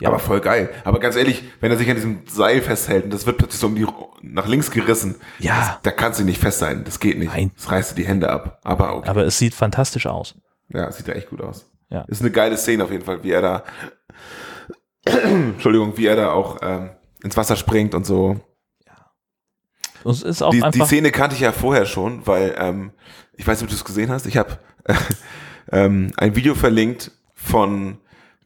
[0.00, 0.08] Ja.
[0.10, 0.70] Aber voll geil.
[0.84, 3.66] Aber ganz ehrlich, wenn er sich an diesem Seil festhält und das wird plötzlich so
[3.66, 3.86] um die
[4.22, 5.58] nach links gerissen, Ja.
[5.58, 6.84] das, da kannst du nicht festhalten.
[6.84, 7.32] Das geht nicht.
[7.32, 7.50] Nein.
[7.56, 8.60] Das reißt dir die Hände ab.
[8.62, 9.08] Aber okay.
[9.08, 10.36] Aber es sieht fantastisch aus.
[10.68, 11.70] Ja, sieht da echt gut aus.
[11.90, 12.02] Ja.
[12.08, 13.64] Ist eine geile Szene auf jeden Fall, wie er da,
[15.04, 16.90] Entschuldigung, wie er da auch ähm,
[17.22, 18.40] ins Wasser springt und so.
[20.04, 20.80] Und es ist auch Die, die.
[20.84, 22.92] Szene kannte ich ja vorher schon, weil ähm,
[23.34, 24.26] ich weiß nicht, ob du es gesehen hast.
[24.26, 24.58] Ich habe
[25.72, 27.98] ähm, ein Video verlinkt von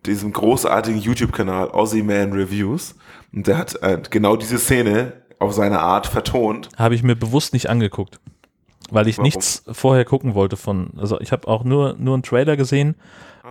[0.06, 2.94] diesem großartigen YouTube-Kanal Aussie Man Reviews
[3.32, 6.68] und der hat äh, genau diese Szene auf seine Art vertont.
[6.76, 8.20] habe ich mir bewusst nicht angeguckt,
[8.90, 9.24] weil ich Warum?
[9.24, 12.96] nichts vorher gucken wollte von, also ich habe auch nur, nur einen Trailer gesehen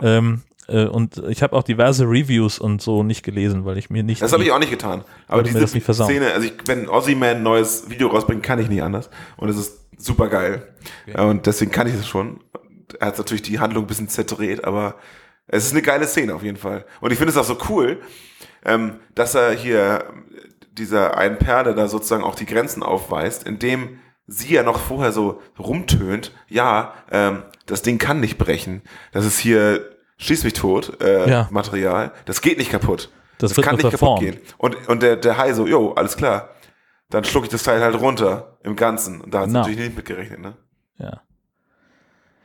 [0.00, 4.02] ähm, äh, und ich habe auch diverse Reviews und so nicht gelesen, weil ich mir
[4.02, 5.04] nicht Das habe ich auch nicht getan.
[5.28, 5.66] Aber diese.
[5.66, 9.10] Szene, also ich, wenn Aussie Man ein neues Video rausbringt, kann ich nicht anders.
[9.36, 10.68] Und es ist super geil.
[11.16, 12.40] Und deswegen kann ich es schon.
[13.00, 14.96] Er hat natürlich die Handlung ein bisschen zerdreht, aber
[15.46, 16.84] es ist eine geile Szene auf jeden Fall.
[17.00, 18.00] Und ich finde es auch so cool,
[18.64, 20.04] ähm, dass er hier
[20.72, 25.42] dieser einen Perle da sozusagen auch die Grenzen aufweist, indem sie ja noch vorher so
[25.58, 28.82] rumtönt, ja, ähm, das Ding kann nicht brechen.
[29.12, 31.48] Das ist hier schieß mich tot äh, Ja.
[31.50, 32.12] Material.
[32.24, 33.10] Das geht nicht kaputt.
[33.38, 34.38] Das Das, wird kann nicht kaputt gehen.
[34.58, 36.50] Und, und der, der Hai so, jo, alles klar.
[37.10, 39.20] Dann schluck ich das Teil halt runter im Ganzen.
[39.20, 39.60] Und da hat sie Genau.
[39.60, 40.56] natürlich nicht mitgerechnet, ne?
[40.98, 41.20] ja.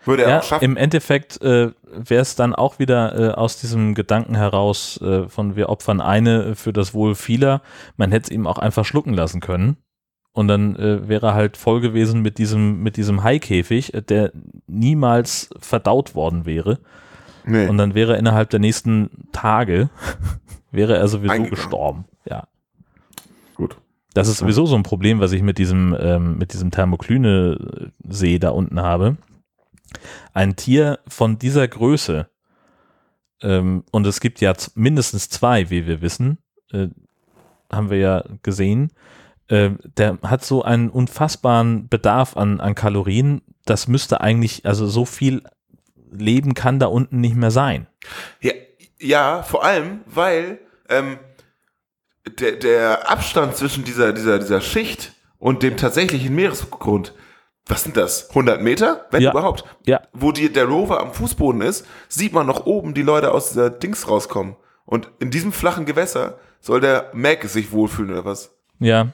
[0.08, 0.64] Würde er Ja, auch schaffen.
[0.66, 5.56] im Endeffekt äh, wäre es dann auch wieder äh, aus diesem Gedanken heraus, äh, von
[5.56, 7.62] wir opfern eine für das Wohl vieler.
[7.98, 9.78] Man hätte es ihm auch einfach schlucken lassen können.
[10.34, 14.32] Und dann äh, wäre er halt voll gewesen mit diesem, mit diesem Haikäfig, äh, der
[14.68, 16.80] niemals verdaut worden wäre.
[17.44, 17.68] nee.
[17.68, 19.90] Und dann wäre er innerhalb der nächsten Tage,
[20.72, 22.06] wäre er sowieso gestorben.
[22.26, 22.44] Ja.
[23.56, 23.78] Gut.
[24.14, 28.50] Das ist sowieso so ein Problem, was ich mit diesem, ähm, mit diesem Thermoklyne-See da
[28.50, 29.18] unten habe.
[30.34, 32.30] Ein Tier von dieser Größe,
[33.42, 36.40] ähm, und es gibt ja mindestens zwei, wie wir wissen,
[36.72, 36.88] äh,
[37.72, 38.92] haben wir ja gesehen,
[39.48, 43.42] äh, der hat so einen unfassbaren Bedarf an, an Kalorien.
[43.66, 45.44] Das müsste eigentlich, also so viel
[46.12, 47.88] Leben kann da unten nicht mehr sein.
[48.42, 48.54] Ja,
[49.00, 50.60] ja vor allem, weil
[50.90, 51.20] ähm,
[52.40, 57.14] der, der Abstand zwischen dieser, dieser, dieser Schicht und dem tatsächlichen Meeresgrund,
[57.70, 58.30] was sind das?
[58.30, 59.06] 100 Meter?
[59.12, 59.32] Wenn Ja.
[59.32, 59.64] überhaupt.
[59.86, 60.02] Ja.
[60.14, 63.70] Wo die, der Rover am Fußboden ist, sieht man noch oben die Leute aus dieser
[63.70, 64.56] Dings rauskommen.
[64.86, 68.56] Und in diesem flachen Gewässer soll der Mac sich wohlfühlen oder was?
[68.80, 69.12] Ja,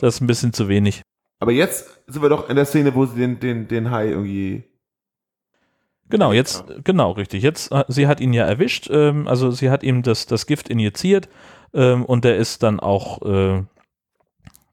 [0.00, 1.02] das ist ein bisschen zu wenig.
[1.38, 4.64] Aber jetzt sind wir doch in der Szene, wo sie den, den, den Hai irgendwie.
[6.08, 7.42] Genau, jetzt, genau, richtig.
[7.42, 10.68] Jetzt, äh, sie hat ihn ja erwischt, ähm, also sie hat ihm das, das Gift
[10.68, 11.28] injiziert
[11.74, 13.64] ähm, und der ist dann auch, äh,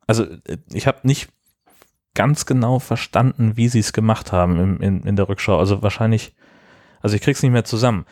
[0.05, 1.29] also äh, ich habe nicht
[2.15, 5.57] ganz genau verstanden, wie sie es gemacht haben im, in, in der Rückschau.
[5.57, 6.33] Also wahrscheinlich,
[7.01, 8.05] also ich krieg's nicht mehr zusammen.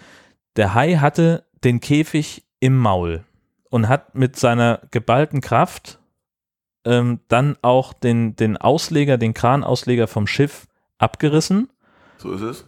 [0.56, 3.24] Der Hai hatte den Käfig im Maul
[3.70, 5.99] und hat mit seiner geballten Kraft
[6.86, 11.70] ähm, dann auch den, den Ausleger, den Kranausleger vom Schiff abgerissen.
[12.18, 12.66] So ist es.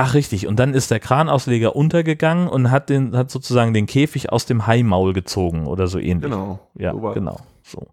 [0.00, 4.30] Ach richtig, und dann ist der Kranausleger untergegangen und hat den hat sozusagen den Käfig
[4.30, 6.30] aus dem Haimaul gezogen oder so ähnlich.
[6.30, 6.60] Genau.
[6.74, 7.40] Ja, So genau.
[7.64, 7.88] So.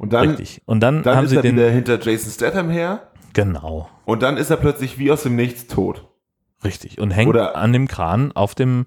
[0.00, 0.62] Und dann, richtig.
[0.66, 3.08] Und dann, dann haben ist sie er den wieder hinter Jason Statham her.
[3.34, 6.08] genau, Und dann ist er plötzlich wie aus dem Nichts tot.
[6.64, 8.86] richtig und hängt Oder- an dem Kran auf dem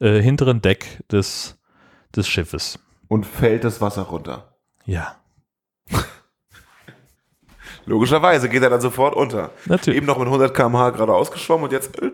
[0.00, 1.58] äh, hinteren Deck des
[2.16, 2.78] des Schiffes.
[3.08, 4.54] Und fällt das Wasser runter.
[4.86, 5.16] Ja,
[7.86, 9.50] Logischerweise geht er dann sofort unter.
[9.66, 9.98] natürlich.
[9.98, 12.00] Eben noch mit 100 km/h geradeaus geschwommen und jetzt.
[12.00, 12.10] äh.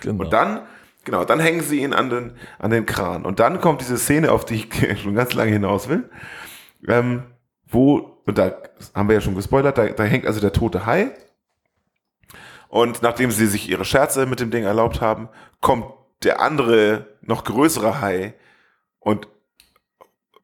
[0.00, 0.24] Genau.
[0.24, 0.60] Und dann,
[1.04, 3.24] genau, dann hängen sie ihn an den, an den Kran.
[3.24, 6.10] Und dann kommt diese Szene, auf die ich schon ganz lange hinaus will,
[6.88, 7.22] ähm,
[7.66, 8.56] wo, und da
[8.94, 11.10] haben wir ja schon gespoilert, da, da hängt also der tote Hai.
[12.68, 15.28] Und nachdem sie sich ihre Scherze mit dem Ding erlaubt haben,
[15.60, 15.86] kommt
[16.22, 18.34] der andere, noch größere Hai
[19.00, 19.28] und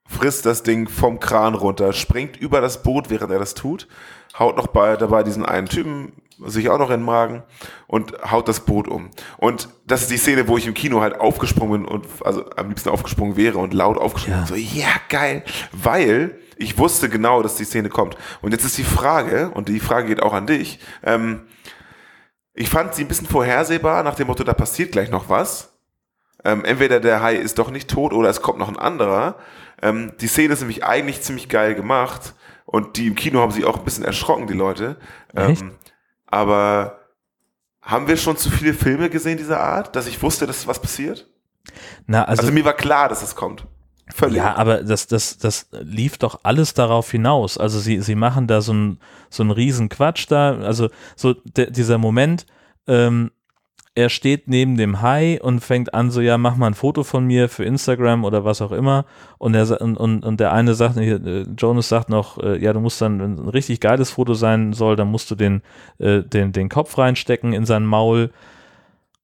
[0.06, 3.88] frisst das Ding vom Kran runter, springt über das Boot, während er das tut,
[4.38, 6.12] haut noch bei, dabei diesen einen Typen
[6.44, 7.42] sich auch noch in den Magen
[7.86, 9.10] und haut das Boot um.
[9.38, 12.68] Und das ist die Szene, wo ich im Kino halt aufgesprungen bin und also am
[12.68, 14.40] liebsten aufgesprungen wäre und laut aufgesprungen.
[14.40, 14.46] Ja.
[14.46, 15.44] So, ja, geil.
[15.72, 18.16] Weil ich wusste genau, dass die Szene kommt.
[18.40, 21.42] Und jetzt ist die Frage, und die Frage geht auch an dich, ähm,
[22.54, 25.72] ich fand sie ein bisschen vorhersehbar, nach dem Motto, da passiert gleich noch was.
[26.44, 29.36] Ähm, entweder der Hai ist doch nicht tot oder es kommt noch ein anderer.
[29.80, 32.34] Ähm, die Szene ist nämlich eigentlich ziemlich geil gemacht
[32.64, 34.96] und die im Kino haben sich auch ein bisschen erschrocken, die Leute.
[35.34, 35.72] Ähm,
[36.26, 37.00] aber
[37.80, 41.28] haben wir schon zu viele Filme gesehen dieser Art, dass ich wusste, dass was passiert?
[42.06, 43.66] Na, Also, also, mir war klar, dass es kommt.
[44.08, 44.36] Völlig.
[44.36, 47.56] ja, aber das, das, das lief doch alles darauf hinaus.
[47.56, 48.98] Also sie, sie machen da so ein
[49.30, 50.58] so einen riesen Quatsch da.
[50.58, 52.46] Also so der, dieser Moment,
[52.86, 53.30] ähm,
[53.94, 57.26] er steht neben dem Hai und fängt an so, ja, mach mal ein Foto von
[57.26, 59.04] mir für Instagram oder was auch immer.
[59.36, 63.00] Und, er, und, und der eine sagt, äh, Jonas sagt noch, äh, ja, du musst
[63.02, 65.60] dann, wenn ein richtig geiles Foto sein soll, dann musst du den,
[65.98, 68.30] äh, den, den Kopf reinstecken in sein Maul.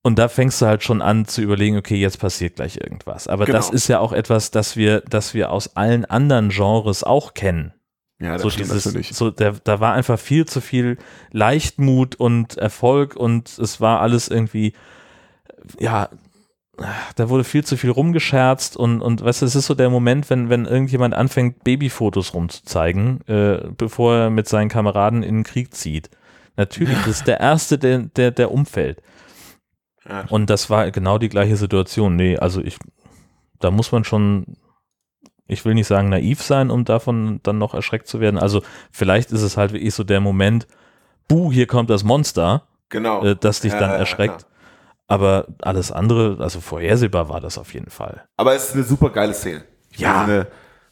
[0.09, 3.29] Und da fängst du halt schon an zu überlegen, okay, jetzt passiert gleich irgendwas.
[3.29, 3.59] Aber Genau.
[3.59, 7.75] das ist ja auch etwas, das wir, das wir aus allen anderen Genres auch kennen.
[8.19, 9.11] ja, das So stimmt dieses, natürlich.
[9.15, 10.97] so der, da war einfach viel zu viel
[11.31, 14.73] Leichtmut und Erfolg und es war alles irgendwie,
[15.79, 16.09] ja,
[17.17, 20.31] da wurde viel zu viel rumgescherzt und, und weißt du, es ist so der Moment,
[20.31, 25.75] wenn, wenn irgendjemand anfängt, Babyfotos rumzuzeigen, äh, bevor er mit seinen Kameraden in den Krieg
[25.75, 26.09] zieht.
[26.57, 29.03] Natürlich, das ist der Erste, der, der, der umfällt.
[30.09, 30.25] Ja.
[30.29, 32.17] Und das war genau die gleiche Situation.
[32.17, 32.79] Nee, also ich,
[33.61, 34.57] da muss man schon,
[35.47, 38.39] ich will nicht sagen naiv sein, um davon dann noch erschreckt zu werden.
[38.39, 40.67] Also vielleicht ist es halt wirklich so der Moment,
[41.29, 43.23] buh, hier kommt das Monster, Genau.
[43.23, 44.39] äh, das dich Ja, dann ja, erschreckt.
[44.39, 44.51] klar.
[45.11, 48.25] Aber alles andere, also vorhersehbar war das auf jeden Fall.
[48.37, 49.65] Aber es ist eine super geile Szene.
[49.91, 50.23] Ich Ja.
[50.25, 50.47] Eine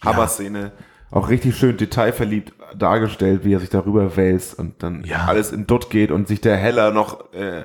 [0.05, 0.73] Hammer-Szene.
[1.11, 5.25] Auch richtig schön detailverliebt dargestellt, wie er sich darüber wälzt und dann Ja.
[5.27, 7.65] alles in Dutt geht und sich der Heller noch äh,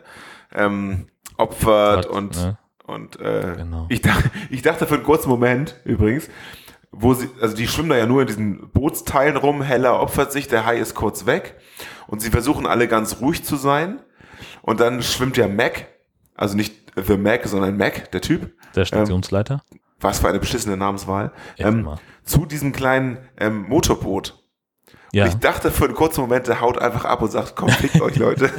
[0.53, 1.07] ähm,
[1.41, 2.57] opfert Gott, und, ne?
[2.85, 3.85] und äh, Genau.
[3.89, 6.29] ich, dachte, ich dachte für einen kurzen Moment übrigens,
[6.91, 10.47] wo sie, also die schwimmen da ja nur in diesen Bootsteilen rum, Heller opfert sich,
[10.47, 11.55] der Hai ist kurz weg
[12.07, 13.99] und sie versuchen alle ganz ruhig zu sein
[14.61, 15.87] und dann schwimmt ja Mac,
[16.35, 19.63] also nicht The Mac, sondern Mac, der Typ, Der Stationsleiter?
[20.01, 21.87] was für eine beschissene Namenswahl, ähm,
[22.23, 24.40] zu diesem kleinen ähm, Motorboot.
[25.13, 25.25] Ja.
[25.27, 28.15] Ich dachte für einen kurzen Moment, der haut einfach ab und sagt, komm, fickt euch
[28.15, 28.49] Leute.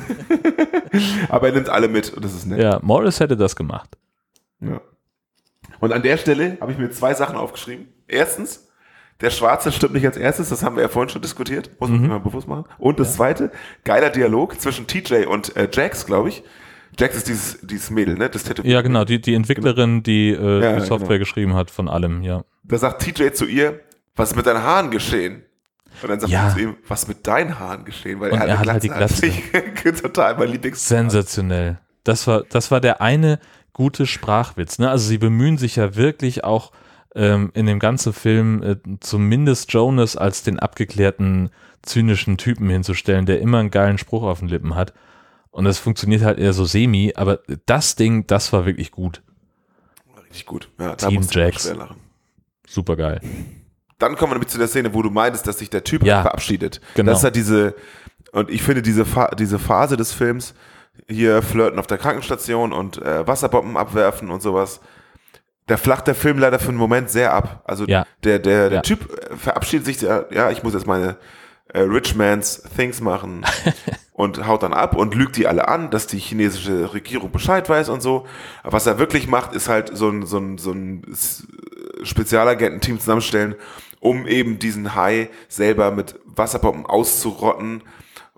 [1.29, 2.61] Aber er nimmt alle mit und das ist nett.
[2.61, 3.97] ja, Morris hätte das gemacht.
[4.61, 4.81] Ja.
[5.81, 7.89] Und an der Stelle habe ich mir zwei Sachen aufgeschrieben.
[8.07, 8.69] Erstens,
[9.21, 12.01] der Schwarze stimmt nicht als erstes, das haben wir ja vorhin schon diskutiert, muss man
[12.01, 12.65] sich mal bewusst machen.
[12.79, 13.51] Und das zweite,
[13.85, 16.43] geiler Dialog zwischen TJ und äh, Jax, glaube ich.
[16.99, 18.29] Jax ist dieses, dieses Mädel, ne?
[18.29, 18.63] Das Tattoo.
[18.65, 21.19] Ja, genau, die, die Entwicklerin, die äh, Ja, die Software genau.
[21.21, 22.45] geschrieben hat von allem, ja.
[22.65, 23.81] Da sagt TJ zu ihr,
[24.15, 25.43] was ist mit deinen Haaren geschehen?
[26.03, 26.51] Und dann sagt Ja.
[26.51, 28.21] sie zu ihm, was mit deinen Haaren geschehen?
[28.21, 29.97] Weil Und er, er eine hat halt die Glatze hat.
[30.03, 30.87] Total mein Lieblings.
[30.89, 31.79] Sensationell.
[32.05, 33.39] Das war, das war der eine
[33.73, 34.79] gute Sprachwitz.
[34.79, 34.91] Ne?
[34.91, 36.73] Also sie bemühen sich ja wirklich auch
[37.15, 41.51] ähm, in dem ganzen Film äh, zumindest Jonas als den abgeklärten,
[41.83, 44.93] zynischen Typen hinzustellen, der immer einen geilen Spruch auf den Lippen hat.
[45.51, 49.23] Und das funktioniert halt eher so semi, aber das Ding, das war wirklich gut.
[50.29, 50.71] Richtig gut.
[50.79, 51.71] Ja, Team Jax.
[52.67, 53.21] Super geil.
[54.03, 56.23] Dann kommen wir nämlich zu der Szene, wo du meintest, dass sich der Typ Ja.
[56.23, 56.81] verabschiedet.
[56.95, 57.11] Genau.
[57.13, 57.75] Das ist halt diese,
[58.33, 60.55] und ich finde diese, Fa diese Phase des Films,
[61.09, 64.81] hier flirten auf der Krankenstation und äh, Wasserbomben abwerfen und sowas,
[65.67, 67.63] da flacht der Film leider für einen Moment sehr ab.
[67.65, 68.05] Also Ja.
[68.25, 68.83] der, der, der Ja.
[68.83, 71.17] Typ äh, verabschiedet sich, ja, ja, ich muss jetzt meine
[71.73, 73.45] äh, Rich Man's Things machen
[74.13, 77.89] und haut dann ab und lügt die alle an, dass die chinesische Regierung Bescheid weiß
[77.89, 78.27] und so.
[78.63, 81.03] Aber was er wirklich macht, ist halt so ein, so ein, so ein
[82.03, 83.55] Spezialagententeam zusammenstellen,
[84.03, 87.83] um eben diesen Hai selber mit Wasserbomben auszurotten,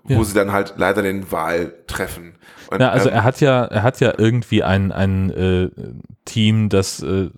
[0.03, 0.23] wo Ja.
[0.23, 2.35] sie dann halt leider den Wal treffen.
[2.69, 5.69] Und, Ja, also ähm, er hat ja, er hat ja irgendwie ein, ein äh,
[6.25, 7.29] Team, das äh,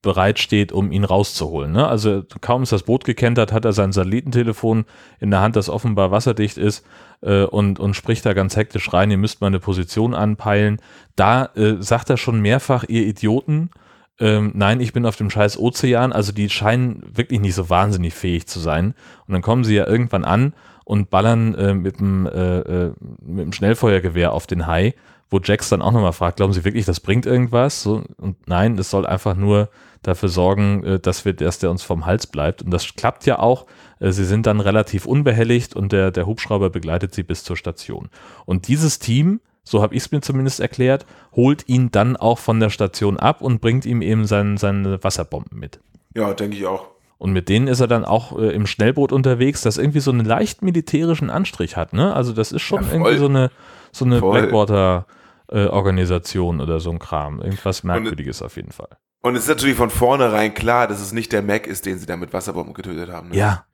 [0.00, 1.72] bereitsteht, um ihn rauszuholen.
[1.72, 1.86] Ne?
[1.86, 4.86] Also kaum ist das Boot gekentert, hat er sein Satellitentelefon
[5.20, 6.84] in der Hand, das offenbar wasserdicht ist
[7.20, 10.80] äh, und, und spricht da ganz hektisch rein, ihr müsst mal eine Position anpeilen.
[11.14, 13.70] Da äh, sagt er schon mehrfach, ihr Idioten,
[14.18, 18.14] ähm, nein, ich bin auf dem scheiß Ozean, also die scheinen wirklich nicht so wahnsinnig
[18.14, 18.94] fähig zu sein.
[19.26, 23.44] Und dann kommen sie ja irgendwann an und ballern äh, mit, dem, äh, äh, mit
[23.44, 24.94] dem Schnellfeuergewehr auf den Hai,
[25.28, 27.82] wo Jax dann auch nochmal fragt, glauben Sie wirklich, das bringt irgendwas?
[27.82, 29.68] So, und nein, es soll einfach nur
[30.02, 32.62] dafür sorgen, äh, dass, wir, dass der uns vom Hals bleibt.
[32.62, 33.66] Und das klappt ja auch.
[33.98, 38.08] Äh, sie sind dann relativ unbehelligt und der, der Hubschrauber begleitet sie bis zur Station.
[38.44, 42.60] Und dieses Team, so habe ich es mir zumindest erklärt, holt ihn dann auch von
[42.60, 45.80] der Station ab und bringt ihm eben sein, seine Wasserbomben mit.
[46.14, 46.86] ja, denke ich auch.
[47.18, 50.26] Und mit denen ist er dann auch äh, im Schnellboot unterwegs, das irgendwie so einen
[50.26, 51.94] leicht militärischen Anstrich hat.
[51.94, 52.14] Ne?
[52.14, 53.50] Also das ist schon Ja, irgendwie so eine,
[53.90, 54.20] so eine.
[54.20, 57.40] Blackwater-Organisation oder so ein Kram.
[57.40, 58.90] Irgendwas Merkwürdiges auf jeden Fall.
[59.22, 62.04] Und es ist natürlich von vornherein klar, dass es nicht der Mac ist, den sie
[62.04, 63.30] da mit Wasserbomben getötet haben.
[63.30, 63.36] Ne?
[63.36, 63.64] Ja,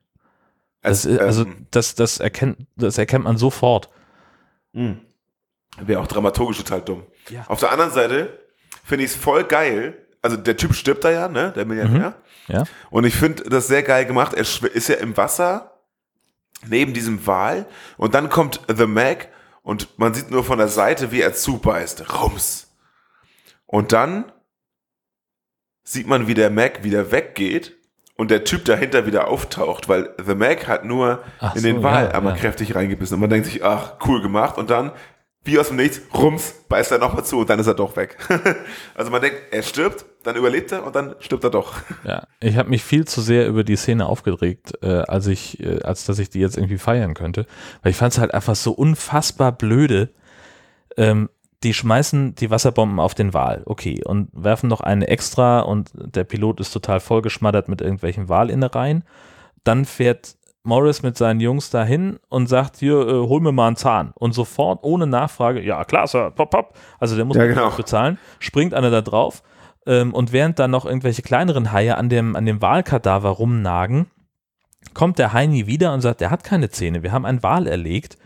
[0.81, 3.89] das, ist, also ähm, das, das, erkennt, das erkennt man sofort.
[4.73, 4.99] Hm.
[5.81, 7.03] Wäre auch dramaturgisch total dumm.
[7.29, 7.45] Ja.
[7.47, 8.39] Auf der anderen Seite
[8.83, 9.97] finde ich es voll geil.
[10.21, 11.51] Also der Typ stirbt da ja, ne?
[11.55, 12.15] Der Milliardär.
[12.47, 12.63] Ja.
[12.89, 14.33] Und ich finde das sehr geil gemacht.
[14.33, 15.73] Er ist ja im Wasser
[16.67, 17.65] neben diesem Wal
[17.97, 19.29] und dann kommt The Mac
[19.63, 22.21] und man sieht nur von der Seite, wie er zubeißt.
[22.21, 22.71] Rums.
[23.65, 24.31] Und dann
[25.83, 27.75] sieht man, wie der Mac wieder weggeht
[28.15, 31.83] und der Typ dahinter wieder auftaucht, weil The Mac hat nur Ach in so, den
[31.83, 32.39] Wal ja, einmal ja.
[32.39, 34.91] kräftig reingebissen und man denkt sich, ach, cool gemacht und dann
[35.45, 38.17] wie aus dem Nichts, rums, beißt er nochmal zu und dann ist er doch weg.
[38.95, 41.75] also man denkt, er stirbt, dann überlebt er und dann stirbt er doch.
[42.05, 45.81] Ja, ich habe mich viel zu sehr über die Szene aufgeregt, äh, als ich, äh,
[45.83, 47.45] als dass ich die jetzt irgendwie feiern könnte,
[47.81, 50.09] weil ich fand es halt einfach so unfassbar blöde.
[50.95, 51.29] Ähm,
[51.63, 56.25] die schmeißen die Wasserbomben auf den Wal, okay, und werfen noch eine extra und der
[56.25, 59.03] Pilot ist total vollgeschmattert mit irgendwelchen Walinnereien.
[59.63, 63.75] Dann fährt Morris mit seinen Jungs dahin und sagt, hier, äh, hol mir mal einen
[63.75, 64.11] Zahn.
[64.15, 66.73] Und sofort, ohne Nachfrage, ja klar, Sir, pop, pop.
[66.99, 67.69] Also der muss Ja, genau.
[67.71, 69.43] bezahlen, springt einer da drauf.
[69.85, 74.07] Ähm, und während dann noch irgendwelche kleineren Haie an dem, an dem Walkadaver rumnagen,
[74.93, 78.17] kommt der Heini wieder und sagt, der hat keine Zähne, wir haben einen Wal erlegt.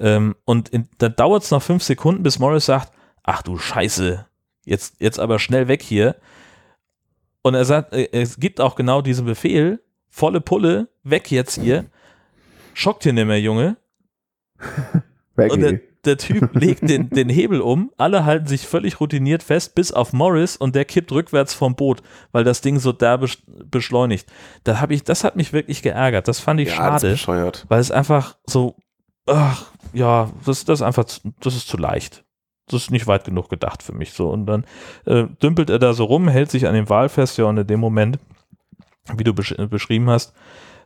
[0.00, 2.92] Ähm, und in, da dauert es noch fünf Sekunden, bis Morris sagt,
[3.22, 4.24] ach du Scheiße,
[4.64, 6.16] jetzt, jetzt aber schnell weg hier.
[7.42, 9.82] Und er sagt, äh, es gibt auch genau diesen Befehl,
[10.12, 11.86] volle Pulle, weg jetzt hier.
[12.74, 13.76] Schockt hier nicht mehr, Junge.
[15.36, 19.74] Und der, der Typ legt den, den Hebel um, alle halten sich völlig routiniert fest,
[19.74, 23.26] bis auf Morris und der kippt rückwärts vom Boot, weil das Ding so derbe
[23.64, 24.30] beschleunigt.
[24.64, 26.28] Da hab ich, das hat mich wirklich geärgert.
[26.28, 28.76] Das fand ich ja, das ist schade, weil es einfach so,
[29.26, 31.04] ach, ja, das, das ist einfach,
[31.40, 32.24] das ist zu leicht.
[32.68, 34.28] Das ist nicht weit genug gedacht für mich so.
[34.30, 34.64] Und dann
[35.06, 37.66] äh, dümpelt er da so rum, hält sich an dem Wal fest, ja, und in
[37.66, 38.18] dem Moment,
[39.16, 40.34] wie du besch beschrieben hast,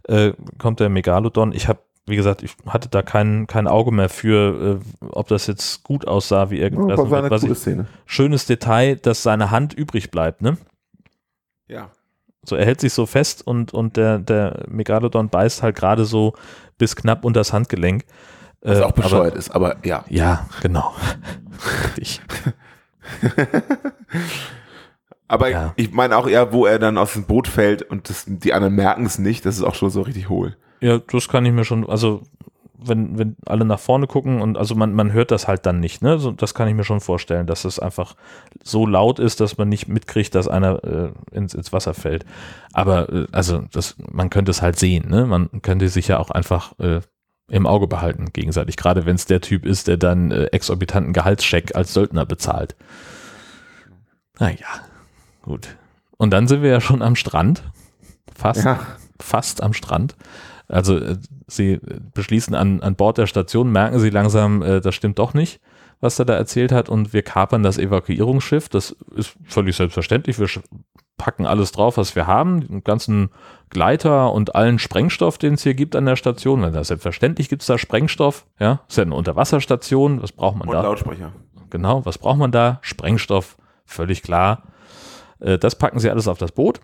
[0.08, 1.52] äh, kommt der Megalodon.
[1.52, 5.46] Ich habe, wie gesagt, ich hatte da kein, kein Auge mehr für, äh, ob das
[5.46, 6.78] jetzt gut aussah, wie er Ja,
[7.10, 7.86] war eine coole ich, Szene.
[8.06, 10.56] schönes Detail, dass seine Hand übrig bleibt, ne?
[11.68, 11.90] Ja.
[12.44, 16.34] So, er hält sich so fest und, und der, der Megalodon beißt halt gerade so
[16.78, 18.04] bis knapp unter das Handgelenk.
[18.62, 20.04] Was Äh, auch bescheuert aber, ist, aber ja.
[20.08, 20.94] Ja, genau.
[21.98, 22.20] Richtig.
[25.28, 25.72] Aber Ja.
[25.76, 28.74] ich meine auch eher, wo er dann aus dem Boot fällt und das, die anderen
[28.74, 30.56] merken es nicht, das ist auch schon so richtig hohl.
[30.80, 32.22] Ja, das kann ich mir schon, also
[32.78, 36.02] wenn, wenn alle nach vorne gucken und also man, man hört das halt dann nicht,
[36.02, 36.18] ne?
[36.18, 38.14] So, das kann ich mir schon vorstellen, dass es einfach
[38.62, 42.24] so laut ist, dass man nicht mitkriegt, dass einer äh, ins, ins Wasser fällt.
[42.72, 45.26] Aber äh, also das, man könnte es halt sehen, ne?
[45.26, 47.00] Man könnte sich ja auch einfach äh,
[47.48, 51.74] im Auge behalten, gegenseitig, gerade wenn es der Typ ist, der dann äh, exorbitanten Gehaltscheck
[51.74, 52.76] als Söldner bezahlt.
[54.38, 54.66] Naja,
[55.46, 55.76] gut.
[56.18, 57.62] Und dann sind wir ja schon am Strand.
[58.34, 58.80] Fast, Ja.
[59.20, 60.14] fast am Strand.
[60.68, 61.16] Also äh,
[61.46, 61.80] sie
[62.14, 65.60] beschließen an, an Bord der Station, merken sie langsam, äh, das stimmt doch nicht,
[66.00, 68.68] was er da erzählt hat und wir kapern das Evakuierungsschiff.
[68.68, 70.38] Das ist völlig selbstverständlich.
[70.38, 70.48] Wir
[71.16, 73.30] packen alles drauf, was wir haben, den ganzen
[73.70, 76.60] Gleiter und allen Sprengstoff, den es hier gibt an der Station.
[76.62, 78.44] Weil das selbstverständlich gibt es da Sprengstoff.
[78.58, 80.22] Ja, ist ja eine Unterwasserstation.
[80.22, 80.82] Was braucht man Und da?
[80.82, 81.32] Lautsprecher.
[81.70, 82.78] Genau, was braucht man da?
[82.82, 83.56] Sprengstoff,
[83.86, 84.62] völlig klar.
[85.40, 86.80] Äh, das packen sie alles auf das Boot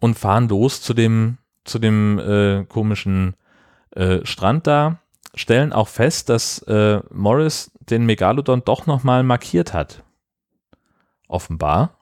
[0.00, 3.34] und fahren los zu dem, zu dem äh, komischen
[3.90, 5.00] äh, Strand da,
[5.34, 10.04] stellen auch fest, dass äh, Morris den Megalodon doch nochmal markiert hat.
[11.28, 11.98] Offenbar.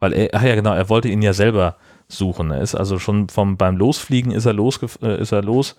[0.00, 1.76] Weil er, ach ja genau, er wollte ihn ja selber
[2.08, 2.50] suchen.
[2.50, 4.58] Er ist also schon vom, beim Losfliegen ist er,
[5.18, 5.76] ist er los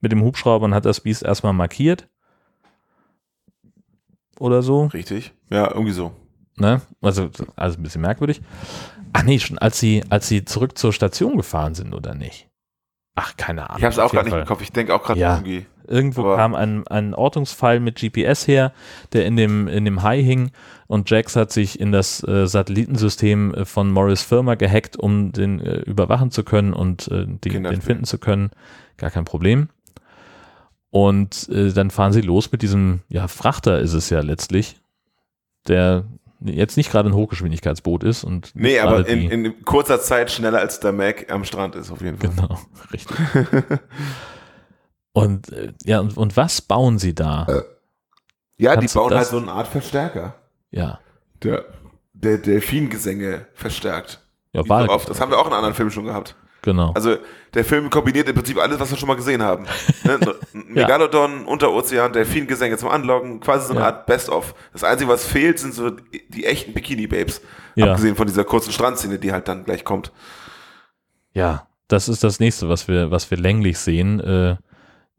[0.00, 2.08] mit dem Hubschrauber und hat das Biest erstmal markiert.
[4.38, 4.86] Oder so.
[4.86, 5.32] Richtig?
[5.50, 6.12] Ja, irgendwie so.
[6.56, 6.80] Ne?
[7.00, 8.40] Also, also ein bisschen merkwürdig.
[9.12, 12.48] Ach nee, schon als sie, als sie zurück zur Station gefahren sind, oder nicht?
[13.16, 13.78] Ach, keine Ahnung.
[13.78, 14.48] Ich habe es auch gerade jeden nicht im.
[14.48, 14.62] Kopf.
[14.62, 15.34] Ich denke auch gerade Ja.
[15.36, 15.66] irgendwie.
[15.86, 18.72] Irgendwo aber- kam ein, ein Ortungsfall mit GPS her,
[19.12, 20.50] der in dem, in dem Hai hing
[20.86, 25.60] und Jax hat sich in das äh, Satellitensystem äh, von Morris Firma gehackt, um den
[25.60, 28.50] äh, überwachen zu können und äh, die, den finden zu können.
[28.96, 29.68] Gar kein Problem.
[30.90, 34.76] Und äh, dann fahren sie los mit diesem, ja, Frachter ist es ja letztlich,
[35.68, 36.04] der
[36.44, 40.58] jetzt nicht gerade ein Hochgeschwindigkeitsboot ist und Nee, aber die- in, in kurzer Zeit schneller
[40.60, 42.30] als der Mac am Strand ist, auf jeden Fall.
[42.30, 42.58] Genau,
[42.92, 43.16] richtig.
[45.12, 47.46] und äh, ja, und, und was bauen sie da?
[48.56, 50.34] Ja, die Kannst du bauen halt so eine Art Verstärker,
[50.70, 51.00] Ja,
[51.42, 51.64] der,
[52.12, 54.20] der Delfingesänge verstärkt.
[54.52, 55.08] ja, Wahl, so oft.
[55.08, 56.36] Das haben wir auch in anderen Filmen schon gehabt.
[56.64, 56.92] Genau.
[56.94, 57.16] Also
[57.54, 59.66] der Film kombiniert im Prinzip alles, was wir schon mal gesehen haben.
[60.04, 60.18] Ne?
[60.52, 63.86] Megalodon, Unterozean, Delfingesänge zum Anlocken, quasi so eine Ja.
[63.86, 64.54] Art Best-of.
[64.72, 67.40] Das Einzige, was fehlt, sind so die, echten Bikini-Babes.
[67.74, 67.86] Ja.
[67.90, 70.12] Abgesehen von dieser kurzen Strandszene, die halt dann gleich kommt.
[71.32, 74.20] Ja, das ist das nächste, was wir, was wir länglich sehen.
[74.20, 74.56] Äh,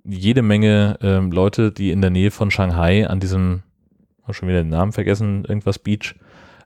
[0.03, 3.63] jede Menge ähm, Leute, die in der Nähe von Shanghai an diesem,
[4.23, 6.15] hab schon wieder den Namen vergessen, irgendwas Beach,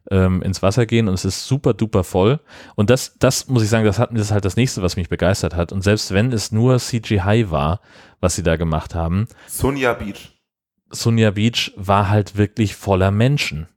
[0.10, 2.40] ähm, ins Wasser gehen und es ist super duper voll.
[2.76, 5.10] Und das, das muss ich sagen, das hat das ist halt das nächste, was mich
[5.10, 5.72] begeistert hat.
[5.72, 7.81] Und selbst wenn es nur CGI war,
[8.19, 10.36] was sie da gemacht haben, Sonia Beach.
[10.91, 13.68] Sunja Beach war halt wirklich voller Menschen.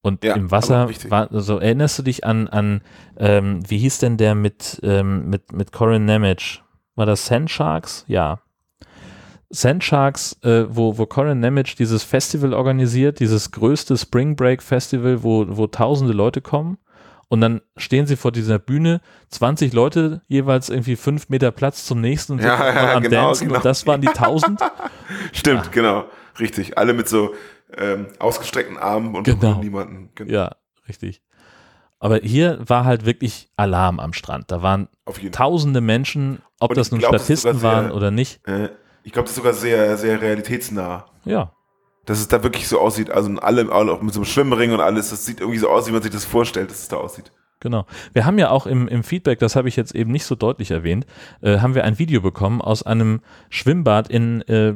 [0.00, 1.10] Und Ja, im Wasser aber richtig.
[1.10, 2.82] war, also erinnerst du dich an, an
[3.16, 6.62] ähm, wie hieß denn der mit, ähm, mit, mit Corin Nemec?
[6.94, 8.04] War das Sand Sharks?
[8.08, 8.40] Ja.
[9.50, 15.22] Sand Sharks, äh, wo, wo Corin Nemec dieses Festival organisiert, dieses größte Spring Break Festival,
[15.22, 16.78] wo, wo tausende Leute kommen.
[17.30, 19.00] Und dann stehen sie vor dieser Bühne,
[19.30, 23.48] 20 Leute, jeweils irgendwie fünf Meter Platz zum nächsten und Ja, ja, am genau, Dancen.
[23.48, 23.58] genau.
[23.58, 24.60] Und das waren die 1000.
[25.32, 26.04] Stimmt, genau.
[26.40, 26.78] Richtig.
[26.78, 27.34] Alle mit so
[27.76, 29.60] ähm, ausgestreckten Armen und Genau.
[29.60, 30.10] niemanden.
[30.14, 30.32] Genau.
[30.32, 30.52] Ja,
[30.88, 31.22] richtig.
[31.98, 34.50] Aber hier war halt wirklich Alarm am Strand.
[34.50, 34.88] Da waren
[35.32, 38.46] tausende Menschen, ob das nun glaub, Statisten waren oder nicht.
[38.46, 38.70] Äh,
[39.02, 41.06] ich glaube, das ist sogar sehr, sehr realitätsnah.
[41.24, 41.52] Ja,
[42.06, 43.10] Dass es da wirklich so aussieht.
[43.10, 45.10] Also alle, alle auch mit so einem Schwimmring und alles.
[45.10, 47.32] Das sieht irgendwie so aus, wie man sich das vorstellt, dass es da aussieht.
[47.60, 47.86] genau.
[48.12, 50.70] Wir haben ja auch im, im Feedback, das habe ich jetzt eben nicht so deutlich
[50.70, 51.06] erwähnt,
[51.40, 53.20] äh, haben wir ein Video bekommen aus einem
[53.50, 54.74] Schwimmbad in, äh,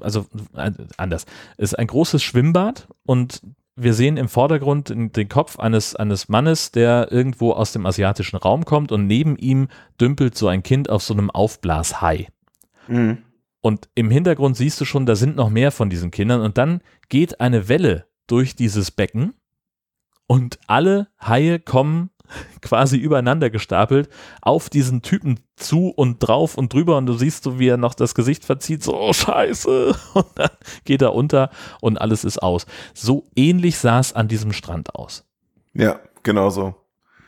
[0.00, 1.26] also äh, anders.
[1.56, 3.42] Es ist ein großes Schwimmbad und
[3.82, 8.64] wir sehen im Vordergrund den, Kopf eines, eines Mannes, der irgendwo aus dem asiatischen Raum
[8.64, 9.68] kommt und neben ihm
[10.00, 12.28] dümpelt so ein Kind auf so einem Aufblashai.
[13.60, 16.40] Und im Hintergrund siehst du schon, da sind noch mehr von diesen Kindern.
[16.40, 19.34] Und dann geht eine Welle durch dieses Becken
[20.26, 22.10] und alle Haie kommen
[22.62, 24.08] quasi übereinander gestapelt
[24.40, 27.94] auf diesen Typen zu und drauf und drüber und du siehst so, wie er noch
[27.94, 30.50] das Gesicht verzieht, so, oh scheiße, und dann
[30.84, 31.50] geht er unter
[31.80, 32.66] und alles ist aus.
[32.94, 35.24] So ähnlich sah es an diesem Strand aus.
[35.72, 36.76] Ja, genau so.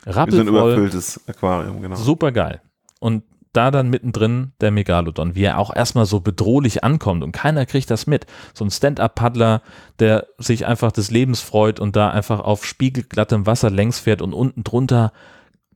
[0.04, 1.96] Wie so ein Rappelvoll, überfülltes Aquarium, genau.
[1.96, 2.60] super geil.
[3.00, 7.66] Und da dann mittendrin der Megalodon, wie er auch erstmal so bedrohlich ankommt und keiner
[7.66, 8.26] kriegt das mit.
[8.54, 9.62] So ein Stand-Up-Paddler,
[9.98, 14.32] der sich einfach des Lebens freut und da einfach auf spiegelglattem Wasser längs fährt und
[14.32, 15.12] unten drunter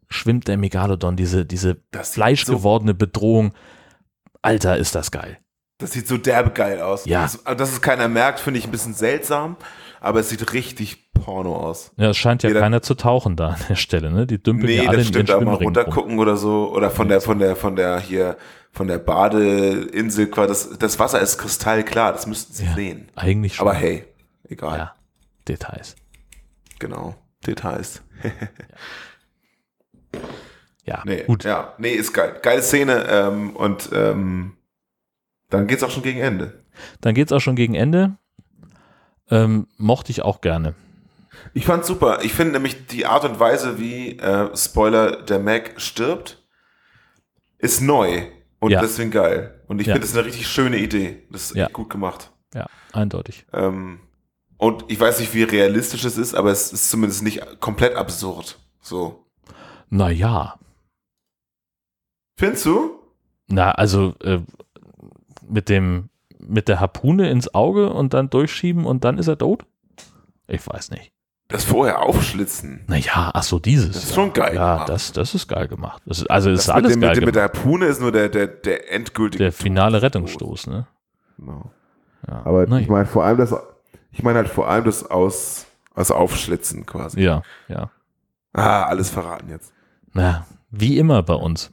[0.08, 3.52] schwimmt der Megalodon, diese, diese Das fleischgewordene Bedrohung.
[4.40, 5.38] Alter, ist das geil.
[5.78, 7.04] Das sieht so derbe geil aus.
[7.04, 7.22] Ja.
[7.22, 9.56] Das, also, dass es keiner merkt, finde ich ein bisschen seltsam.
[10.00, 11.92] Aber es sieht richtig Porno aus.
[11.96, 14.26] Ja, es scheint ja Jeder- keiner zu tauchen da an der Stelle, ne?
[14.26, 15.84] Die dümpeln Nee, ja alle das in ihren stimmt, aber mal Schwimmringen rum.
[15.84, 16.72] runtergucken oder so.
[16.74, 18.36] Oder von der, von der, von der hier,
[18.72, 22.74] von der Badeinsel, quasi, das, das Wasser ist kristallklar, das müssten sie Ja.
[22.74, 23.08] sehen.
[23.16, 23.66] Eigentlich schon.
[23.66, 24.04] Aber hey,
[24.48, 24.78] egal.
[24.78, 24.94] Ja,
[25.48, 25.96] Details.
[26.78, 27.14] Genau.
[27.46, 28.02] Details.
[30.84, 31.44] Ja, Nee, gut.
[31.44, 32.36] ja, nee, ist geil.
[32.42, 34.52] Geile Szene, ähm, und ähm,
[35.50, 36.62] dann geht's auch schon gegen Ende.
[37.00, 38.16] Dann geht's auch schon gegen Ende.
[39.30, 40.74] Ähm, mochte ich auch gerne.
[41.52, 42.20] Ich fand's super.
[42.22, 46.42] Ich finde nämlich die Art und Weise, wie äh, Spoiler der Mac stirbt,
[47.58, 48.26] ist neu
[48.60, 48.80] und Ja.
[48.80, 49.62] deswegen geil.
[49.66, 49.94] Und ich Ja.
[49.94, 51.26] finde, das ist eine richtig schöne Idee.
[51.30, 51.64] Das ist Ja.
[51.66, 52.30] echt gut gemacht.
[52.54, 53.46] Ja, eindeutig.
[53.52, 54.00] Ähm,
[54.58, 58.58] und ich weiß nicht, wie realistisch es ist, aber es ist zumindest nicht komplett absurd.
[58.80, 59.26] So.
[59.90, 60.58] Naja.
[62.38, 62.98] Findest du?
[63.48, 64.40] Na, also äh,
[65.48, 66.08] mit dem
[66.46, 69.64] mit der Harpune ins Auge und dann durchschieben und dann ist er tot?
[70.48, 71.12] Ich weiß nicht.
[71.48, 72.84] Das vorher aufschlitzen.
[72.88, 73.92] Naja, ach so, dieses.
[73.94, 74.88] Das ist schon geil Ja, gemacht.
[74.88, 76.02] das, das ist geil gemacht.
[76.04, 77.54] Das also, das ist alles mit, dem, geil mit, dem, mit gemacht.
[77.54, 80.02] der Harpune ist nur der, der, der endgültige Der finale.
[80.02, 80.86] Rettungsstoß, ne?
[81.38, 81.70] Genau.
[82.26, 82.42] Ja.
[82.44, 83.54] Aber Na ich meine vor allem das,
[84.10, 87.20] ich meine halt vor allem das aus, aus Aufschlitzen quasi.
[87.20, 87.90] Ja, ja.
[88.52, 89.72] Ah, alles verraten jetzt.
[90.14, 91.70] Na, wie immer bei uns.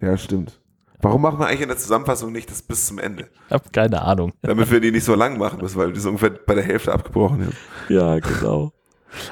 [0.00, 0.58] Ja, stimmt.
[1.02, 3.28] Warum machen wir eigentlich in der Zusammenfassung nicht das bis zum Ende?
[3.48, 4.32] Ich habe keine Ahnung.
[4.42, 6.92] Damit wir die nicht so lang machen müssen, weil die so ungefähr bei der Hälfte
[6.92, 7.56] abgebrochen ist.
[7.90, 8.72] Ja, genau.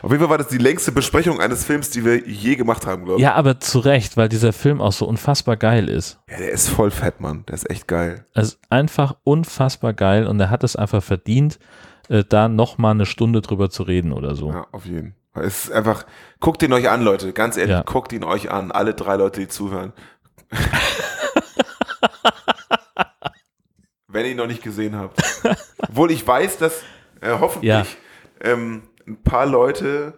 [0.02, 3.04] Auf jeden Fall war das die längste Besprechung eines Films, die wir je gemacht haben,
[3.04, 3.22] glaube ich.
[3.24, 6.18] Ja, aber zu Recht, weil dieser Film auch so unfassbar geil ist.
[6.28, 7.44] Ja, der ist voll fett, Mann.
[7.46, 8.26] Der ist echt geil.
[8.34, 11.58] Es ist einfach unfassbar geil und er hat es einfach verdient,
[12.08, 14.50] äh, da nochmal eine Stunde drüber zu reden oder so.
[14.50, 15.44] Ja, auf jeden Fall.
[15.44, 16.04] Es ist einfach,
[16.40, 17.32] guckt ihn euch an, Leute.
[17.32, 17.82] Ganz ehrlich, Ja.
[17.82, 18.72] guckt ihn euch an.
[18.72, 19.92] Alle drei Leute, die zuhören.
[24.08, 25.22] Wenn ihr ihn noch nicht gesehen habt.
[25.78, 26.82] Obwohl ich weiß, dass
[27.20, 27.84] äh, hoffentlich Ja.
[28.40, 30.14] ähm, ein paar Leute,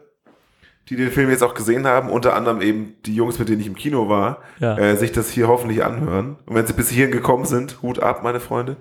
[0.88, 3.66] die den Film jetzt auch gesehen haben, unter anderem eben die Jungs, mit denen ich
[3.66, 4.76] im Kino war, Ja.
[4.78, 6.38] äh, sich das hier hoffentlich anhören.
[6.46, 8.76] Und wenn sie bis hierhin gekommen sind, Hut ab, meine Freunde.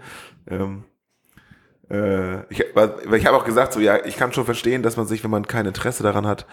[0.48, 0.86] Ähm,
[1.90, 5.24] äh, ich ich habe auch gesagt, so ja, ich kann schon verstehen, dass man sich,
[5.26, 6.46] wenn man kein Interesse daran hat,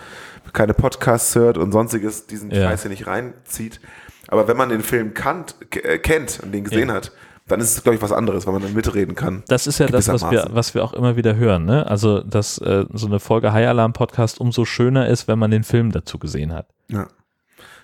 [0.52, 2.62] keine Podcasts hört und sonstiges, diesen Ja.
[2.70, 3.80] Scheiß hier nicht reinzieht.
[4.28, 6.94] Aber wenn man den Film kannt, äh, kennt und den gesehen Ja.
[6.94, 7.12] hat,
[7.48, 9.42] dann ist es, glaube ich, was anderes, weil man dann mitreden kann.
[9.48, 11.86] Das ist ja das, was wir, was wir auch immer wieder hören, ne?
[11.86, 15.64] Also, dass äh, so eine Folge High Alarm Podcast umso schöner ist, wenn man den
[15.64, 16.66] Film dazu gesehen hat.
[16.88, 17.08] Ja.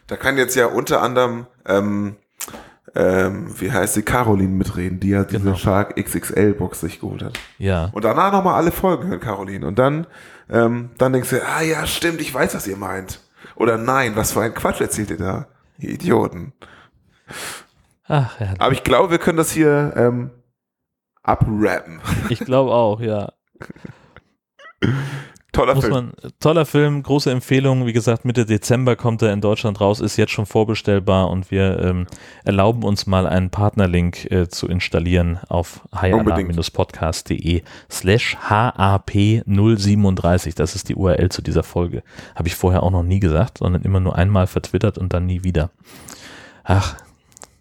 [0.06, 2.16] Da kann jetzt ja unter anderem, ähm,
[2.94, 5.56] ähm, wie heißt sie, Caroline mitreden, die ja diese Genau.
[5.56, 7.38] Shark XXL Box sich geholt hat.
[7.58, 7.88] Ja.
[7.92, 9.66] Und danach nochmal alle Folgen hören, Caroline.
[9.66, 10.06] Und dann,
[10.50, 13.20] ähm, dann denkst du, ah ja, stimmt, ich weiß, was ihr meint.
[13.56, 15.46] Oder nein, was für ein Quatsch erzählt ihr da?
[15.78, 16.52] Idioten.
[18.06, 18.54] Ach ja.
[18.58, 20.30] Aber ich glaube, wir können das hier ähm,
[21.22, 22.00] abrappen.
[22.28, 23.32] Ich glaube auch, ja.
[25.54, 25.92] Toller Film.
[25.92, 27.86] man, toller Film, große Empfehlung.
[27.86, 31.78] Wie gesagt, Mitte Dezember kommt er in Deutschland raus, ist jetzt schon vorbestellbar und wir
[31.80, 32.06] ähm,
[32.44, 40.56] erlauben uns mal einen Partnerlink äh, zu installieren auf highalarm-podcast.de slash HAP037.
[40.56, 42.02] Das ist die URL zu dieser Folge.
[42.34, 45.44] Habe ich vorher auch noch nie gesagt, sondern immer nur einmal vertwittert und dann nie
[45.44, 45.70] wieder.
[46.64, 46.96] Ach,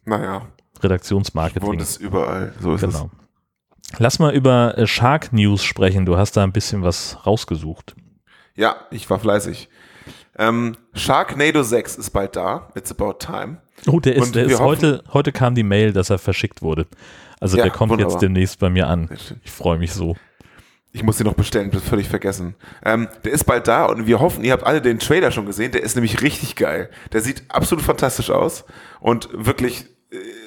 [0.06, 0.42] naja,
[0.82, 1.68] Redaktionsmarketing.
[1.68, 2.54] wohnt es überall.
[2.60, 3.12] So ist Genau.
[4.00, 6.06] Lass mal über äh, Shark News sprechen.
[6.06, 7.96] Du hast da ein bisschen was rausgesucht.
[7.98, 8.04] es.
[8.56, 9.70] Ja, ich war fleißig.
[10.38, 12.70] Ähm, Sharknado 6 ist bald da.
[12.76, 13.58] It's about time.
[13.88, 16.88] Oh, der ist, der ist heute, heute kam die Mail, dass er verschickt wurde.
[17.40, 18.14] Also Ja, der kommt wunderbar.
[18.14, 19.10] jetzt demnächst bei mir an.
[19.44, 20.16] Ich freue mich so.
[20.92, 22.56] Ich muss den noch bestellen, das völlig vergessen.
[22.86, 25.72] Ähm, der ist bald da und wir hoffen, ihr habt alle den Trailer schon gesehen.
[25.72, 26.90] Der ist nämlich richtig geil.
[27.12, 28.64] Der sieht absolut fantastisch aus
[29.00, 29.86] und wirklich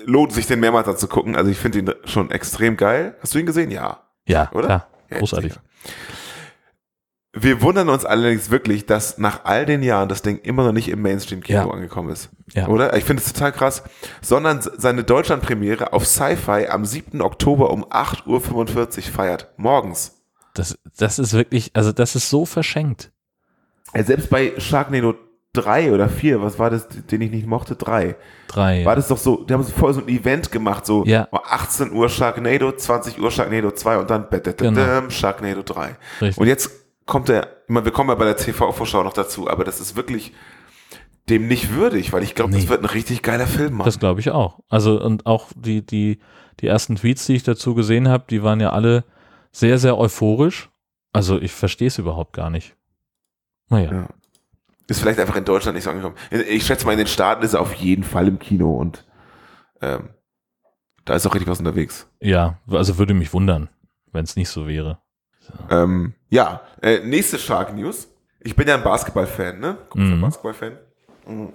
[0.05, 1.37] lohnt sich den mehrmals anzugucken.
[1.37, 3.17] Also ich finde ihn schon extrem geil.
[3.21, 3.71] Hast du ihn gesehen?
[3.71, 4.03] Ja.
[4.27, 4.67] Ja, Oder?
[4.67, 4.89] klar.
[5.11, 5.53] Ja, Großartig.
[5.53, 5.63] sicher.
[7.39, 10.89] Wir wundern uns allerdings wirklich, dass nach all den Jahren das Ding immer noch nicht
[10.89, 11.71] im Mainstream-Kino Ja.
[11.71, 12.31] angekommen ist.
[12.55, 12.67] Ja.
[12.69, 12.97] Oder?
[12.97, 13.83] Ich finde es total krass.
[14.23, 17.21] Sondern seine Deutschlandpremiere auf Sci-Fi am 7.
[17.21, 18.27] Oktober um 8.45
[19.09, 19.53] Uhr feiert.
[19.59, 20.23] Morgens.
[20.55, 23.13] Das, das ist wirklich, also das ist so verschenkt.
[23.95, 25.15] Selbst bei Sharknado
[25.57, 27.75] 3 oder 4, was war das, den ich nicht mochte?
[27.77, 28.17] 3.
[28.49, 28.85] Drei.
[28.85, 31.27] War das doch so, die haben so voll so ein Event gemacht, so Ja.
[31.33, 34.27] oh, 18 Uhr Sharknado, 20 Uhr Sharknado 2 und dann
[34.57, 35.11] Genau.
[35.11, 35.97] Sharknado 3.
[36.21, 36.39] Richtig.
[36.39, 36.71] Und jetzt
[37.07, 39.97] kommt er, ich meine, wir kommen ja bei der TV-Vorschau noch dazu, aber das ist
[39.97, 40.33] wirklich
[41.29, 42.59] dem nicht würdig, weil ich glaube, Nee.
[42.61, 43.85] das wird ein richtig geiler Film, Mann.
[43.85, 44.61] Das glaube ich auch.
[44.69, 46.21] Also und auch die, die,
[46.61, 49.05] die ersten Tweets, die ich dazu gesehen habe, die waren ja alle
[49.51, 50.71] sehr, sehr euphorisch.
[51.13, 52.77] Also ich verstehe es überhaupt gar nicht.
[53.69, 53.91] Naja.
[53.93, 54.09] Ja.
[54.89, 56.15] Ist vielleicht einfach in Deutschland nicht so angekommen.
[56.31, 59.05] Ich schätze mal, in den Staaten ist er auf jeden Fall im Kino und
[59.83, 60.11] ähm,
[61.05, 62.09] da ist auch richtig was unterwegs.
[62.21, 63.69] Ja, also würde mich wundern,
[64.13, 64.99] wenn es nicht so wäre.
[65.71, 68.09] Ähm, ja, äh, nächste Shark News.
[68.41, 69.79] Ich bin ja ein Basketball-Fan, ne?
[69.95, 70.21] Mhm.
[70.21, 70.79] Basketball-Fan.
[71.27, 71.53] Mhm.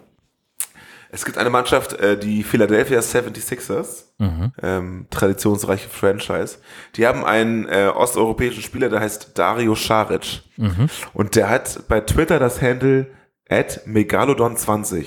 [1.14, 4.54] Es gibt eine Mannschaft, äh, die Philadelphia 76ers, Mhm.
[4.62, 6.60] ähm, traditionsreiche Franchise.
[6.96, 10.44] Die haben einen äh, osteuropäischen Spieler, der heißt Dario Saric.
[10.56, 10.88] Mhm.
[11.14, 13.08] Und der hat bei Twitter das Handle
[13.52, 15.06] at Megalodon20.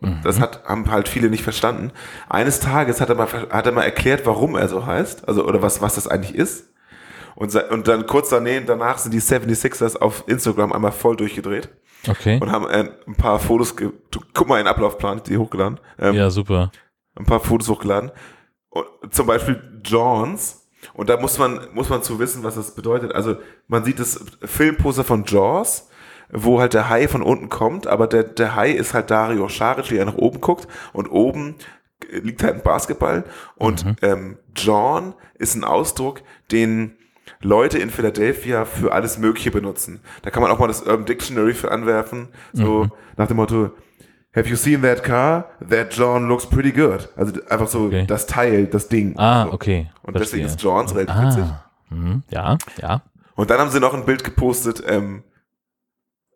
[0.00, 1.92] Und das hat, haben halt viele nicht verstanden.
[2.28, 5.60] Eines Tages hat er mal, hat er mal erklärt, warum er so heißt, also, oder
[5.60, 6.70] was, was das eigentlich ist.
[7.34, 11.68] Und, und dann kurz danach, danach sind die 76ers auf Instagram einmal voll durchgedreht
[12.08, 12.38] Okay.
[12.40, 16.70] und haben äh, ein paar Fotos, guck mal, einen Ablaufplan, die hochgeladen, ähm, Ja, super.
[17.14, 18.10] ein paar Fotos hochgeladen.
[18.70, 20.66] Und zum Beispiel Jaws.
[20.94, 23.14] Und da muss man, muss man zu wissen, was das bedeutet.
[23.14, 23.36] Also
[23.68, 25.89] man sieht das Filmposter von Jaws,
[26.32, 29.90] wo halt der Hai von unten kommt, aber der, der Hai ist halt Dario Saric,
[29.90, 31.56] wie er nach oben guckt und oben
[32.10, 33.24] liegt halt ein Basketball
[33.56, 36.96] und ähm, John ist ein Ausdruck, den
[37.40, 40.00] Leute in Philadelphia für alles Mögliche benutzen.
[40.22, 43.70] Da kann man auch mal das Urban Dictionary für anwerfen, so nach dem Motto,
[44.34, 45.46] Have you seen that car?
[45.68, 47.08] That John looks pretty good.
[47.16, 48.06] Also einfach so Okay.
[48.06, 49.14] das Teil, das Ding.
[49.18, 49.52] Ah, so.
[49.54, 49.90] okay.
[50.02, 50.46] Und deswegen Verstehe.
[50.46, 51.42] ist Johns relativ witzig.
[51.42, 52.22] Ah, mhm.
[52.30, 53.02] ja, ja.
[53.34, 55.24] Und dann haben sie noch ein Bild gepostet, ähm,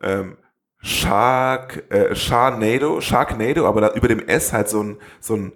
[0.04, 0.36] ähm,
[0.80, 5.52] Shark, äh, Sharknado, Sharknado, aber da über dem S halt so ein, so ein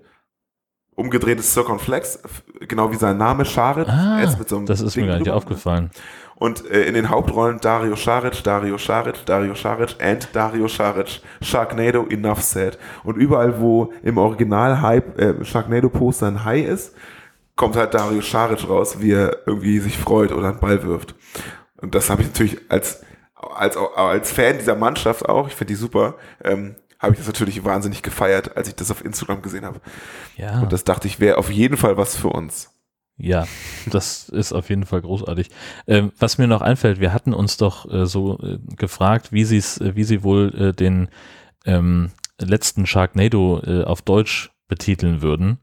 [0.95, 2.19] umgedrehtes Circumflex,
[2.67, 5.17] genau wie sein Name, Scharit, Ah, S mit so einem das ist mir Ding gar
[5.19, 5.37] nicht drüber.
[5.37, 5.91] aufgefallen.
[6.35, 11.21] Und äh, in den Hauptrollen Dario Saric, Dario Saric, Dario Saric and Dario Saric.
[11.43, 12.79] Sharknado, enough said.
[13.05, 16.95] Und überall, wo im Original Hype, äh, Sharknado-Poster ein Hai ist,
[17.57, 21.15] kommt halt Dario Saric raus, wie er irgendwie sich freut oder einen Ball wirft.
[21.81, 23.03] Und das habe ich natürlich als,
[23.41, 27.65] als, als Fan dieser Mannschaft auch, ich finde die super, ähm, habe ich das natürlich
[27.65, 29.81] wahnsinnig gefeiert, als ich das auf Instagram gesehen habe.
[30.37, 30.61] Ja.
[30.61, 32.71] Und das dachte ich, wäre auf jeden Fall was für uns.
[33.17, 33.47] Ja,
[33.87, 35.51] das ist auf jeden Fall großartig.
[35.87, 39.79] Ähm, was mir noch einfällt, wir hatten uns doch äh, so äh, gefragt, wie, sie's,
[39.79, 41.09] äh, wie sie wohl äh, den
[41.67, 42.11] ähm,
[42.41, 45.59] letzten Sharknado äh, auf Deutsch betiteln würden,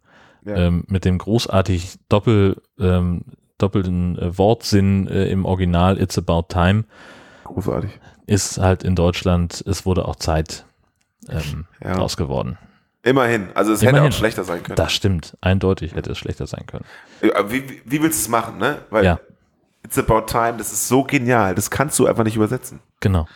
[0.45, 0.55] Ja.
[0.55, 3.23] ähm, mit dem großartig doppel, ähm,
[3.57, 6.83] doppelten äh, Wortsinn im Original It's About Time,
[7.45, 7.91] Großartig.
[8.27, 10.65] ist halt in Deutschland, es wurde auch Zeit
[11.29, 11.95] ähm, Ja.
[11.95, 12.57] draus geworden.
[13.03, 13.49] Immerhin.
[13.53, 14.11] Also es hätte Immerhin.
[14.11, 14.75] auch schlechter sein können.
[14.75, 16.85] Das stimmt, eindeutig hätte es schlechter sein können.
[17.21, 17.29] Wie,
[17.69, 18.79] wie- wie willst du es machen, ne?
[18.89, 19.19] Weil Ja.
[19.83, 21.53] It's About Time, das ist so genial.
[21.53, 22.79] Das kannst du einfach nicht übersetzen.
[22.99, 23.27] Genau.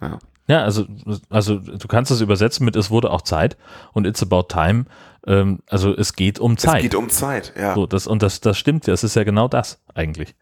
[0.00, 0.18] Ja.
[0.46, 0.86] Ja, also,
[1.28, 3.58] also du kannst es übersetzen mit es wurde auch Zeit
[3.92, 4.86] und it's about time.
[5.26, 6.76] Ähm, also es geht um Zeit.
[6.76, 7.74] Es geht um Zeit, ja.
[7.74, 10.34] so, das, und das, das stimmt ja, es ist ja genau das eigentlich.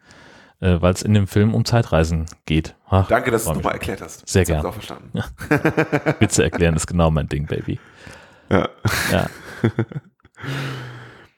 [0.60, 2.74] Äh, Weil es in dem Film um Zeitreisen geht.
[2.88, 4.26] Ach, Danke, dass du es nochmal erklärt hast.
[4.28, 4.80] Sehr Jetzt hab gern.
[4.80, 6.16] ich's auch verstanden.
[6.20, 7.78] Witze erklären ist genau mein Ding, Baby.
[8.48, 8.68] Ja.
[9.12, 9.26] Ja.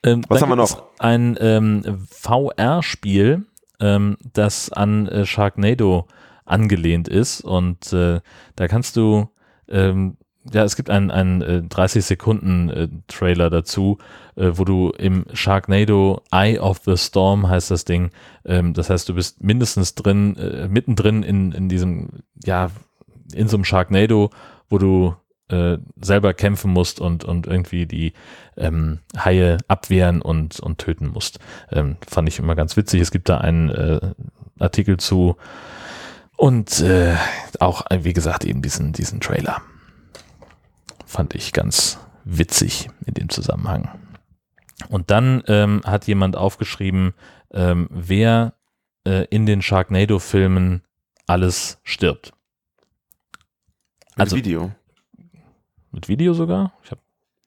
[0.03, 3.45] ähm, Was haben wir es Ein ähm, VR-Spiel,
[3.79, 6.07] ähm, das an äh, Sharknado
[6.45, 8.21] angelehnt ist und äh,
[8.55, 9.29] da kannst du
[9.67, 10.17] ähm,
[10.51, 13.97] ja, es gibt einen, einen äh, 30 Sekunden äh, Trailer dazu,
[14.35, 18.11] äh, wo du im Sharknado Eye of the Storm heißt das Ding.
[18.45, 22.71] Ähm, das heißt, du bist mindestens drin, äh, mittendrin in, in diesem, ja,
[23.33, 24.31] in so einem Sharknado,
[24.69, 25.15] wo du
[25.49, 28.13] äh, selber kämpfen musst und, und irgendwie die
[28.55, 31.39] ähm, Haie abwehren und, und töten musst.
[31.71, 33.01] Ähm, fand ich immer ganz witzig.
[33.01, 33.99] Es gibt da einen äh,
[34.57, 35.35] Artikel zu
[36.37, 37.15] und äh,
[37.59, 39.61] auch, äh, wie gesagt, eben diesen, diesen Trailer.
[41.09, 43.89] Fand ich ganz witzig in dem Zusammenhang.
[44.89, 47.15] Und dann ähm, hat jemand aufgeschrieben,
[47.51, 48.53] ähm, wer
[49.07, 50.83] äh, in den Sharknado-Filmen
[51.25, 52.31] alles stirbt.
[54.11, 54.71] Mit Also- Video.
[55.91, 56.73] Mit Video sogar?
[56.83, 57.01] Ich habe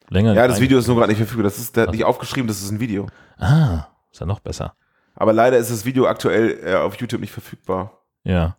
[0.09, 0.35] länger.
[0.35, 1.45] Ja, das Video ist nur gerade nicht verfügbar.
[1.45, 3.07] Das ist der hat nicht aufgeschrieben, das ist ein Video.
[3.39, 4.75] Ah, ist ja noch besser.
[5.15, 8.03] Aber leider ist das Video aktuell äh, auf YouTube nicht verfügbar.
[8.25, 8.57] Ja.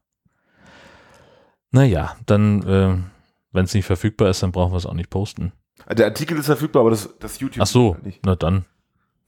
[1.71, 2.97] Naja, dann, äh,
[3.53, 5.53] wenn es nicht verfügbar ist, dann brauchen wir es auch nicht posten.
[5.89, 8.25] Der Artikel ist verfügbar, aber das, das YouTube Ach so, nicht.
[8.25, 8.65] na dann.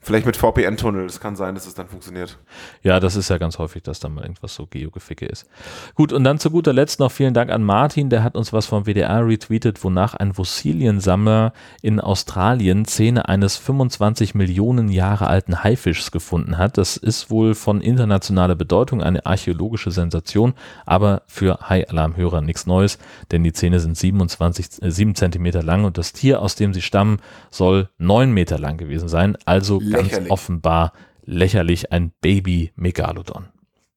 [0.06, 1.04] Vielleicht mit VPN-Tunnel.
[1.08, 2.38] Es kann sein, dass es dann funktioniert.
[2.84, 5.48] Ja, das ist ja ganz häufig, dass da mal irgendwas so Geogeficke ist.
[5.96, 8.68] Gut, und dann zu guter Letzt noch vielen Dank an Martin, der hat uns was
[8.68, 16.12] vom WDR retweetet, wonach ein Fossiliensammler in Australien Zähne eines 25 Millionen Jahre alten Haifischs
[16.12, 16.78] gefunden hat.
[16.78, 20.54] Das ist wohl von internationaler Bedeutung, eine archäologische Sensation,
[20.86, 23.00] aber für Hai-Alarmhörer nichts Neues,
[23.32, 26.84] denn die Zähne sind 27, äh, 7 Zentimeter lang und das Tier, aus dem sie
[26.84, 27.18] stammen,
[27.50, 30.32] soll 9 Meter lang gewesen sein, also ganz Lächerlich.
[30.32, 30.94] offenbar
[31.24, 33.48] lächerlich ein Baby-Megalodon.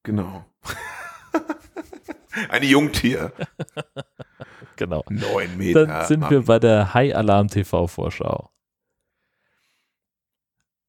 [0.02, 0.44] Genau.
[2.48, 3.32] ein Jungtier.
[4.76, 5.04] Genau.
[5.08, 5.86] Neun Meter.
[5.88, 8.48] Dann sind wir bei der High Alarm TV Vorschau.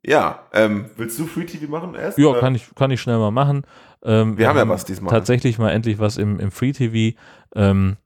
[0.06, 2.18] Ja, ähm, willst du Free TV machen erst?
[2.18, 2.40] Ja, Oder?
[2.40, 3.64] kann ich, kann ich schnell mal machen.
[4.04, 5.12] Ähm, Wir haben ja was diesmal.
[5.12, 7.18] Tatsächlich mal endlich was im, im Free TV.
[7.56, 7.98] Ähm,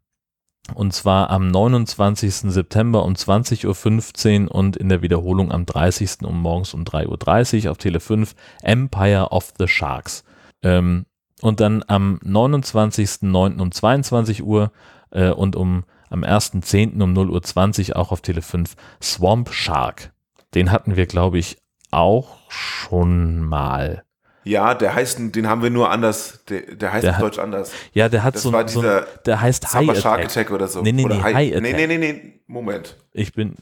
[0.73, 2.52] und zwar am 29.
[2.52, 6.23] September um 20.15 Uhr und in der Wiederholung am 30.
[6.23, 10.23] um morgens um 3.30 Uhr auf Tele 5 Empire of the Sharks.
[10.61, 11.06] Ähm,
[11.41, 13.60] und dann am 29.09.
[13.60, 14.72] um 22 Uhr
[15.11, 17.02] äh, und um am 1.10.
[17.02, 20.14] um 0.20 Uhr auch auf Tele 5 Swamp Shark.
[20.53, 21.57] Den hatten wir, glaube ich,
[21.91, 24.03] auch schon mal.
[24.44, 27.72] Ja, der heißt, den haben wir nur anders, der, der heißt Der auf Deutsch anders.
[27.94, 30.32] Ja, der hat Das so, war so dieser der heißt High Summer Shark Attack.
[30.32, 30.82] Attack oder so.
[30.82, 31.88] Nee, nee, oder nee, High, High nee, Attack.
[31.88, 32.98] nee, nee, nee, Moment.
[33.14, 33.56] Ich bin,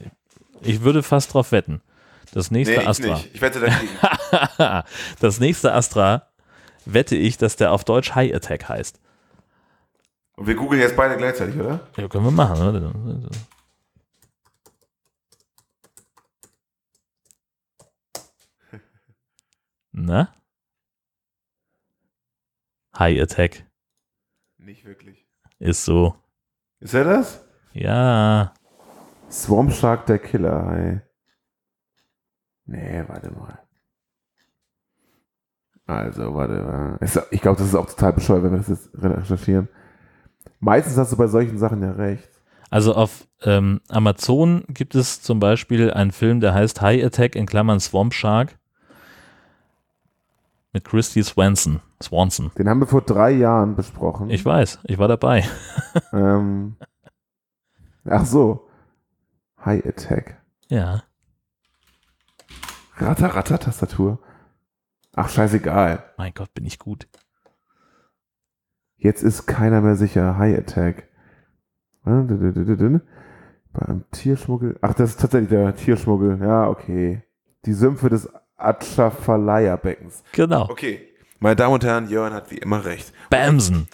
[0.60, 1.80] ich würde fast drauf wetten.
[2.34, 3.14] Das nächste Nee, ich Astra.
[3.14, 3.34] nicht.
[3.34, 4.84] Ich wette dagegen.
[5.20, 6.28] das nächste Astra
[6.86, 8.98] wette ich, dass der auf Deutsch High Attack heißt.
[10.36, 11.80] Und wir googeln jetzt beide gleichzeitig, oder?
[11.96, 12.60] Ja, können wir machen.
[12.66, 12.92] Oder?
[19.92, 20.32] Na?
[22.98, 23.66] High Attack
[24.58, 25.26] Nicht wirklich.
[25.58, 26.14] ist so.
[26.80, 27.44] Ist er das?
[27.72, 28.52] Ja.
[29.30, 31.00] Swamp Shark der Killer, ey.
[32.66, 33.58] Nee, warte mal.
[35.86, 36.98] Also, warte mal.
[37.30, 39.68] Ich glaube, das ist auch total bescheuert, wenn wir das jetzt recherchieren.
[40.60, 42.28] Meistens hast du bei solchen Sachen ja recht.
[42.70, 47.46] Also auf ähm, Amazon gibt es zum Beispiel einen Film, der heißt High Attack in
[47.46, 48.58] Klammern Swamp Shark
[50.72, 51.80] mit Christy Swanson.
[52.02, 52.50] Swanson.
[52.58, 54.30] Den haben wir vor drei Jahren besprochen.
[54.30, 55.44] Ich weiß, ich war dabei.
[56.12, 56.76] ähm,
[58.04, 58.68] ach so.
[59.64, 60.42] High Attack.
[60.68, 61.02] Ja.
[62.96, 64.18] Ratter, Ratter, Tastatur.
[65.14, 66.04] Ach, scheißegal.
[66.16, 67.06] Mein Gott, bin ich gut.
[68.96, 70.38] Jetzt ist keiner mehr sicher.
[70.38, 71.08] High Attack.
[72.04, 74.78] Beim Tierschmuggel.
[74.80, 76.40] Ach, das ist tatsächlich der Tierschmuggel.
[76.40, 77.22] Ja, okay.
[77.66, 78.28] Die Sümpfe des
[78.64, 80.22] Atschafalaya-Beckens.
[80.32, 80.68] Genau.
[80.68, 81.08] Okay.
[81.38, 83.12] Meine Damen und Herren, Jörn hat wie immer recht.
[83.28, 83.88] Bamsen.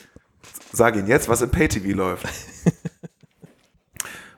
[0.73, 2.27] Sag Ihnen jetzt, was im Pay-TV läuft.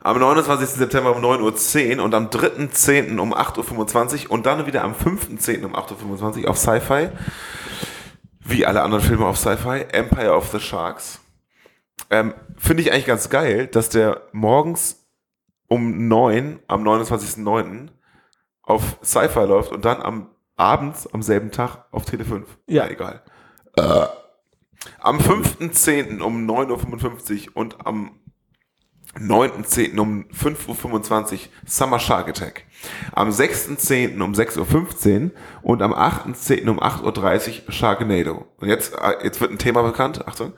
[0.03, 0.69] am 29.
[0.69, 3.19] September um 9.10 Uhr und am 3.10.
[3.19, 5.65] um 8.25 Uhr und dann wieder am 5.10.
[5.65, 7.09] um 8.25 Uhr auf Sci-Fi.
[8.43, 9.85] Wie alle anderen Filme auf Sci-Fi.
[9.91, 11.19] Empire of the Sharks.
[12.09, 15.07] Ähm, Finde ich eigentlich ganz geil, dass der morgens
[15.67, 17.89] um 9 am 29.09.
[18.63, 22.45] auf Sci-Fi läuft und dann am abends am selben Tag auf Tele 5.
[22.67, 22.87] Ja.
[22.87, 23.21] egal.
[23.75, 24.05] Äh,
[24.99, 26.21] am 5.10.
[26.21, 28.19] um 9.55 Uhr und am
[29.19, 29.99] 9.10.
[29.99, 32.63] um 5.25 Uhr Summer Shark Attack.
[33.11, 34.21] Am 6.10.
[34.21, 35.31] um 6.15 Uhr
[35.63, 36.69] und am 8.10.
[36.69, 38.45] um 8.30 Uhr Sharknado.
[38.57, 40.27] Und jetzt, äh, jetzt wird ein Thema bekannt.
[40.27, 40.53] Achtung.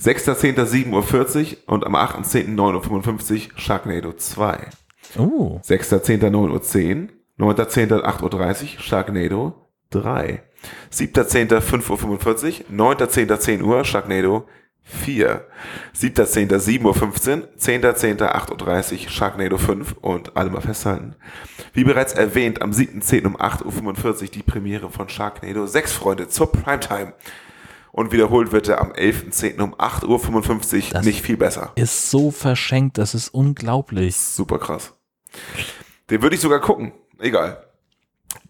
[0.00, 0.54] 6.10.
[0.54, 2.54] 7.40 Uhr und am 8.10.
[2.54, 4.68] 9.55 Uhr Sharknado 2.
[5.18, 5.60] Oh.
[5.64, 6.30] 6.10.
[6.30, 7.08] 9.10 Uhr,
[7.38, 8.02] 9.10.
[8.02, 8.22] 8.30
[8.76, 10.42] Uhr, Sharknado 3.
[10.92, 11.60] 7.10.
[11.60, 13.38] 5.45 Uhr, 9.10.
[13.38, 14.46] 10 Uhr, Sharknado
[14.82, 15.46] 4.
[15.94, 16.48] 7.10.
[16.56, 18.18] 7.15 Uhr, 10.10.
[18.18, 21.14] 8.30 Uhr, Sharknado 5 und alle mal festhalten.
[21.72, 23.26] Wie bereits erwähnt, am 7.10.
[23.26, 27.12] um 8.45 Uhr die Premiere von Sharknado 6 Freunde zur Primetime.
[27.92, 29.60] Und wiederholt wird er am 11.10.
[29.62, 31.72] um 8.55 Uhr, Das- nicht viel besser.
[31.76, 34.16] Ist so verschenkt, das ist unglaublich.
[34.16, 34.92] Super krass.
[36.10, 36.92] Den würde ich sogar gucken.
[37.18, 37.62] Egal.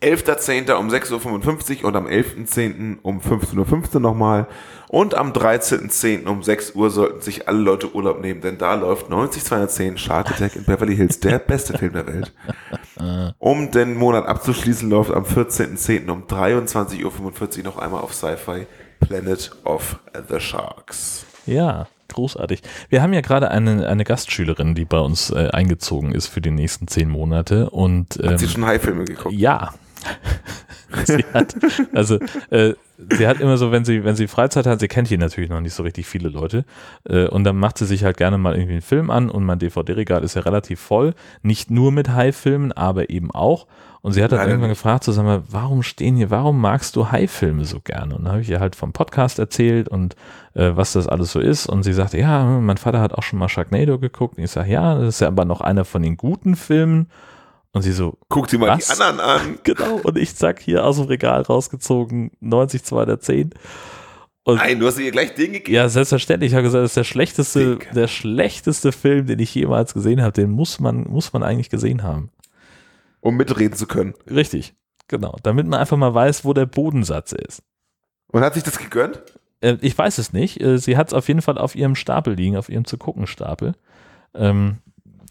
[0.02, 0.72] 11.10.
[0.74, 2.98] um 6.55 Uhr und am 11.10.
[3.02, 4.46] um 15.15 Uhr nochmal.
[4.88, 6.26] Und am 13.10.
[6.26, 10.56] um 6 Uhr sollten sich alle Leute Urlaub nehmen, denn da läuft 90210 Shark Attack
[10.56, 12.32] in Beverly Hills, der beste Film der Welt.
[13.38, 16.08] Um den Monat abzuschließen, läuft am 14.10.
[16.08, 18.66] um 23.45 Uhr noch einmal auf Sci-Fi
[19.00, 19.98] Planet of
[20.30, 21.26] the Sharks.
[21.44, 22.62] Ja, großartig.
[22.88, 26.50] Wir haben ja gerade eine, eine Gastschülerin, die bei uns äh, eingezogen ist für die
[26.50, 27.70] nächsten zehn Monate.
[27.70, 29.34] Und ähm, Hat sie schon High-Filme geguckt?
[29.34, 29.72] Ja.
[31.04, 31.56] sie hat,
[31.92, 32.18] also,
[32.50, 32.74] äh,
[33.10, 35.60] sie hat immer so, wenn sie, wenn sie Freizeit hat, sie kennt hier natürlich noch
[35.60, 36.64] nicht so richtig viele Leute,
[37.04, 39.58] äh, und dann macht sie sich halt gerne mal irgendwie einen Film an und mein
[39.58, 43.66] DVD-Regal ist ja relativ voll, nicht nur mit High-Filmen, aber eben auch.
[44.02, 44.78] Und sie hat dann Leider irgendwann nicht.
[44.78, 48.14] gefragt, so, sag mal, warum stehen hier, warum magst du High-Filme so gerne?
[48.14, 50.14] Und dann habe ich ihr halt vom Podcast erzählt und
[50.54, 51.66] äh, was das alles so ist.
[51.66, 54.38] Und sie sagte, ja, mein Vater hat auch schon mal Sharknado geguckt.
[54.38, 57.10] Und ich sage, ja, das ist ja aber noch einer von den guten Filmen.
[57.76, 59.58] Und sie so, Guck dir mal die anderen an.
[59.64, 63.50] Genau, und ich zack, hier aus dem Regal rausgezogen, 90 210.
[64.44, 65.74] Und Nein, du hast ihr gleich den gegeben.
[65.74, 67.92] ja, selbstverständlich, ich habe gesagt, das ist der schlechteste, Dick.
[67.92, 70.32] der schlechteste Film, den ich jemals gesehen habe.
[70.32, 72.30] Den muss man, muss man eigentlich gesehen haben.
[73.20, 74.14] um mitreden zu können.
[74.30, 74.74] Richtig,
[75.08, 75.36] genau.
[75.42, 77.62] Damit man einfach mal weiß, wo der Bodensatz ist.
[78.28, 79.20] Und hat sich das gegönnt?
[79.60, 80.62] Äh, ich weiß es nicht.
[80.62, 83.26] Äh, sie hat es auf jeden Fall auf ihrem Stapel liegen, auf ihrem zu gucken
[83.26, 83.74] Stapel.
[84.34, 84.78] Ähm,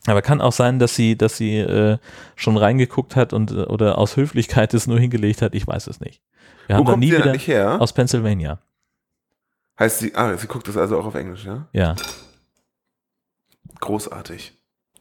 [0.08, 1.98] Aber kann auch sein, dass sie, dass sie äh,
[2.36, 5.56] schon reingeguckt hat und äh, oder aus Höflichkeit es nur hingelegt hat.
[5.56, 6.22] Ich weiß es nicht.
[6.68, 7.82] Wir Wo haben kommt nie sie wieder nicht her?
[7.82, 8.60] aus Pennsylvania.
[9.80, 11.68] Heißt sie, ah, sie guckt das also auch auf Englisch, ja?
[11.74, 11.96] Ja,
[13.80, 14.54] Großartig.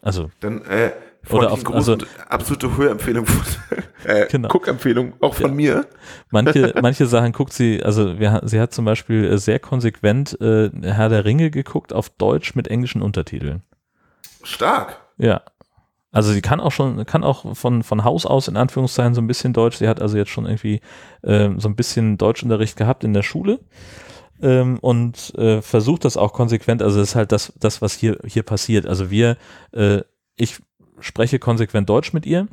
[0.03, 0.93] also Dann äh,
[1.31, 1.97] Oder auf- also-
[2.29, 3.27] absolute Hörempfehlung
[4.05, 4.49] äh, Genau.
[4.49, 5.87] Guckempfehlung auch von mir.
[6.31, 10.71] manche, manche Sachen guckt sie, also wir, sie hat zum Beispiel äh, sehr konsequent äh,
[10.83, 13.63] Herr der Ringe geguckt auf Deutsch mit englischen Untertiteln.
[14.45, 15.01] Stark.
[15.19, 15.43] Ja.
[16.13, 19.27] Also sie kann auch schon, kann auch von, von Haus aus in Anführungszeichen so ein
[19.27, 19.79] bisschen Deutsch.
[19.79, 20.81] Sie hat also jetzt schon irgendwie
[21.25, 23.59] ähm, so ein bisschen Deutschunterricht gehabt in der Schule
[24.41, 26.83] ähm, und äh, versucht das auch konsequent.
[26.83, 28.87] Also das ist halt das, das was hier, hier passiert.
[28.87, 29.37] Also wir,
[29.73, 30.03] äh,
[30.37, 30.61] ich
[31.01, 32.47] spreche konsequent Deutsch mit ihr.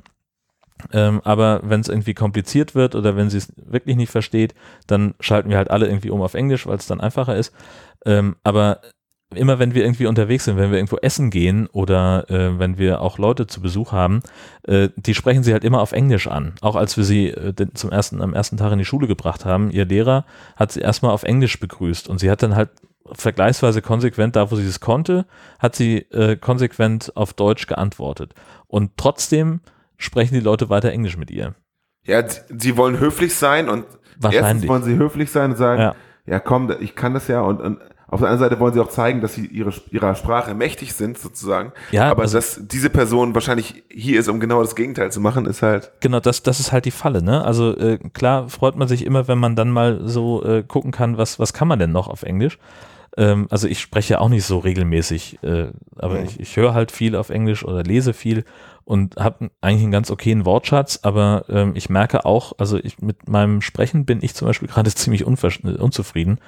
[0.91, 4.55] Ähm, aber wenn es irgendwie kompliziert wird oder wenn sie es wirklich nicht versteht,
[4.87, 7.53] dann schalten wir halt alle irgendwie um auf Englisch, weil es dann einfacher ist.
[8.03, 8.81] Ähm, aber
[9.35, 13.01] immer wenn wir irgendwie unterwegs sind, wenn wir irgendwo essen gehen oder äh, wenn wir
[13.01, 14.21] auch Leute zu Besuch haben,
[14.63, 16.53] äh, die sprechen sie halt immer auf Englisch an.
[16.61, 19.71] Auch als wir sie äh, zum ersten, am ersten Tag in die Schule gebracht haben,
[19.71, 20.25] ihr Lehrer
[20.55, 22.69] hat sie erstmal auf Englisch begrüßt und sie hat dann halt
[23.13, 25.25] vergleichsweise konsequent, da wo sie es konnte,
[25.59, 28.33] hat sie äh, konsequent auf Deutsch geantwortet.
[28.67, 29.61] Und trotzdem
[29.97, 31.55] sprechen die Leute weiter Englisch mit ihr.
[32.03, 33.85] Ja, sie, wollen höflich sein und
[34.31, 35.95] erstens wollen sie höflich sein und sagen, Ja.
[36.25, 37.79] ja, komm, ich kann das ja und, und
[38.11, 41.17] auf der anderen Seite wollen sie auch zeigen, dass sie ihre, ihrer Sprache mächtig sind,
[41.17, 41.71] sozusagen.
[41.91, 45.45] Ja, Aber also- dass diese Person wahrscheinlich hier ist, um genau das Gegenteil zu machen,
[45.45, 45.91] ist halt.
[46.01, 47.43] Genau, das, das ist halt die Falle, ne?
[47.43, 51.17] Also äh, klar freut man sich immer, wenn man dann mal so äh, gucken kann,
[51.17, 52.59] was, was kann man denn noch auf Englisch.
[53.17, 55.67] Ähm, also ich spreche auch nicht so regelmäßig, äh,
[55.97, 56.25] aber Mhm.
[56.25, 58.45] ich, ich höre halt viel auf Englisch oder lese viel
[58.85, 63.27] und habe eigentlich einen ganz okayen Wortschatz, aber ähm, ich merke auch, also ich, mit
[63.29, 66.39] meinem Sprechen bin ich zum Beispiel gerade ziemlich äh, unzufrieden.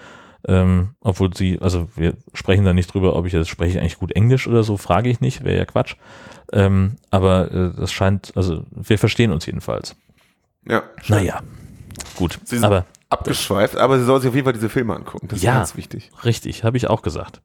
[0.45, 3.97] Ähm, obwohl sie, also wir sprechen da nicht drüber, ob ich jetzt spreche ich eigentlich
[3.99, 5.95] gut Englisch oder so, frage ich nicht, wäre ja Quatsch.
[6.51, 9.95] Ähm, aber äh, das scheint, also wir verstehen uns jedenfalls.
[10.67, 11.41] Ja, Naja,
[12.15, 12.39] gut.
[12.43, 15.27] Sie sind Aber abgeschweift, aber sie soll sich auf jeden Fall diese Filme angucken.
[15.29, 15.55] Das ist Ja.
[15.55, 16.11] ganz wichtig.
[16.25, 17.41] richtig, habe ich auch gesagt.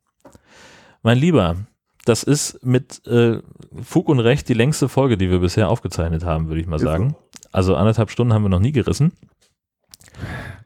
[1.03, 1.57] Mein Lieber,
[2.05, 3.41] das ist mit äh,
[3.83, 6.83] Fug und Recht die längste Folge, die wir bisher aufgezeichnet haben, würde ich mal Ist
[6.83, 7.15] sagen.
[7.53, 9.12] Also anderthalb Stunden haben wir noch nie gerissen.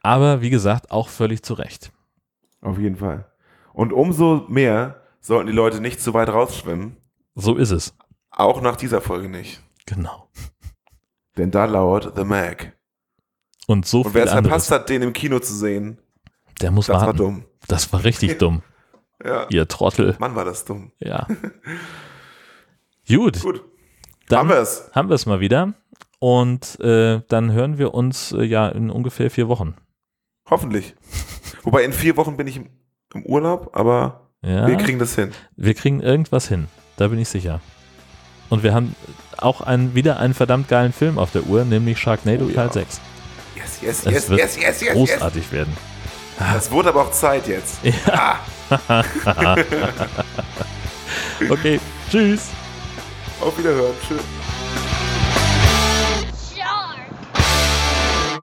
[0.02, 1.92] Aber wie gesagt, auch völlig zu Recht.
[2.62, 3.26] Auf jeden Fall.
[3.74, 6.96] Und umso mehr sollten die Leute nicht zu weit rausschwimmen.
[7.34, 7.94] So ist es.
[8.30, 9.62] Auch nach dieser Folge nicht.
[9.86, 10.28] Genau.
[11.36, 12.72] Denn da lauert The Mag.
[13.66, 15.98] Und so Und wer es verpasst hat, den im Kino zu sehen,
[16.60, 17.18] Der muss das war warten.
[17.18, 17.44] dumm.
[17.68, 18.62] Das war richtig dumm.
[19.24, 19.46] Ja.
[19.50, 20.16] Ihr Trottel.
[20.18, 20.90] Mann, war das dumm.
[20.98, 21.28] Ja.
[23.08, 23.64] Gut, Gut.
[24.28, 24.90] dann Haben wir es.
[24.94, 25.74] haben wir es mal wieder.
[26.18, 29.74] Und äh, dann hören wir uns äh, ja in ungefähr vier Wochen.
[30.52, 30.94] Hoffentlich.
[31.62, 32.66] Wobei in vier Wochen bin ich im,
[33.14, 35.30] im Urlaub, aber Ja, wir kriegen das hin.
[35.56, 36.68] wir kriegen irgendwas hin.
[36.98, 37.62] Da bin ich sicher.
[38.50, 38.94] Und wir haben
[39.38, 42.68] auch einen, wieder einen verdammt geilen Film auf der Uhr, nämlich Sharknado Oh ja.
[42.68, 43.00] Teil 6.
[43.56, 44.92] Yes, yes, Es yes, wird yes, yes, yes, yes.
[44.92, 45.74] Großartig werden.
[46.38, 47.78] Das wurde aber auch Zeit jetzt.
[51.50, 51.80] Okay,
[52.10, 52.48] tschüss.
[53.40, 53.92] Auf Wiederhören.
[54.06, 54.22] Tschüss.